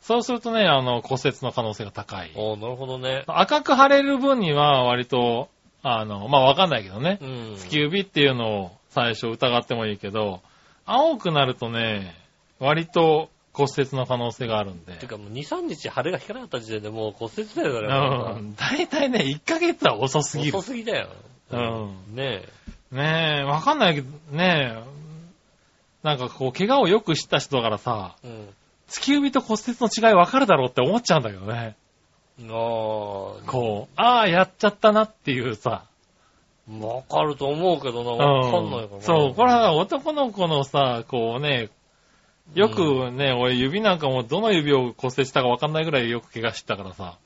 [0.02, 2.32] そうするとね、あの、骨折の可能性が高い。
[2.36, 3.24] おーなるほどね。
[3.26, 5.50] 赤く腫れる分には割と、
[5.82, 7.26] あの、まあ、わかんないけどねう。
[7.26, 7.30] ん。
[7.56, 10.42] 突き指っていうのを最初疑ってもいいけど、
[10.86, 12.16] 青くなるとね、
[12.60, 15.08] 割と骨折の可能性があるんでて。
[15.08, 18.56] かもう2、3日腫れが引かなかった時点でもう骨折だよ、うだん。
[18.56, 20.68] 大体ね、1ヶ月は遅すぎる遅。
[20.68, 21.10] すぎだよ。
[21.52, 22.16] うん。
[22.16, 22.44] ね
[22.92, 24.84] ねえ、わかんないけど、ねえ、
[26.04, 28.28] なんかこう、怪我をよく知った人だからさ、え。
[28.28, 28.50] うん。
[28.90, 31.76] 突き指と骨折の違いわかるだろうって思っちゃうんだけどね。
[32.42, 35.86] ああ、こう、ああ、やっちゃったなっていうさ。
[36.80, 39.02] わかると思うけどな、うんわかんないかな。
[39.02, 41.70] そう、これは男の子のさ、こうね、
[42.54, 47.18] よくね、俺指なんかもどの指を骨折したかわかんないぐらいよく怪我したからさ。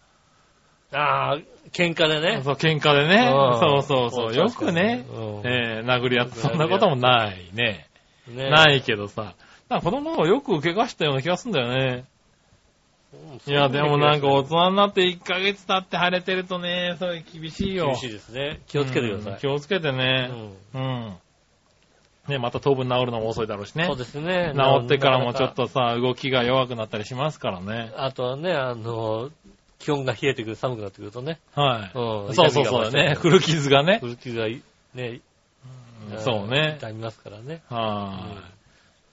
[0.92, 1.38] ああ、
[1.72, 2.42] 喧嘩でね。
[2.44, 3.32] そう、喧嘩でね。
[3.34, 4.36] うんそうそうそう。
[4.36, 7.88] よくね、うんえー殴り合って、そんなこともないね。
[8.28, 9.34] ねないけどさ。
[9.68, 12.06] なんか子供の頃よく怪我したような気がするんだよね。
[13.48, 17.88] いや、でもなんか大人になって1ヶ月経って腫れてるとね、それ厳しいよ。
[17.88, 18.62] 厳しいですね。
[18.68, 19.34] 気をつけてください。
[19.34, 20.32] うん気をつけてね。
[20.74, 21.14] うん。
[22.28, 23.98] ね、また当分治るのも遅いだろうしねそう。
[23.98, 24.54] ですね。
[24.56, 27.94] 治ってからもちょっとさ、動きが弱くなったりしますからね。
[27.96, 29.30] あとはね、あの、
[29.78, 31.40] 気温が冷えてくる、寒くなってくるとね。
[31.54, 31.98] はい。
[31.98, 33.16] うんそうそうそうね。
[33.16, 34.00] 古傷がね。
[34.02, 34.64] 古傷がい
[34.96, 35.22] ね、
[36.20, 36.78] そうね。
[36.80, 37.62] 痛みますからね。
[37.70, 38.55] はい。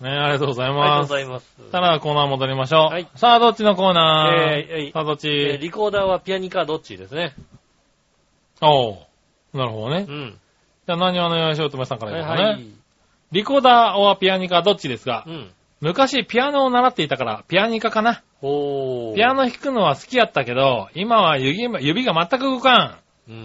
[0.02, 1.08] ね、ありがとうございありがとうます。
[1.10, 1.70] ございます。
[1.70, 2.92] たらコーナー戻りましょう。
[2.92, 7.34] はいさあ、どっちのコーナー、えーえいさあ、どっち、えーリコーダーはピアニカどっちですね。
[8.60, 8.96] おう。
[9.54, 10.12] なるほどねう。
[10.12, 10.38] ん。
[10.86, 12.48] じゃあ何話のよしおとめさんからはいいこうかね。
[12.50, 12.66] はい。
[13.32, 15.50] リコーダーはピアニカどっちですがう、ん。
[15.80, 18.22] 昔ピアノを習っていたからピアニカかな。
[18.40, 19.14] おー。
[19.14, 22.98] ピアノ弾くのは好きやったけど、今は指指が全く動か
[23.28, 23.32] う。
[23.32, 23.34] ん。
[23.34, 23.38] う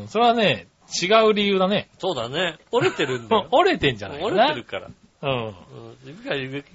[0.00, 0.08] んん。
[0.08, 0.66] それはね、
[1.02, 1.88] 違う理由だね。
[1.98, 2.58] そうだね。
[2.70, 3.48] 折れてるんだよ。
[3.52, 4.48] 折れてんじゃないか折な。
[4.48, 4.88] れてるから。
[5.22, 5.54] うん。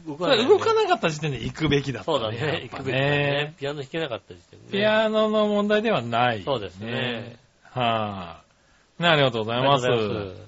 [0.08, 2.70] 動そかない、れ動かなかった時点で行くべきだったそうだね。
[2.72, 3.54] 行くべきだね。
[3.60, 4.72] ピアノ弾けなかった時点でね。
[4.72, 6.44] ピアノの問題ではない。
[6.44, 7.36] そうですね。
[7.64, 8.42] は
[9.00, 9.86] い、ね、ありがとうございます。
[9.86, 10.48] ありがとうございます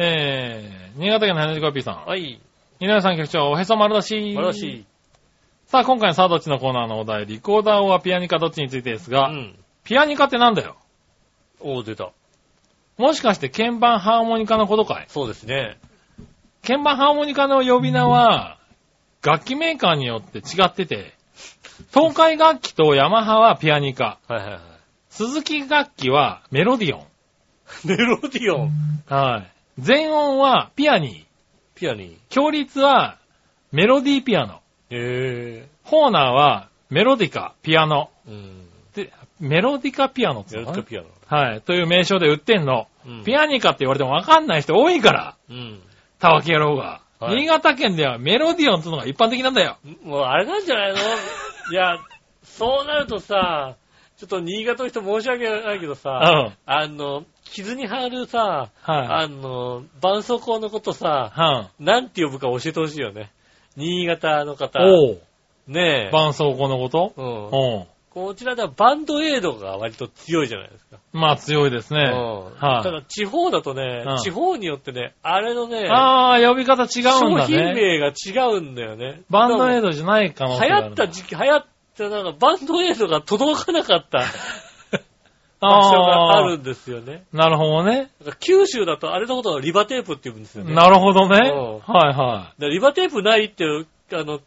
[0.00, 2.06] えー、新潟県の花コピーさん。
[2.06, 2.40] はい。
[2.78, 4.32] 皆さん局長、おへそ丸出し。
[4.34, 4.84] 素晴らしい。
[5.66, 9.58] さあ、今回のさあどっちのコーナーのお題、リコーダーはピアニカどっちについてですが、うん。
[9.82, 10.76] ピアニカってなんだよ
[11.60, 12.12] おー、出た。
[12.96, 15.06] もしかして鍵盤ハーモニカのことかい？
[15.08, 15.78] そうですね。
[16.68, 18.58] 鍵盤ハーモニカの呼び名は、
[19.22, 21.14] 楽器メーカーによって違ってて、
[21.94, 24.60] 東海楽器とヤマハはピアニカ、はいはいはい。
[25.08, 27.06] 鈴木楽器はメロディオン。
[27.86, 28.72] メロディオン。
[29.06, 29.46] は
[29.78, 29.80] い。
[29.80, 31.80] 全音はピアニー。
[31.80, 32.16] ピアニー。
[32.28, 33.16] 強率は
[33.72, 34.60] メロディーピアノ。
[34.90, 38.10] へホーナーはメロディカ、ピアノ。
[38.26, 38.68] うん。
[38.94, 39.10] で、
[39.40, 41.08] メロディカピアノってメロディカピアノ。
[41.30, 41.62] なはい。
[41.62, 42.88] という名称で売ってんの。
[43.06, 45.36] うんピアニカって言われてもわかんない人多いから。
[45.48, 45.80] うん。
[46.18, 46.82] たわけ野郎が。
[47.20, 49.78] はい新潟県ではメロディオンっていうのが一般的なんだよ。
[50.04, 50.98] もうあれなんじゃないの？
[51.72, 51.96] いや、
[52.44, 53.74] そうなるとさ、
[54.16, 55.96] ちょっと新潟の人申し訳ないけどうん。
[55.96, 58.80] さ、はあの、傷に貼るさ、い。
[58.86, 63.32] あの、絆創膏のことさ、はなんて呼ぶか教えてほしいよね。
[63.76, 64.78] 新潟の方。
[64.80, 65.20] おう。
[65.66, 66.10] ねえ。
[66.12, 67.12] 絆創膏のこと？
[67.16, 67.26] うん。
[67.26, 67.86] おう。
[68.10, 70.98] こちらではバンドエイドが割と強いじゃないですか。
[71.12, 72.00] まあ強いですね。
[72.12, 72.44] うん。
[72.56, 77.74] はいただ地方だとね、うん地方によってね、あれのね、ああ、呼び方違うんだ商品ね。
[77.74, 79.22] 名が違うんだよね。
[79.30, 81.04] バンドエイドドじゃない可能性流があるんだ。
[81.04, 84.24] 行った時期、流行った、なんかバンドエイドが届かなかった
[85.60, 87.24] 場あ所があーるんですよね。
[87.32, 88.10] なるほどね。
[88.20, 90.72] だから九州だとあれのことをリバテープって言うんですよね。
[90.72, 91.50] なるほどね。
[91.50, 93.64] うんはいはでリバテープないって、
[94.12, 94.40] あの、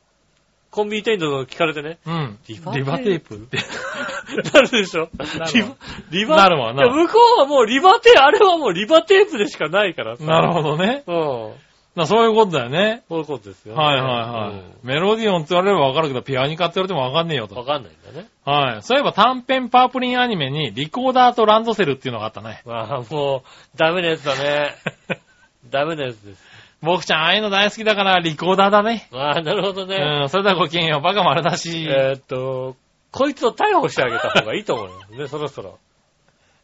[0.72, 2.00] コンビニ店員の聞かれてね。
[2.08, 2.10] い。
[2.10, 2.40] うん。
[2.48, 3.36] リリババテープ？
[3.36, 3.58] って。
[4.54, 5.10] なるでしょ？
[5.54, 5.76] リバ、
[6.12, 10.24] リバなるわな向こうはもうリバテー、あれはもうリバテープでしかないからさ。
[10.24, 11.04] なるほどね。
[11.06, 11.48] ど。
[11.48, 11.54] うん。
[11.94, 13.04] なそういうことだよね。
[13.10, 13.84] そういうことですよね。
[13.84, 14.62] はいはいはい。
[14.84, 17.58] メロディオンって言われればわかるけど、ピアニカって言われてもわかんねえようん。
[17.58, 17.68] わと。
[17.68, 18.30] かんないんだね。
[18.46, 18.82] はい。
[18.82, 22.62] そういえば短編パープリンアニメにリコーダーとランドセルっていうのがあったね。
[22.66, 24.76] まあもう、ダメなやつだね。
[25.70, 26.51] ダメなやつです。
[26.82, 29.08] 僕ちゃん、ああいうの大好きだからリコーダーだね。
[29.12, 29.96] ああ、なるほどね。
[29.96, 31.02] うん、それではごきげんよう。
[31.02, 31.86] バカ丸だし。
[31.88, 32.76] えーっと、
[33.12, 35.78] こいつを逮捕してあげた方がいいと思うよね、そろそろ。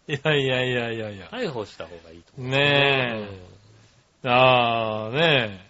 [0.07, 1.27] いやいやいやいやいや。
[1.27, 2.49] 逮捕した方がいいと思う。
[2.49, 3.27] ね
[4.23, 4.27] え。
[4.27, 5.67] ああ、ねえ。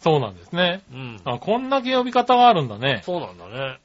[0.00, 0.82] そうなんですね。
[0.92, 0.98] うん。
[0.98, 1.20] うん。
[1.24, 3.00] あ、こんだけ呼び方があるんだね。
[3.04, 3.78] そうなんだね。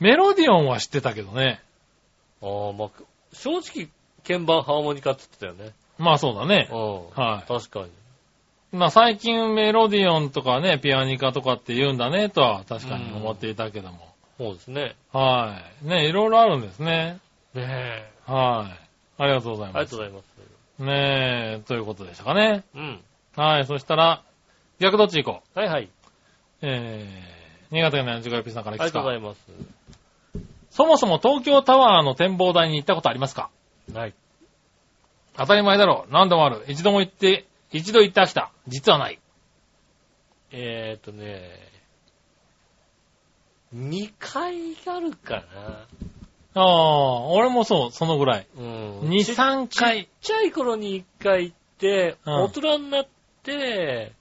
[0.00, 1.60] メロディオンは知ってたけどね。
[2.42, 2.90] ああ、まあ、
[3.32, 3.88] 正直、
[4.26, 5.74] 鍵盤ハーモニカって言ってたよね。
[5.98, 6.68] まあそうだね。
[6.72, 7.10] うん。
[7.10, 7.90] はい確かに。
[8.72, 14.14] まあ最近メロディオンとかね、ピアニカとかって言うんだねとは確かに思っていたけども。
[14.38, 14.96] そうですね。
[15.12, 15.88] はい。
[15.88, 17.18] ねいろいろあるんですね。
[17.54, 18.10] ねえ。
[18.26, 18.68] は
[19.18, 19.22] い。
[19.22, 19.84] ありがとうございあります。
[19.84, 20.84] がとうございます。
[20.84, 22.64] ねえ、ということでしたかね。
[22.74, 23.00] うん。
[23.34, 23.66] はい。
[23.66, 24.22] そしたら、
[24.78, 25.58] 逆どっち行こう。
[25.58, 25.88] はいはい。
[26.60, 29.40] えー、新潟県のやんじがよぴさんからありがとうございます。
[30.68, 33.48] そもそも東京タワーの展望台に行ったことありますか？
[33.94, 34.14] はい。
[35.38, 36.12] 当たり前だろう。
[36.12, 36.64] 何度もある。
[36.68, 38.52] 一度も行って、一度行って飽きた。
[38.68, 39.18] 実はない。
[40.52, 41.66] えーっとね、
[43.74, 45.44] 2回あるか
[46.54, 48.46] ああ、俺もそう、そのぐらい。
[48.56, 48.62] な。
[48.62, 49.00] うん。
[49.00, 50.04] 2、ち3回。
[50.04, 53.06] ちっちゃい頃に1回行って、うん大人になっ
[53.42, 54.12] て、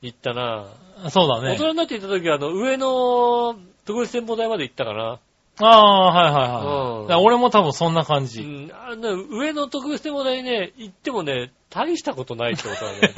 [0.00, 0.66] 行ったな。
[1.10, 1.50] そうだね。
[1.50, 5.20] 大人になって行った時は、あの、上の特別展望台まで行ったかな。
[5.60, 7.16] ああ、はいはいはい。
[7.16, 8.42] うん俺も多分そんな感うじ。
[8.42, 8.70] ん。
[8.72, 13.14] あの、上の特別展望台ね、行ってもね、大したことないってことはね、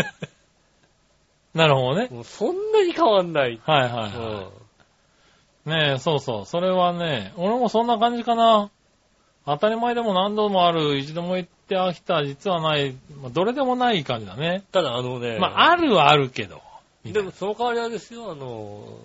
[1.55, 2.09] なるほどね。
[2.11, 3.61] もうそんなに変わんない。
[3.65, 4.51] はいはういは
[5.69, 5.70] ん。
[5.70, 5.89] い。
[5.89, 6.47] ねえ、そうそう。
[6.47, 8.70] それはね、俺もそんな感じかな。
[9.47, 14.65] 当たり前でも何度もある、一度も行って飽きた、実はない、まあ、どれでもない感じだね。
[14.73, 16.61] ただあのね、まあ、あるはあるけど。
[17.05, 18.98] みたいなでもその代わりあれですよ、あの、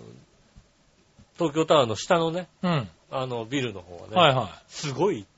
[1.38, 2.88] 東京タワーの下のね、うん。
[3.10, 4.48] あの、ビルの方はね、はいはい。
[4.68, 5.28] すごい行っ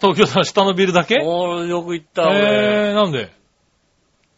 [0.00, 1.20] 東京タワー下のビルだけ？
[1.20, 1.24] た。
[1.24, 2.90] おー、よく行った、え俺。
[2.90, 3.32] ー、なんで？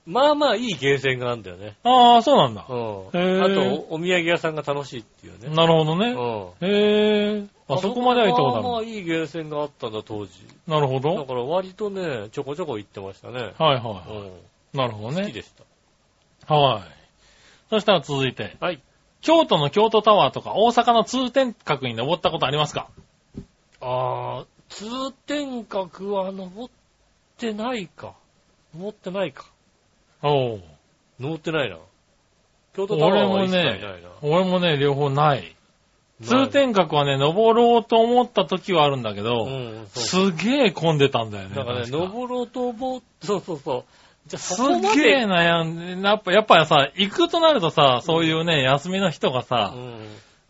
[0.06, 1.76] まあまあいいゲーセンがあるんだよね。
[1.82, 2.72] ああ、そうなんだう。
[2.72, 3.08] ん。
[3.42, 5.48] あと、お土産屋さんが楽しいっていうね。
[5.52, 6.12] なるほどね。
[6.12, 6.68] うん。
[6.68, 7.44] へえ。
[7.68, 8.62] あそこまでは行ったことある。
[8.62, 10.30] まあまあいいゲーセンがあったんだ、当時。
[10.68, 11.24] なるほだど。
[11.26, 13.52] から割とね、ちょこちょこ行ってましたね。
[13.58, 13.84] はいうん。
[13.84, 14.02] は
[14.72, 14.76] い。
[14.76, 15.22] なるほどね。
[15.22, 15.50] 好きでし
[16.46, 16.54] た。
[16.54, 16.82] はい。
[17.70, 18.80] そしたら続いて、はい。
[19.26, 22.88] 京都の京都タワーとか大阪の通天閣に登ったことありますか？
[23.80, 26.70] あー、通天閣は登っ
[27.36, 28.14] ってないか。
[28.74, 29.44] 登ってないか。
[30.22, 30.62] おう
[31.20, 31.76] 登ってないな。
[32.74, 33.90] 京都タワー俺もは一切ないねな。、
[34.22, 35.54] 俺もね、両方ない。
[36.22, 40.30] 通天閣はね、登ろうと思った時はあるんだけど、うん、そう。
[40.30, 41.54] すげえ混んでたんだよね。
[41.54, 43.84] だからね、登ろうと思う、そうそうそう。
[44.26, 50.00] じゃあすそこまげえで、悩んで、やっぱ、やっぱさ、行くとなるとさ、そういうね、休みの人がうさ、ん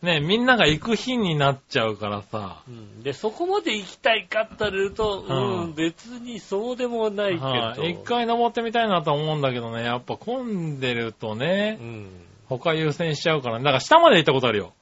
[0.03, 7.47] ね、みんなが行く日になっちゃうからさ、うんで、そこまで行きたいかって言われると、うんうん、別にそうでもないけど。
[7.47, 12.09] はい一回登ってみたいなと思うんだけどね、やっぱ混んでるとねう、ん。
[12.49, 13.65] 他優先しちゃうからね。
[13.65, 14.73] だから下まで行ったことあるよ。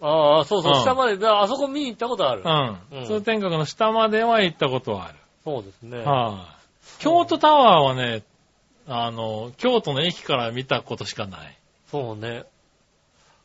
[0.00, 2.42] ああ、そうそう、うん下まで、だあそこ見に行ったことある。
[2.44, 2.98] うん。
[2.98, 5.18] うん通天閣の下までは行ったことはある。
[5.44, 5.98] そうですね。
[5.98, 6.57] はい。
[6.98, 8.22] 京都タワーはね、
[8.86, 11.58] あの、京都の駅から見たことしかない。
[11.90, 12.44] そうね。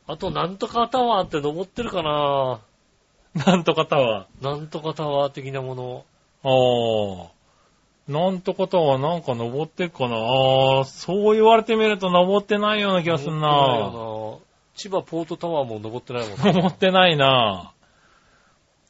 [0.06, 2.60] あと、なんとかタワーって登ってるかな
[3.46, 6.04] なんとかタワなんとかタワー的なもの。
[6.44, 7.28] ー。
[7.28, 7.34] あー。
[8.12, 14.44] なんとかタワーなんか登ってっかなあー、そう言われてみると登ってないような気がするなないよな
[14.76, 16.52] 千葉ポートタワーも登ってないもんね。
[16.52, 17.72] 登ってないな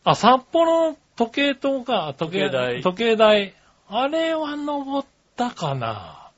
[0.03, 3.55] あ、札幌時計塔か、時計台時計台。
[3.89, 6.31] あれは登ったかな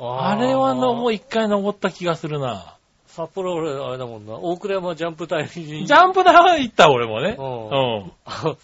[0.00, 2.76] あれはのもう一回登った気がするな。
[3.06, 4.34] 札幌俺、あれだもんな。
[4.34, 5.86] 大倉山ジャンプ台に。
[5.86, 7.36] ジャンプ台は行った俺もね。
[7.36, 7.44] うう
[8.06, 8.12] ん。
[8.24, 8.56] あ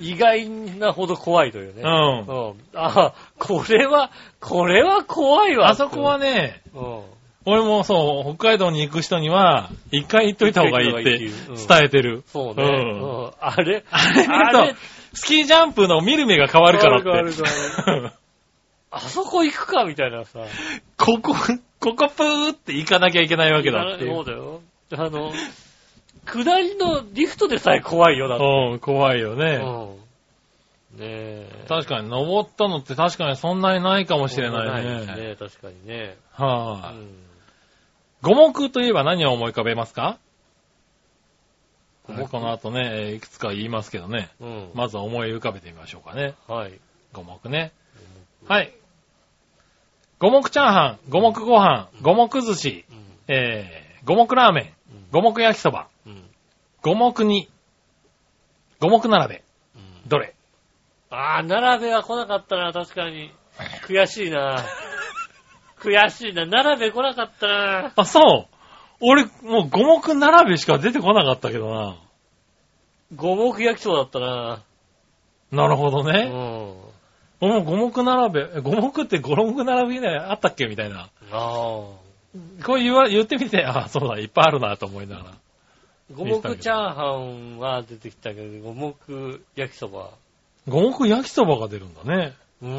[0.00, 1.82] 意外なほど怖いというね。
[1.82, 2.18] うん。
[2.26, 2.54] うん。
[2.74, 5.68] あ、これは、これは怖いわ。
[5.68, 7.00] あそこはね、うん。
[7.46, 12.24] 俺もそう、北海道に行く人には、一回行っといた方がいいって行っといた方がいいっていううん伝えてる。
[12.26, 12.62] そうね。
[12.62, 13.32] ううんん。
[13.40, 14.78] あれ、あれと、
[15.12, 17.04] スキージャンプの見る目が変わるからって。
[17.10, 18.12] 変わる変わる
[18.92, 20.40] あそこ行くかみたいなさ。
[20.98, 21.32] ここ、
[21.80, 24.24] ここプーって行かなきゃいけないわけだっていそうう。
[24.24, 24.60] だよ。
[24.92, 25.32] あの、
[26.26, 28.44] 下りのリフトでさえ怖いよ、だって。
[28.44, 29.60] うん、怖いよね。
[29.62, 30.98] うん。
[30.98, 31.64] ねえ。
[31.68, 34.90] 確かに登ったのって確かにそんなにないかもしれないね。
[34.90, 35.36] ですね。
[35.38, 36.16] 確かにね。
[36.38, 37.08] うはい、ん。
[38.22, 40.18] 五目といえば何を思い浮かべますか？
[42.28, 44.30] この後ね、いくつか言いますけどね。
[44.40, 44.70] うん。
[44.74, 46.34] まずは思い浮かべてみましょうかね。
[46.48, 46.78] はい。
[47.12, 47.72] 五目ね。
[48.46, 48.72] はい。
[50.18, 52.96] 五目チャーハン、五目ご飯、五目寿司、うん。
[53.28, 56.24] えー、五目ラーメン、うん五目焼きそば、うん。
[56.82, 57.48] 五目煮、
[58.80, 59.42] 五目並べ。
[59.76, 60.34] うんどれ？
[61.10, 63.32] ああ、並べは来なかったな、確かに。
[63.86, 64.62] 悔しいな。
[65.80, 66.46] 悔しいな。
[66.46, 67.92] 並べ来なかったな。
[67.96, 68.49] あ、そう。
[69.00, 71.96] 俺、もう五目並べしか出てこなかったけどな。
[73.14, 74.62] 五目焼きそばだったな。
[75.50, 76.28] なるほどうね。
[76.28, 76.74] ん。
[77.40, 80.66] 俺も五目並べ、え五目って五目並べねあったっけ？
[80.66, 81.00] みたいな。
[81.00, 81.32] ああ。
[81.32, 81.98] こ
[82.68, 85.30] う言わ、言ってみて、あ、そうだ、いっぱいあるなと思いながら。
[86.14, 90.10] 五目チャーハンは出てきたけど、五目焼きそば。
[90.68, 92.34] 五目焼きそばが出るんだね。
[92.62, 92.70] うん。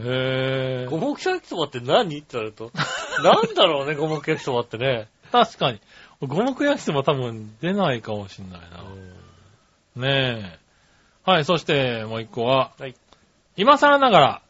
[0.00, 2.18] へ五目焼きそばって何？
[2.18, 2.72] って言われると。
[3.22, 5.08] なんだろうね、五目焼きそばってね。
[5.32, 5.44] ー。
[5.46, 5.80] 確かに。
[6.20, 8.60] 五目焼きそば多分出ないかもしんない
[9.96, 10.06] な。
[10.08, 11.30] ねえ。
[11.30, 12.94] はい、そしてもう一個は、はい
[13.54, 14.42] 今更ながら、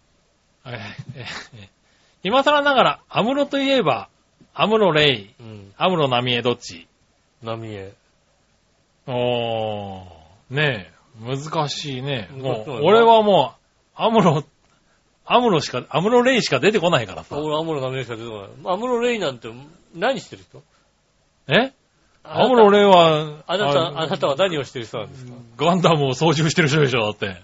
[2.23, 4.09] 今更ながら、アムロといえば、
[4.55, 5.73] アムロレイ、うん。
[5.77, 6.87] アムロナミエどっち？
[7.43, 7.93] 波江。
[9.09, 12.29] おー、ねえ、難しいね。
[12.33, 13.55] もう俺はも
[13.99, 14.45] う、アムロ、
[15.25, 17.37] アムロしか、アムロレイしか出てこないからさ。
[17.37, 18.75] 俺、アムロ波江しか出てこない。
[18.75, 19.53] アムロレイなんて
[19.97, 20.63] 何してる人？
[21.49, 21.73] え？
[22.25, 25.33] アムロレイは、あなた、ああなたは何をしてる人なんですか？
[25.57, 27.43] ガンダムを操縦してる人でしょ、だって。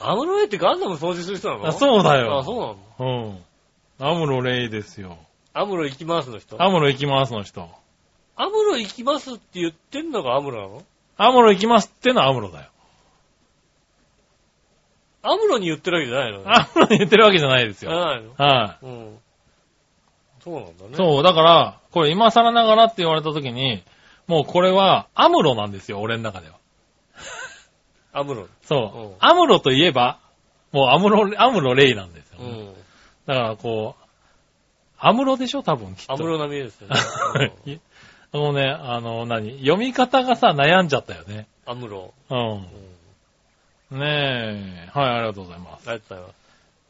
[0.00, 1.66] アムロレイってガンダム掃除する人なの？
[1.66, 2.38] あそうだよ。
[2.38, 3.38] あ、そうなの？
[3.98, 4.06] うん。
[4.06, 5.18] アムロレイですよ。
[5.52, 6.62] アムロ行きますの人？
[6.62, 7.68] アムロ行きますの人。
[8.36, 10.82] アムロ行きますって言ってんのがアムロなの？
[11.16, 12.68] アムロ行きますってのはアムロだよ。
[15.22, 16.38] アムロに言ってるわけじゃないの？
[16.38, 16.44] ね。
[16.46, 18.06] アムロに言ってるわけじゃないですじゃよ。
[18.06, 18.34] ないの？
[18.36, 19.18] はうん。
[20.42, 20.90] そうなんだね。
[20.92, 20.96] い。
[20.96, 23.82] そう、だから、これ今更ながらって言われた時に、
[24.26, 26.56] もうこれはアムロなんですよ、俺の中では。
[28.12, 28.46] アムロ。
[28.62, 28.98] そう。
[28.98, 30.18] うんアムロといえば、
[30.72, 32.74] もうアムロ、アムロレイなんですよ、ねうん。
[33.26, 34.04] だからこう、
[34.98, 36.12] アムロでしょ多分きっと。
[36.12, 36.96] アムロ並みですよね。
[37.64, 37.80] うんい
[38.32, 41.48] あのね、あの、何読み方がさ、悩んじゃったよね。
[41.66, 42.14] アムロ。
[42.30, 43.96] ううん。
[43.96, 43.98] ん。
[43.98, 44.90] ねえ。
[44.96, 45.90] はい、ありがとうございます。
[45.90, 46.40] ありがとうございます。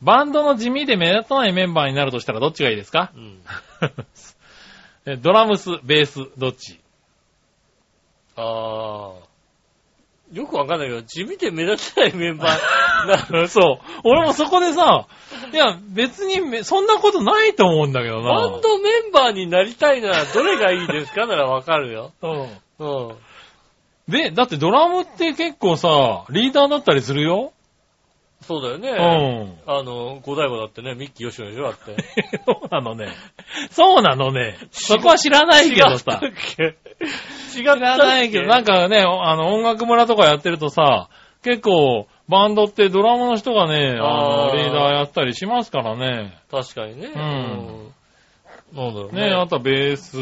[0.03, 3.11] バンドの地味で目立たないメンバーになるとしたらどっちがいいですか？
[3.15, 3.41] うん。
[5.07, 6.81] えドラムス、ベース、どっち？
[8.37, 9.31] ああ。
[10.33, 14.01] よくわかんないけど、地味で目立たないメンバーな、 そう。
[14.05, 15.07] 俺もそこでさ、
[15.53, 18.31] いや、別にめそんなことないと思うんだけどな。
[18.31, 22.13] バンドメンバーになりたいならどれがいいですかならわかるよ。
[22.23, 23.09] うん。
[23.09, 23.17] うん。
[24.09, 27.53] で、だってドラムって結構さ、リーダーだったりするよ
[28.43, 28.89] そうだよね。
[28.91, 29.73] うん。
[29.73, 31.97] あの、五大悟だってね、ミッキー吉野でしょだって。
[32.47, 33.09] そうなのね。
[33.71, 34.57] そうなのね。
[34.71, 36.21] そこは知らないけどさ。
[37.53, 41.09] 知らないけど、なんかね、あの、音楽村とかやってるとさ、
[41.43, 46.39] 結構、バンドってドラムの人がね、ああーの、リーダーやったりしますからね。
[46.51, 47.09] 確かにね。
[47.09, 47.95] んうん。
[48.73, 49.31] なんだろうね。
[49.31, 50.17] ね、あとはベース。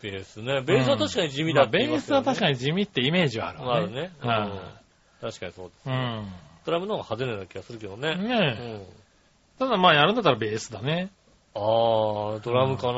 [0.00, 0.62] ベースね。
[0.62, 2.20] ベースは確かに地味だまあベって言いますよね。
[2.20, 4.12] ースは確かに地味ってイメージはあるわあるね。
[4.22, 4.78] うんは
[5.20, 5.88] 確かにそうです。
[5.88, 5.92] い。
[5.92, 6.26] うん。
[6.68, 8.10] ドラムの方が派手なような気がするけどね。
[8.10, 8.82] うねん。
[9.58, 11.08] ただまあやるんだったらベースだね。
[11.54, 12.92] あー、ドラムかな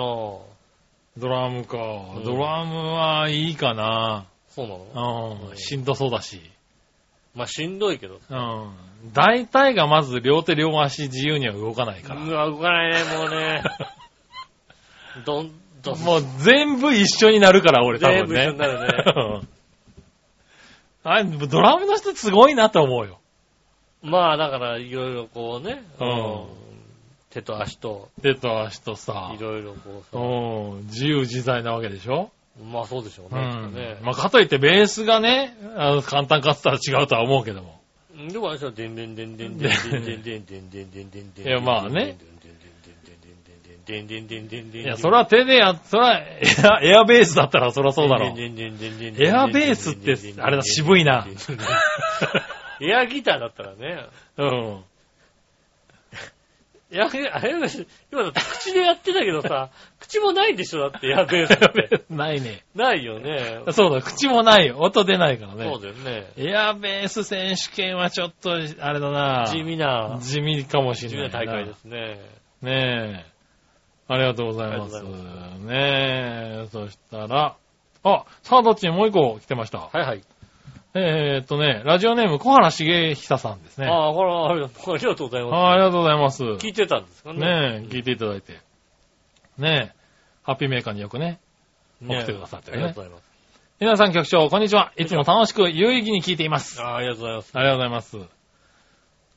[1.17, 1.77] ドラムか
[2.17, 2.19] う。
[2.19, 4.27] んドラムはいいかな。
[4.49, 5.51] そうなの？
[5.53, 5.57] うん。
[5.57, 6.43] しんどそうだし。
[7.37, 8.19] まあしんどいけど。
[8.29, 8.73] うん。
[9.13, 12.21] 大体がまず両手両足自由には動かないから。
[12.25, 13.63] うわ、動かないね、もうね。
[15.25, 15.53] どん、
[15.83, 18.25] どん、もう全部一緒になるから、俺多分ね。
[18.25, 19.49] 全部一緒になるねうん
[21.13, 23.20] あれ、ドラムの人すごいなと思うよ。
[24.03, 26.47] まあだからいろいろこうね、うん
[27.31, 29.41] 手と足と、手と足とさい。
[29.41, 30.87] ろいろこうさ、うん。
[30.87, 32.33] 自由自在なわけでしょ？
[32.73, 33.51] まあそうでしょううね。
[33.53, 34.05] きっとねん。
[34.05, 37.81] まあ、かといってベースがね、あの簡単かって言ったら違うとは思うけども。
[38.33, 41.47] でもあれでしょ、でんでんでんでんでんでんでんでんでんでんでんでんでんでん。
[41.47, 42.17] いやまあね。
[43.87, 44.85] でんでんでんでんでん。
[44.85, 51.27] いや、それは手でや、それはエア、エアベースだったらそりゃそうだろエアベースってあれだ渋いな。
[52.81, 54.07] エアギターだったらね。
[54.36, 54.85] うん。
[56.93, 59.70] エア、あれ今だって口でやってたけどさ、
[60.01, 62.02] 口もないでしょ、だってエアベースって。
[62.11, 62.65] ないね。
[62.74, 63.61] ないよね。
[63.70, 64.78] そうだ、口もないよ。
[64.78, 65.65] 音出ないからね。
[65.65, 66.32] そうだよね。
[66.36, 71.39] エアベース選手権はちょっと、あれだな地味な、地味かもし地れないな。
[71.39, 72.20] 味な大会ですね。
[72.62, 73.31] ねえ。
[74.09, 74.97] ありがとうございます。
[74.97, 76.66] ありがとうございねえ。
[76.73, 77.55] そしたら、
[78.02, 79.78] あ、さあどっちにもう一個来てました。
[79.78, 80.23] はいはい。
[80.93, 83.87] えーっとね、ラジオネーム小原茂久さんですね。
[83.87, 86.39] ああ、ほら、ありがとうありがとうございあまありがとうございます。
[86.39, 86.43] す。
[86.45, 87.39] 聞いてたんですかね。
[87.39, 88.59] ねえ、聞いていただいて。
[89.57, 89.97] ねえ、
[90.43, 91.39] ハッピーメーカーによくね。
[92.01, 93.31] ね送ってくださってあねりがとうございます。
[93.79, 94.93] 皆さん局長、こんにちは。
[94.97, 96.83] いつも楽しく有意義に聞いています。
[96.83, 97.51] ああ、ありがとうございます。
[97.55, 98.19] ありがとうございます。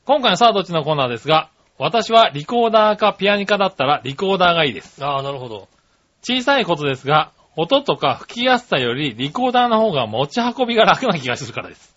[0.06, 5.04] 今回のさあどっちのコーナーですが、私はリコーダーかピアニカだったらリコーダーがいいです。
[5.04, 5.68] ああ、なるほど。
[6.22, 11.94] 小さいことですが、音とか吹きやすさよりリコーダーの方が持ち運びが楽な気がするからです。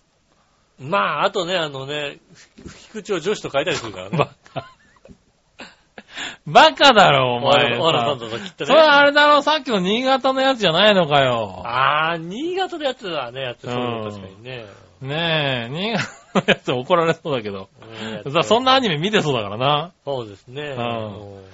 [0.78, 2.18] まあ、あとね、あのね、
[2.66, 4.18] 吹き口を女子と書いたりするからね。
[4.18, 4.70] バカ。
[6.46, 8.24] バカだろ、おお前前、おらさんさ。
[8.26, 8.66] とかきっとね。
[8.68, 11.62] それはあれだろ、さっきの新潟のやつじゃないのかよ。
[11.64, 14.66] ああ、新潟でやってたね、やってそううん確かにね。
[15.00, 17.68] ねえ、新潟のやつ怒られそうだけど。
[18.42, 19.92] そんなアニメ見てそうだからな。
[20.04, 20.62] そうですね。
[20.62, 21.44] んうん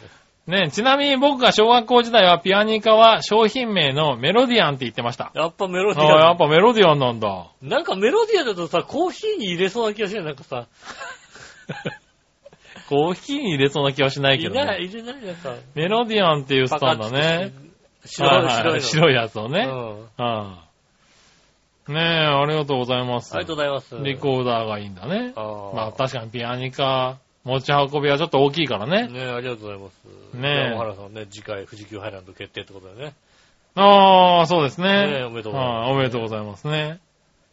[0.47, 5.33] ねえ、ちなみに僕が小学校時代はピアニカは商品名のメロディアンって言ってました。
[5.35, 7.51] やっぱメロディああ、やアっぱメロディアンなんだ。
[7.63, 7.69] ン。
[7.69, 10.67] なんかメロディアンだとさ、コーヒーに入れそうな気がするなんかさ。
[12.91, 14.87] コーヒーに入れそうな気はしないけど入れない、ね。
[14.87, 15.55] 入れないなんか。
[15.75, 17.53] メロディアンって言ってたんだね。
[18.05, 18.81] 白い、白いの。
[18.81, 19.61] 白いやつをね。
[19.61, 20.65] うんああ
[21.87, 23.35] ねえ、ありがとうございます。
[23.35, 23.95] ありがとうございます。
[23.97, 25.35] リコーダーがいいんだね。
[25.37, 29.09] あーまあ確かにピアニカ、持ち運びはちょっと大きいからね。
[29.09, 30.37] ねありがとうございます。
[30.37, 33.15] ねえ小原さんね、次回富士急ハイランド決定ってことだよね。
[33.75, 35.07] ああ、そうですね。
[35.07, 37.01] ねえおめでとうございますはいおめでとうございますね。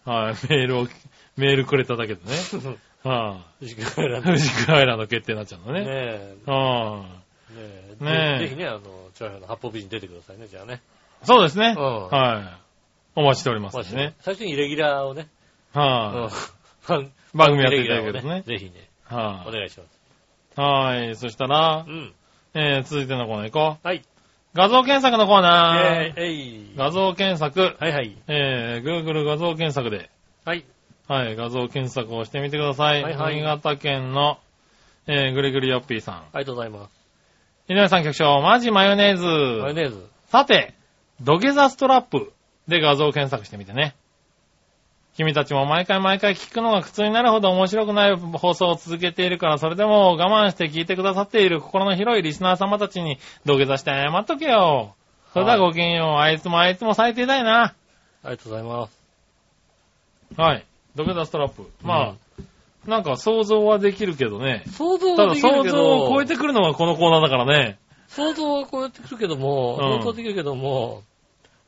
[0.05, 0.87] はい、メールを、
[1.35, 2.37] メールくれただけでね。
[3.03, 4.21] は富士急ハイラい。
[4.21, 4.27] ンド。
[4.27, 5.87] 富士クアイランド決定になっちゃうのねね。
[5.89, 6.35] え。
[6.45, 7.57] はね
[7.99, 8.03] え。
[8.03, 8.81] ねえぜぜひね、あの、
[9.15, 10.81] チャーハンの八方美人出てくださいね、じゃあね。
[11.23, 11.25] い。
[11.25, 11.75] そうですね。
[11.77, 12.61] うんはい。
[13.15, 14.13] お待ちしておりますね。
[14.21, 15.27] 最初にイレギュラーをね。
[15.75, 17.09] うんはい。
[17.33, 18.43] 番組やっていただけるとね。
[18.43, 19.99] ぜひね、はお願いします。
[20.57, 20.61] い。
[20.61, 21.15] はい。
[21.15, 22.13] そしたらう、ん。
[22.53, 23.87] えー、続いてのコーナー行こう。
[23.87, 24.03] はい。
[24.53, 25.79] 画像検索のコーナー。
[25.79, 26.73] えー、えい。
[26.75, 27.77] 画像検索。
[27.79, 28.17] はいはい。
[28.27, 30.09] えー、Google 画像検索で、
[30.43, 30.65] はい。
[31.07, 33.03] はい、画像検索をしてみてください。
[33.03, 34.39] はいはい新潟県の、
[35.07, 36.15] えー、ぐりぐりよっぴーさん。
[36.15, 37.01] ありがとうございます。
[37.69, 39.25] 井上さん局長、マジマヨネーズ。
[39.25, 40.05] マヨネーズ。
[40.27, 40.73] さて、
[41.21, 42.33] 土下座ストラップ
[42.67, 43.95] で画像検索してみてね。
[45.17, 54.95] 君たちも毎回毎回聞くのが苦痛になるほど面白くない放送を続けているから、それでも我慢して聞いてくださっている心の広いリスナー様たちに土下座して謝っとけよ。
[55.33, 56.19] それではごきげんよう。
[56.19, 57.63] あいつもあいつも最低だよな。
[57.63, 57.75] あ
[58.25, 59.01] りがとうございます。
[60.37, 60.65] はい。
[60.95, 61.69] 土下座ストラップ。
[61.83, 64.63] まあ、なんか想像はできるけどね。
[64.67, 67.77] 想像ただはできるけ想像をど、超えてくるのがこのコーナーだからね。
[68.07, 71.03] 想像は超えてくるけども、うん想像できるけども、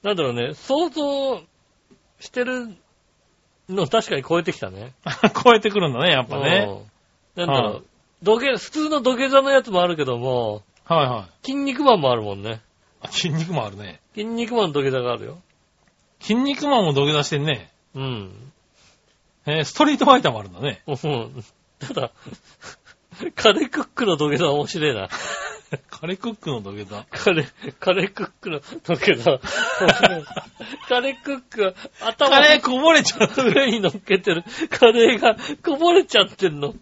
[0.02, 1.42] なんだろうね、想像
[2.20, 2.76] してる
[3.70, 4.94] の確かに超えてきたね。
[5.44, 6.68] 超えてくるんだね、やっぱね。
[7.38, 7.48] うん。
[7.48, 7.84] なんだろはう、
[8.22, 12.62] 土下、普通の土下座のやつもあるけども、はいは筋肉マンもあるもんね。
[13.04, 13.08] い。
[13.08, 14.02] 筋肉マンあるね。
[14.14, 15.38] 筋肉マンの土下座があるよ。
[16.20, 17.72] 筋肉マンも土下座してんね。
[17.96, 18.52] うん。
[19.46, 20.82] えーストリートファイターもあるんだね。
[20.88, 21.44] うん
[21.80, 22.12] ただ、
[23.36, 25.10] カレークックの土下座は面白いな。
[25.90, 27.06] カレークックの土下座。
[27.10, 29.40] カレー、カレークックの土下座。
[30.88, 33.44] カレークックが頭カレーこぼれちゃう。
[33.44, 36.74] の上に乗っけてるカレーがこぼれちゃってんの。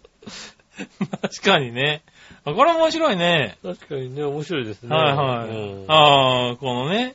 [1.22, 2.02] 確かにね。
[2.44, 3.58] あこれ面白いね。
[3.62, 4.94] 確かにね、面白いですね。
[4.94, 5.48] はいはい。
[5.50, 7.14] うんああ、このね、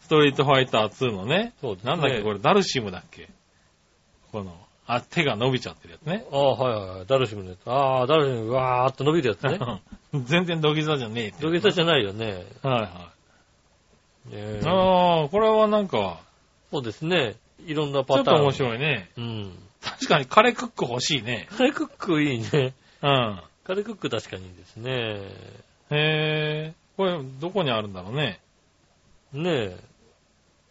[0.00, 1.52] ストリートファイター2のね。
[1.60, 3.28] そうねなんだっけ、これ、ダルシムだっけ
[4.32, 4.56] この、
[4.94, 6.24] あ、手が伸びちゃってるやつね。
[6.30, 7.06] ああ、はいはいはい。
[7.06, 7.60] ダルシムのやつ。
[7.66, 9.58] ああ、ダルシム、うわーっと伸びるやつね。
[10.24, 11.42] 全然土下座じゃねえって。
[11.42, 12.44] 土下座じゃないよね。
[12.62, 13.10] はいは
[14.26, 14.66] ねい。
[14.66, 16.20] ああ、これはなんか、
[16.70, 17.36] そうですね。
[17.66, 18.36] いろんなちょパターン。
[18.36, 19.10] っと面白いね。
[19.16, 19.58] うん。
[19.82, 21.48] 確かにカレークック欲しいね。
[21.56, 22.74] カレークックいいね。
[23.02, 23.42] うん。
[23.64, 24.92] カレークック確かにいいですね。
[25.90, 26.74] へえ。
[26.96, 28.40] これ、どこにあるんだろうね。
[29.32, 29.76] ねえ。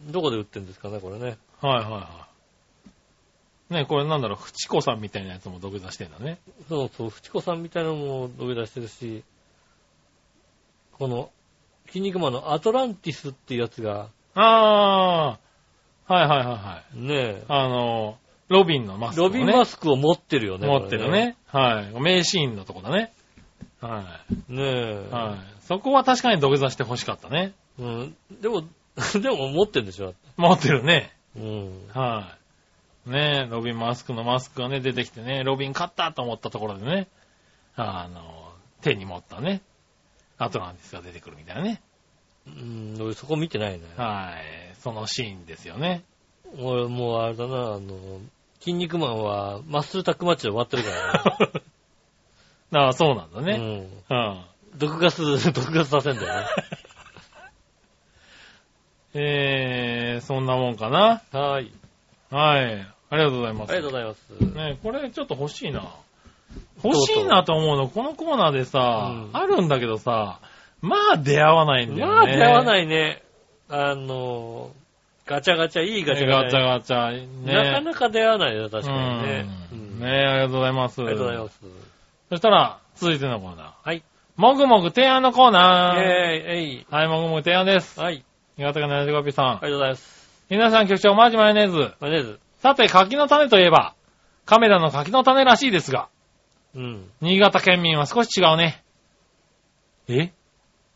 [0.01, 1.37] どこで売ってんですかね、これね。
[1.61, 2.28] はいはいはい。
[3.69, 6.39] ねこれなんだろう、フチコさんみたいなやつも土下座してんだね。
[6.67, 9.23] そうそう、フチコさんみたいなのも土下座してるし、
[10.97, 11.31] この、
[11.87, 15.39] 筋肉マンのアトランティスっていうやつが、あ
[16.07, 16.99] あ、はいはいはいはい。
[16.99, 18.17] ねえ、あの、
[18.47, 19.27] ロビンのマスク、ね。
[19.27, 20.67] ロビンマスクを持ってるよね。
[20.67, 21.37] 持ってるね。
[21.47, 22.01] はい。
[22.01, 23.13] 名シーンのとこだね。
[23.79, 24.63] はこれね。
[24.63, 25.09] ねえ。
[25.09, 25.13] い。
[25.13, 25.63] はい。
[25.63, 27.53] そこは確かに土下座して欲しかったね。
[27.77, 28.15] うん。
[28.41, 28.63] でも、
[29.21, 30.13] でも持ってるんでしょ。
[30.35, 31.15] 持ってるね。
[31.35, 31.87] うん。
[31.93, 32.38] はい。
[33.05, 37.07] ねロビンマスクのマスクがね、出てきてね、ロビン勝ったと思ったところでね、
[37.75, 39.61] あの、手に持ったね、
[40.37, 41.81] アトランティスが出てくるみたいなね。
[42.47, 43.85] うん、俺そこ見てないね。
[43.97, 44.33] は
[44.71, 44.75] い。
[44.79, 46.03] そのシーンですよね。
[46.57, 48.21] 俺もうあれだな、あの、
[48.59, 50.89] 筋肉マンはマッスルタックマッチで終わってるか
[52.71, 53.57] ら ああ、そうなんだね。
[53.57, 53.89] ね。
[54.09, 54.17] うん。
[54.17, 54.45] うん。
[54.77, 55.21] 毒ガス、
[55.51, 56.47] 毒ガスさせんだよね。
[59.15, 61.21] えー、そんなもんかな。
[61.31, 61.71] はい。
[62.31, 62.87] はい。
[63.11, 63.71] ありがとうございます。
[63.71, 64.55] ありがとうございます。
[64.55, 65.83] ねこれちょっと欲しいな。
[66.83, 70.39] 欲しいなと思うの、このコーナーでさ、うんあるんだけどさ、
[70.81, 72.13] まあ出会わないんだよね。
[72.13, 72.65] まあ出会わい。
[72.65, 73.23] ないね。
[73.69, 74.71] あの、
[75.25, 76.97] ガチャガチャ、いいガチャガチャガチャ。
[76.97, 77.53] ガチャ、ね。
[77.53, 79.45] なかなか出会わないよ、確かにね。
[79.71, 81.01] ううんんねありがとうございます。
[81.01, 81.61] ありがとうございます。
[82.29, 83.71] そしたら、続いてのコーナー。
[83.83, 84.03] はい。
[84.37, 85.97] もぐもぐ提案のコーイナー。
[85.97, 86.85] ェーイ、えい。
[86.89, 87.99] はい、もぐもぐ提案です。
[87.99, 88.23] はい。
[88.57, 89.45] 新潟県のやじこぴさん。
[89.45, 90.18] ありがとうございます。
[90.49, 91.93] 皆さん局長、マジマヨネーズ。
[91.99, 92.39] マヨネーズ。
[92.57, 93.93] さて、柿の種といえば、
[94.45, 96.09] カメラの柿の種らしいですが、
[96.75, 97.09] うん。
[97.21, 98.83] 新潟県民は少し違うね。
[100.07, 100.31] え？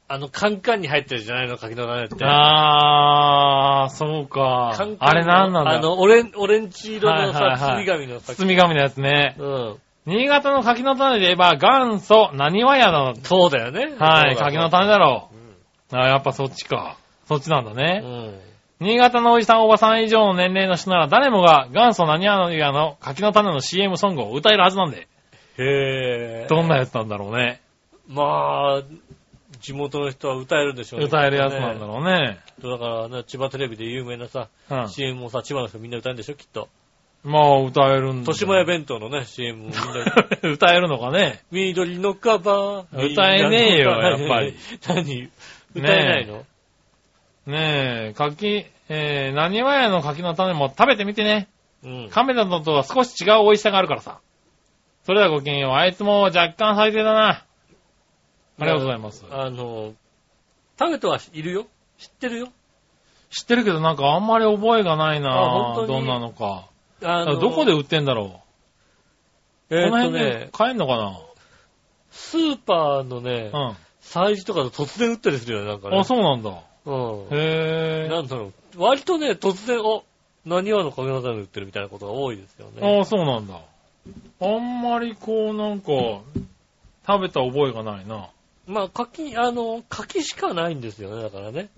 [0.08, 2.16] あの、カンカンに入ってるじゃないの、柿の種って。
[2.26, 4.98] あー、そうかカン。
[4.98, 5.72] カンのあれなんなんだ？
[5.72, 8.34] あの、オレン、オレンジ色のはいははい包み紙のさ。
[8.34, 9.36] 包み紙のやつね。
[9.38, 9.78] うん。
[10.06, 13.14] 新潟の柿の種で言えば、元祖、何はやだ。
[13.22, 13.96] そうだよね。
[14.00, 15.30] はい、柿の種だろ
[15.92, 16.00] うう。
[16.00, 16.98] あーやっぱそっちか。
[17.28, 17.78] そっちなんだん。
[17.78, 18.02] ね。
[18.04, 18.53] うん。
[18.84, 25.08] 新潟のおじさんおばさん以上の年齢の人なら誰もが元祖何々やの柿の種の CM ソングを歌えるはずなんで。
[25.58, 27.62] へぇどんなやつなんだろうね。
[28.10, 28.84] まあ、
[29.62, 31.06] 地元の人は歌えるでしょうね。
[31.06, 32.40] 歌えるやつなんだろうね。
[32.62, 32.70] う。
[32.70, 34.90] だからね、千葉テレビで有名なさ、うん。
[34.90, 36.68] CM もさ、千葉の人みんな歌えるんでしょ、きっと。
[37.24, 38.32] まあ、歌えるんだ。
[38.32, 39.82] 豊島屋弁当のね、CM もみんな、
[40.52, 41.42] 歌えるのかね。
[41.52, 43.12] 緑のカバー。
[43.14, 44.56] 歌えねえよやっぱり。
[44.86, 45.30] 何？
[45.74, 46.44] 歌えないの？
[47.46, 51.50] ねえ、柿、えー、何はやの柿の種も食べてみてね。
[51.84, 52.10] うん。
[52.10, 54.20] カメラのとは少し違う美味しさがあるからさ。
[55.04, 55.72] それではごきげんよう。
[55.74, 57.30] あいつも若干最低だな。
[57.30, 57.46] あ
[58.60, 59.26] りがとうございます。
[59.30, 59.94] あの、
[60.80, 61.66] 食べてはいるよ。
[61.98, 62.48] 知ってるよ。
[63.30, 65.32] 知ってるけどなんかあんまり覚えがないあな
[65.76, 65.88] 本当に？
[65.88, 66.70] どんなのか。
[67.02, 68.42] あのどこで売ってんだろ
[69.70, 71.20] う、えーっとこの辺でね、買えんのか
[72.12, 75.94] スーパーのね、な催事とかで突然売ったりするよね、なんかうん。
[75.96, 76.00] ね。
[76.00, 76.52] あ、そうなんだ。
[76.86, 77.38] うん。
[77.38, 78.82] へなんだろう。
[78.82, 80.04] 割とね、突然、お、
[80.46, 82.98] 何話の影の種売ってるみたいなことが多いですよぇね。
[82.98, 83.60] ああ、そうなんだ。
[84.42, 85.88] あんまりこうなんか、
[87.08, 88.30] 食べた覚えがないな。
[88.68, 91.70] まあ、柿、あの、柿しかないんですよね、だからね。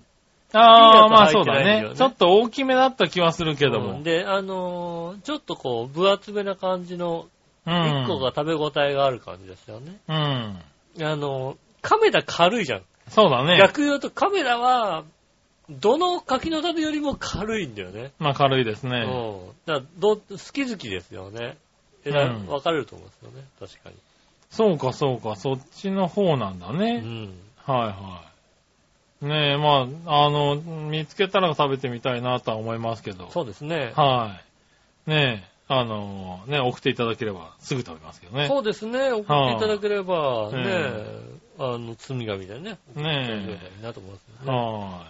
[0.52, 1.82] ああ、まあそうだね。
[1.82, 4.02] ねちょっと大きめだった気はするけどもうん。
[4.02, 7.26] で、あのーちょっとこう、分厚めな感じの、
[7.66, 7.72] うん。
[7.72, 9.98] 1個が食べ応えがある感じですよね。
[10.08, 10.16] うん。
[10.16, 12.82] あのーカメラ軽いじゃん。
[13.08, 13.58] そうだね。
[13.58, 15.04] 逆言うとカメラは、
[15.68, 18.12] どの柿の種よりも軽いんだよね。
[18.18, 18.98] まあ軽いですね。
[18.98, 19.56] うん。
[19.66, 21.56] だからどう、好き好きですよね。
[22.04, 23.44] えらうん分かれると思うんですよね。
[23.58, 23.96] 確かに。
[24.50, 27.00] そうかそうか、そっちの方なんだうね。
[27.00, 27.34] ん。
[27.64, 28.22] はいは
[29.22, 29.24] い。
[29.24, 33.30] ねえ、まあ、あの、見つけたら食べてみたいなとは思いますけど。
[33.30, 33.92] そうですね。
[33.96, 34.38] は
[35.06, 35.10] い。
[35.10, 38.46] ねえ、あの、ね、送っていただければすぐ食べますけどね。
[38.46, 39.10] そうですね。
[39.10, 42.78] 送っていただければ、あね、えあの、包み紙でね。
[42.94, 44.58] 送っていただければいいなと思いますよね。
[44.58, 45.06] は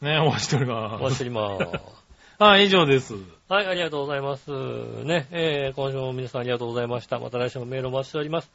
[0.00, 0.04] い。
[0.04, 1.02] ねえ、お待ちしておりおます。
[1.02, 2.02] 待ちしております。
[2.38, 3.14] はい、以上です。
[3.48, 4.50] はい、ありがとうございます。
[4.50, 7.18] ね、えー、今週も皆さんありがとうございました。
[7.18, 8.50] また来週もメールお待ちしております。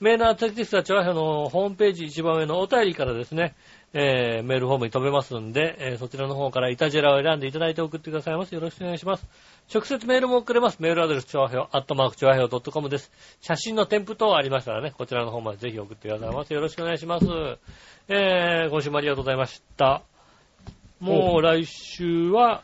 [0.00, 3.54] メールの宛先ですが、チョアヘのホームページ一番上のお便りからですね、
[3.94, 8.54] えー、メールフォームに飛べますんで、えー、そちらの方からイタジェラを選んでいただいて送ってくださいます。
[8.54, 9.26] よろしくお願いします。
[9.72, 10.78] 直接メールも送れます。
[10.80, 13.12] メールアドレス、チョアヘオ、アットマークチョアヘオ .com です。
[13.40, 16.52] 写真の添付等ありましたらね、こちらの方までぜひ送ってくださいます。
[16.54, 17.26] よろしくお願いします。
[18.08, 20.02] えー、今週もありがとうございました。
[21.00, 22.62] もう来週は、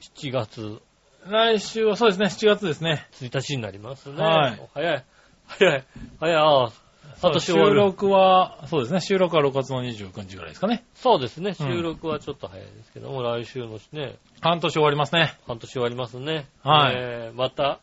[0.00, 0.80] 7月
[1.26, 3.06] 来週はそうですね、7月ですね。
[3.14, 4.22] 1日になりますね。
[4.22, 5.04] はい早い。
[5.46, 5.84] 早い。
[6.20, 6.36] 早い。
[6.36, 6.72] ああ、
[7.20, 7.76] 半年終わ収る。
[7.76, 10.84] 録は、そうですね、収録は6月の29日ぐらいですかね。
[10.94, 11.54] そうですね。
[11.54, 15.34] 収録はちょっと早いですけども、来週のね、半年終わりますね。
[15.46, 16.46] 半年終わりますね。
[16.62, 17.80] はいえーまた、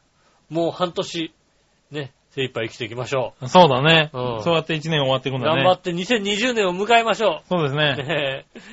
[0.50, 1.34] もう半年、
[1.92, 4.10] ね、精一杯生きていきましょそうだね。
[4.14, 5.40] うんそうやって1年終わっていくう。
[5.40, 5.64] んだね。
[5.64, 7.48] 頑張って2020年を迎えましょう。
[7.50, 7.96] そうですね。
[7.96, 8.60] ねえ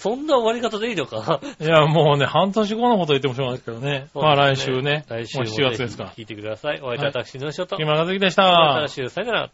[0.00, 4.06] そんな終わり方でいいのかいや、もうね、半年後のこと言ってもしょうがないですけどね。
[4.14, 5.04] まあ来週ね。
[5.08, 6.10] 来週もう7月ですから。
[6.12, 6.80] 聞いてください。
[6.80, 7.76] お会いいたい私の仕事。
[7.76, 8.88] 木村和樹でしまたた来。
[8.88, 9.50] 週、さよなら。